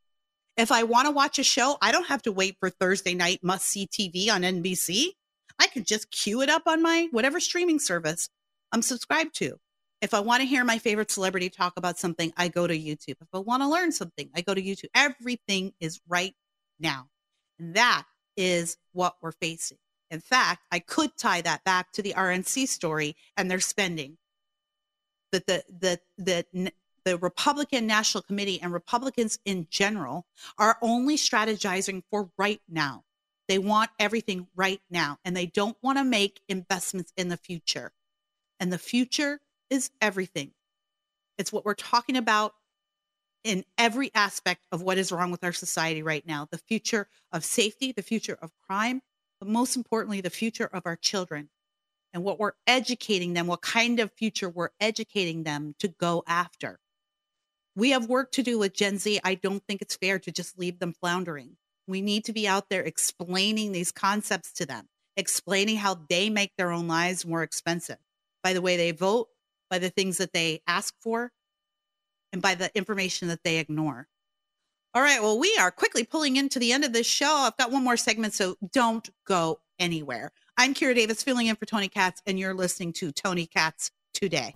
If 0.58 0.71
I 0.71 0.81
want 0.81 1.05
to 1.05 1.12
watch 1.12 1.38
a 1.38 1.43
show, 1.43 1.77
I 1.84 1.91
don't 1.91 2.08
have 2.08 2.23
to 2.23 2.31
wait 2.31 2.58
for 2.60 2.71
Thursday 2.71 3.13
night 3.13 3.41
must 3.43 3.65
see 3.65 3.86
TV 3.86 4.31
on 4.31 4.41
NBC. 4.41 5.10
I 5.60 5.67
can 5.67 5.84
just 5.84 6.10
queue 6.10 6.41
it 6.41 6.49
up 6.49 6.63
on 6.65 6.81
my 6.81 7.10
whatever 7.12 7.39
streaming 7.39 7.77
service 7.77 8.27
I'm 8.71 8.81
subscribed 8.81 9.36
to. 9.36 9.60
If 10.01 10.15
I 10.15 10.21
want 10.21 10.41
to 10.41 10.47
hear 10.47 10.63
my 10.63 10.79
favorite 10.79 11.12
celebrity 11.12 11.51
talk 11.51 11.73
about 11.77 11.99
something, 11.99 12.34
I 12.38 12.47
go 12.47 12.65
to 12.65 12.75
YouTube. 12.75 13.21
If 13.21 13.27
I 13.36 13.38
want 13.38 13.62
to 13.62 13.69
learn 13.69 13.91
something, 13.91 14.31
I 14.36 14.41
go 14.41 14.55
to 14.55 14.63
YouTube. 14.63 14.89
Everything 14.95 15.73
is 15.79 16.01
right 16.08 16.34
now. 16.79 17.10
And 17.60 17.76
that 17.76 18.06
is 18.38 18.78
what 18.91 19.15
we're 19.22 19.32
facing. 19.32 19.78
In 20.12 20.20
fact, 20.20 20.62
I 20.72 20.80
could 20.80 21.18
tie 21.18 21.41
that 21.41 21.63
back 21.63 21.91
to 21.94 22.02
the 22.02 22.13
RNC 22.13 22.68
story 22.68 23.15
and 23.36 23.50
their 23.50 23.60
spending. 23.60 24.18
That 25.32 25.48
the 25.48 25.63
the 25.68 26.00
the 26.18 26.72
the 27.04 27.18
Republican 27.18 27.88
National 27.88 28.24
Committee 28.24 28.62
and 28.62 28.74
Republicans 28.74 29.39
in 29.46 29.68
general 29.70 30.26
are 30.58 30.78
only 30.82 31.18
strategizing 31.18 32.04
for 32.10 32.30
right 32.38 32.62
now. 32.68 33.04
They 33.48 33.60
want 33.60 33.91
everything 34.00 34.48
right 34.56 34.82
now 34.89 35.20
and 35.24 35.38
they 35.38 35.46
don't 35.46 35.78
want 35.82 36.00
to 36.00 36.04
make 36.04 36.41
investments 36.50 37.13
in 37.15 37.30
the 37.30 37.38
future. 37.38 37.94
And 38.60 38.74
the 38.74 38.80
future 38.80 39.39
is 39.70 39.91
everything. 40.02 40.52
It's 41.38 41.54
what 41.54 41.65
we're 41.65 41.76
talking 41.76 42.18
about 42.18 42.56
in 43.45 43.63
every 43.77 44.12
aspect 44.15 44.65
of 44.71 44.81
what 44.81 44.97
is 44.97 45.12
wrong 45.12 45.31
with 45.31 45.43
our 45.43 45.53
society 45.53 46.01
right 46.03 46.25
now 46.25 46.47
the 46.51 46.58
future 46.58 47.08
of 47.31 47.45
safety, 47.45 47.93
the 47.93 48.01
future 48.01 48.38
of 48.41 48.51
crime, 48.67 49.01
but 49.39 49.47
most 49.47 49.77
importantly, 49.77 50.19
the 50.19 50.29
future 50.29 50.69
of 50.73 50.81
our 50.86 50.95
children 50.95 51.49
and 52.13 52.23
what 52.23 52.39
we're 52.39 52.53
educating 52.65 53.34
them, 53.34 53.47
what 53.47 53.62
kind 53.62 53.99
of 53.99 54.12
future 54.12 54.49
we're 54.49 54.69
educating 54.79 55.43
them 55.43 55.75
to 55.79 55.88
go 55.88 56.23
after. 56.27 56.79
We 57.75 57.91
have 57.91 58.08
work 58.08 58.31
to 58.34 58.43
do 58.43 58.58
with 58.58 58.73
Gen 58.73 58.97
Z. 58.97 59.19
I 59.23 59.36
don't 59.36 59.63
think 59.67 59.81
it's 59.81 59.97
fair 59.97 60.17
to 60.19 60.31
just 60.31 60.58
leave 60.58 60.79
them 60.79 60.93
floundering. 60.93 61.58
We 61.88 62.01
need 62.01 62.25
to 62.25 62.34
be 62.34 62.47
out 62.47 62.69
there 62.69 62.81
explaining 62.81 63.73
these 63.73 63.91
concepts 63.91 64.53
to 64.53 64.65
them, 64.65 64.88
explaining 65.17 65.78
how 65.78 65.99
they 66.09 66.30
make 66.30 66.53
their 66.57 66.72
own 66.72 66.88
lives 66.88 67.26
more 67.26 67.43
expensive 67.43 67.97
by 68.43 68.53
the 68.53 68.61
way 68.61 68.78
they 68.78 68.91
vote, 68.91 69.28
by 69.70 69.78
the 69.78 69.89
things 69.89 70.17
that 70.17 70.34
they 70.34 70.61
ask 70.67 70.95
for, 71.01 71.32
and 72.36 72.41
by 72.41 72.53
the 72.53 72.69
information 72.75 73.29
that 73.29 73.43
they 73.45 73.59
ignore. 73.59 74.09
All 74.93 75.01
right, 75.01 75.21
well, 75.21 75.39
we 75.39 75.55
are 75.57 75.71
quickly 75.71 76.03
pulling 76.03 76.36
into 76.36 76.59
the 76.59 76.73
end 76.73 76.83
of 76.83 76.91
this 76.91 77.07
show. 77.07 77.33
I've 77.33 77.55
got 77.55 77.71
one 77.71 77.81
more 77.83 77.95
segment, 77.95 78.33
so 78.33 78.57
don't 78.73 79.09
go 79.25 79.61
anywhere. 79.79 80.33
I'm 80.57 80.73
Kira 80.73 80.93
Davis, 80.95 81.23
filling 81.23 81.47
in 81.47 81.55
for 81.55 81.65
Tony 81.65 81.88
Katz, 81.88 82.21
and 82.27 82.38
you're 82.38 82.53
listening 82.53 82.91
to 82.93 83.13
Tony 83.13 83.45
Katz 83.45 83.89
today. 84.13 84.53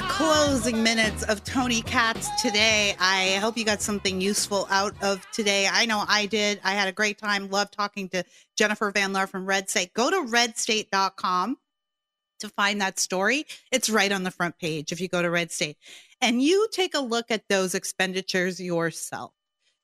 Closing 0.00 0.82
minutes 0.82 1.22
of 1.24 1.44
Tony 1.44 1.82
Katz 1.82 2.28
today. 2.40 2.96
I 2.98 3.38
hope 3.40 3.56
you 3.56 3.64
got 3.64 3.82
something 3.82 4.20
useful 4.20 4.66
out 4.70 4.94
of 5.02 5.26
today. 5.30 5.68
I 5.70 5.86
know 5.86 6.04
I 6.06 6.26
did. 6.26 6.60
I 6.64 6.72
had 6.72 6.88
a 6.88 6.92
great 6.92 7.18
time. 7.18 7.50
Love 7.50 7.70
talking 7.70 8.08
to 8.10 8.24
Jennifer 8.56 8.90
Van 8.90 9.12
Laar 9.12 9.28
from 9.28 9.46
Red 9.46 9.70
State. 9.70 9.94
Go 9.94 10.10
to 10.10 10.30
redstate.com 10.30 11.58
to 12.40 12.48
find 12.50 12.80
that 12.80 12.98
story, 12.98 13.46
it's 13.72 13.90
right 13.90 14.12
on 14.12 14.22
the 14.22 14.30
front 14.30 14.58
page 14.58 14.92
if 14.92 15.00
you 15.00 15.08
go 15.08 15.22
to 15.22 15.30
Red 15.30 15.50
State. 15.50 15.76
And 16.20 16.42
you 16.42 16.68
take 16.72 16.94
a 16.94 17.00
look 17.00 17.30
at 17.30 17.48
those 17.48 17.74
expenditures 17.74 18.60
yourself 18.60 19.32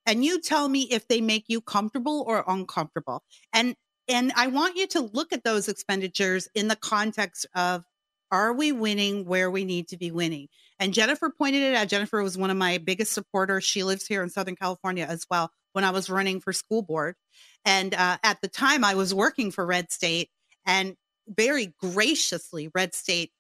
and 0.07 0.25
you 0.25 0.41
tell 0.41 0.69
me 0.69 0.83
if 0.83 1.09
they 1.09 1.21
make 1.21 1.45
you 1.49 1.61
comfortable 1.61 2.25
or 2.27 2.45
uncomfortable. 2.47 3.23
And 3.53 3.77
and 4.09 4.33
I 4.35 4.49
want 4.49 4.77
you 4.77 4.89
to 4.89 5.01
look 5.01 5.33
at 5.33 5.45
those 5.45 5.69
expenditures 5.69 6.49
in 6.55 6.67
the 6.67 6.75
context 6.75 7.47
of 7.55 7.85
are 8.31 8.53
we 8.53 8.73
winning 8.73 9.25
where 9.25 9.51
we 9.51 9.65
need 9.65 9.89
to 9.89 9.97
be 9.97 10.11
winning? 10.11 10.49
And 10.79 10.95
Jennifer 10.95 11.31
pointed 11.31 11.63
it 11.63 11.75
out. 11.75 11.89
Jennifer 11.89 12.23
was 12.23 12.39
one 12.39 12.51
of 12.51 12.57
my 12.57 12.79
biggest 12.79 13.13
supporters. 13.13 13.65
She 13.65 13.83
lives 13.83 14.07
here 14.07 14.23
in 14.23 14.31
Southern 14.31 14.57
California 14.57 15.07
as 15.09 15.27
well 15.31 15.51
when 15.73 15.85
I 15.85 15.91
was 15.91 16.11
running 16.11 16.41
for 16.41 16.53
school 16.53 16.83
board. 16.83 17.17
And 17.65 17.95
uh, 17.95 18.19
at 18.23 18.41
the 18.41 18.49
time, 18.49 18.85
I 18.85 18.95
was 18.95 19.15
working 19.15 19.51
for 19.51 19.67
Red 19.67 19.93
State, 19.93 20.31
and 20.65 20.97
very 21.29 21.75
graciously, 21.81 22.71
Red 22.75 22.95
State 22.95 23.31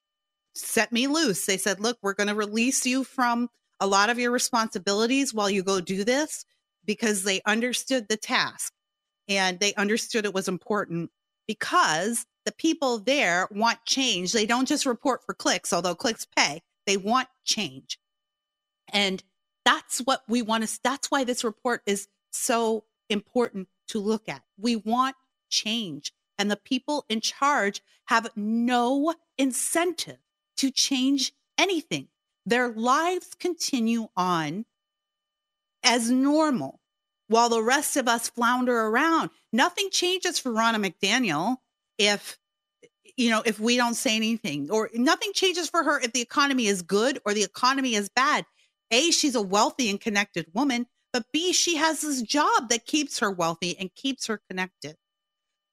set 0.55 0.93
me 0.93 1.07
loose. 1.07 1.47
They 1.47 1.57
said, 1.57 1.80
Look, 1.80 1.99
we're 2.03 2.14
going 2.14 2.28
to 2.28 2.34
release 2.34 2.84
you 2.86 3.05
from 3.05 3.49
a 3.80 3.86
lot 3.86 4.11
of 4.11 4.18
your 4.18 4.30
responsibilities 4.30 5.32
while 5.32 5.49
you 5.49 5.62
go 5.62 5.80
do 5.80 6.05
this 6.05 6.45
because 6.84 7.24
they 7.24 7.41
understood 7.47 8.09
the 8.09 8.16
task 8.16 8.72
and 9.28 9.59
they 9.59 9.74
understood 9.74 10.24
it 10.24 10.34
was 10.34 10.49
important 10.49 11.11
because 11.47 12.26
the 12.45 12.53
people 12.53 12.99
there 12.99 13.49
want 13.51 13.84
change. 13.84 14.32
They 14.32 14.47
don't 14.47 14.68
just 14.68 14.86
report 14.86 15.24
for 15.24 15.34
clicks, 15.34 15.72
although 15.72 15.95
clicks 15.95 16.26
pay. 16.36 16.62
They 16.86 16.97
want 16.97 17.28
change. 17.45 17.99
And 18.93 19.22
that's 19.64 19.99
what 19.99 20.22
we 20.28 20.43
want 20.43 20.66
to, 20.66 20.80
that's 20.82 21.11
why 21.11 21.24
this 21.24 21.45
report 21.45 21.82
is 21.86 22.09
so 22.30 22.84
important 23.09 23.68
to 23.88 24.01
look 24.01 24.28
at. 24.28 24.43
We 24.59 24.76
want 24.76 25.16
change. 25.51 26.12
And 26.38 26.51
the 26.51 26.57
people 26.57 27.05
in 27.09 27.20
charge 27.20 27.82
have 28.07 28.30
no 28.34 29.14
incentive 29.36 30.18
to 30.57 30.70
change 30.70 31.32
anything. 31.59 32.09
Their 32.47 32.68
lives 32.68 33.34
continue 33.38 34.09
on 34.16 34.64
as 35.82 36.11
normal 36.11 36.80
while 37.28 37.49
the 37.49 37.62
rest 37.62 37.97
of 37.97 38.09
us 38.09 38.28
flounder 38.28 38.76
around. 38.76 39.30
Nothing 39.53 39.91
changes 39.91 40.38
for 40.38 40.51
Ronna 40.51 40.84
McDaniel 40.84 41.59
if 42.01 42.38
you 43.18 43.28
know 43.28 43.42
if 43.44 43.61
we 43.61 43.76
don't 43.76 43.94
say 43.94 44.16
anything 44.16 44.70
or 44.70 44.88
nothing 44.94 45.32
changes 45.34 45.68
for 45.68 45.84
her 45.84 46.01
if 46.01 46.12
the 46.12 46.22
economy 46.22 46.66
is 46.66 46.80
good 46.80 47.20
or 47.26 47.34
the 47.34 47.44
economy 47.44 47.94
is 47.94 48.09
bad. 48.09 48.44
A, 48.90 49.12
she's 49.12 49.36
a 49.36 49.42
wealthy 49.42 49.88
and 49.88 50.01
connected 50.01 50.46
woman, 50.53 50.86
but 51.12 51.26
B, 51.32 51.53
she 51.53 51.76
has 51.76 52.01
this 52.01 52.22
job 52.22 52.70
that 52.70 52.86
keeps 52.86 53.20
her 53.20 53.30
wealthy 53.30 53.78
and 53.78 53.94
keeps 53.94 54.26
her 54.26 54.40
connected. 54.48 54.96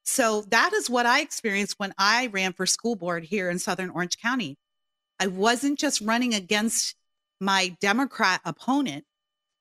So 0.03 0.41
that 0.51 0.73
is 0.73 0.87
what 0.87 1.07
I 1.07 1.21
experienced 1.21 1.79
when 1.79 1.95
I 1.97 2.27
ran 2.27 2.53
for 2.53 2.67
school 2.67 2.95
board 2.95 3.23
here 3.23 3.49
in 3.49 3.57
Southern 3.57 3.89
Orange 3.89 4.19
County. 4.19 4.57
I 5.19 5.27
wasn't 5.27 5.79
just 5.79 6.01
running 6.01 6.35
against 6.35 6.95
my 7.39 7.75
Democrat 7.81 8.41
opponent. 8.45 9.05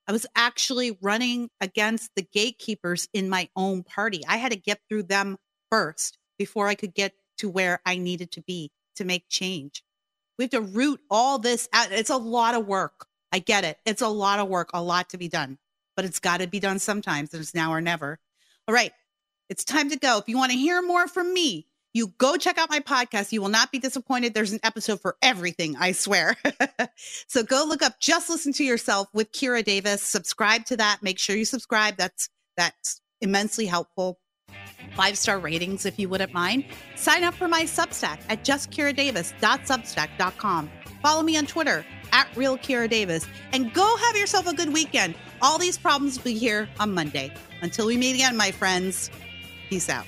I 0.07 0.13
was 0.13 0.27
actually 0.37 0.99
running 1.01 1.49
against 1.63 2.11
the 2.15 2.27
gatekeepers 2.31 3.09
in 3.15 3.31
my 3.31 3.49
own 3.57 3.85
party. 3.85 4.23
I 4.29 4.37
had 4.37 4.53
to 4.53 4.59
get 4.59 4.81
through 4.89 5.05
them 5.05 5.39
first 5.71 6.19
before 6.39 6.69
I 6.69 6.75
could 6.75 6.95
get 6.95 7.13
to 7.39 7.49
where 7.49 7.81
I 7.85 7.97
needed 7.97 8.33
to 8.33 8.43
be 8.43 8.71
to 8.97 9.05
make 9.05 9.29
change. 9.29 9.83
We 10.39 10.45
have 10.45 10.51
to 10.51 10.61
root 10.61 11.01
all 11.11 11.39
this 11.39 11.69
out. 11.73 11.93
It's 11.93 12.11
a 12.11 12.17
lot 12.17 12.55
of 12.55 12.67
work. 12.67 13.07
I 13.33 13.39
get 13.39 13.65
it. 13.65 13.79
It's 13.85 14.03
a 14.03 14.09
lot 14.09 14.39
of 14.39 14.49
work, 14.49 14.71
a 14.73 14.83
lot 14.83 15.11
to 15.11 15.19
be 15.19 15.29
done, 15.29 15.59
but 15.95 16.05
it's 16.05 16.21
got 16.21 16.41
to 16.41 16.47
be 16.47 16.61
done 16.61 16.79
sometimes. 16.79 17.33
And 17.33 17.43
it's 17.43 17.55
now 17.55 17.73
or 17.73 17.81
never. 17.81 18.19
All 18.69 18.75
right. 18.75 18.93
It's 19.49 19.65
time 19.65 19.91
to 19.91 19.97
go. 19.97 20.19
If 20.19 20.29
you 20.29 20.37
want 20.37 20.53
to 20.53 20.59
hear 20.59 20.83
more 20.83 21.07
from 21.07 21.33
me, 21.33 21.67
you 21.97 22.09
go 22.19 22.37
check 22.37 22.59
out 22.59 22.69
my 22.69 22.81
podcast. 22.81 23.33
You 23.33 23.41
will 23.41 23.49
not 23.49 23.73
be 23.73 23.79
disappointed. 23.79 24.35
There's 24.35 24.53
an 24.53 24.61
episode 24.63 25.01
for 25.01 25.17
everything, 25.23 25.77
I 25.77 25.93
swear. 25.93 26.37
so 27.27 27.43
go 27.43 27.65
look 27.67 27.81
up 27.81 28.01
Just 28.01 28.29
Listen 28.29 28.53
to 28.55 28.65
Yourself 28.65 29.09
with 29.15 29.33
Kira 29.33 29.65
Davis. 29.65 30.03
Subscribe 30.03 30.67
to 30.67 30.77
that. 30.77 31.03
Make 31.03 31.19
sure 31.19 31.37
you 31.37 31.47
subscribe. 31.47 31.97
That's 31.97 32.29
that's 32.57 33.01
immensely 33.23 33.65
helpful. 33.65 34.19
Five 34.97 35.17
star 35.19 35.39
ratings 35.39 35.85
if 35.85 35.99
you 35.99 36.09
wouldn't 36.09 36.33
mind. 36.33 36.65
Sign 36.97 37.23
up 37.23 37.35
for 37.35 37.49
my 37.49 37.65
Substack 37.65 38.19
at 38.31 38.43
justkiradavis.substack.com. 38.43 40.71
Follow 41.03 41.23
me 41.23 41.37
on 41.37 41.45
Twitter 41.47 41.85
at 42.13 42.27
Real 42.35 42.57
Kira 42.57 42.89
Davis 42.89 43.27
and 43.53 43.75
go 43.75 43.97
have 43.99 44.17
yourself 44.17 44.47
a 44.49 44.55
good 44.55 44.73
weekend. 44.73 45.15
All 45.43 45.59
these 45.59 45.77
problems 45.77 46.17
will 46.17 46.25
be 46.25 46.33
here 46.35 46.67
on 46.81 46.95
Monday. 46.95 47.31
Until 47.61 47.87
we 47.87 47.99
meet 47.99 48.15
again, 48.15 48.37
my 48.37 48.51
friends, 48.51 49.11
peace 49.69 49.91
out. 49.91 50.07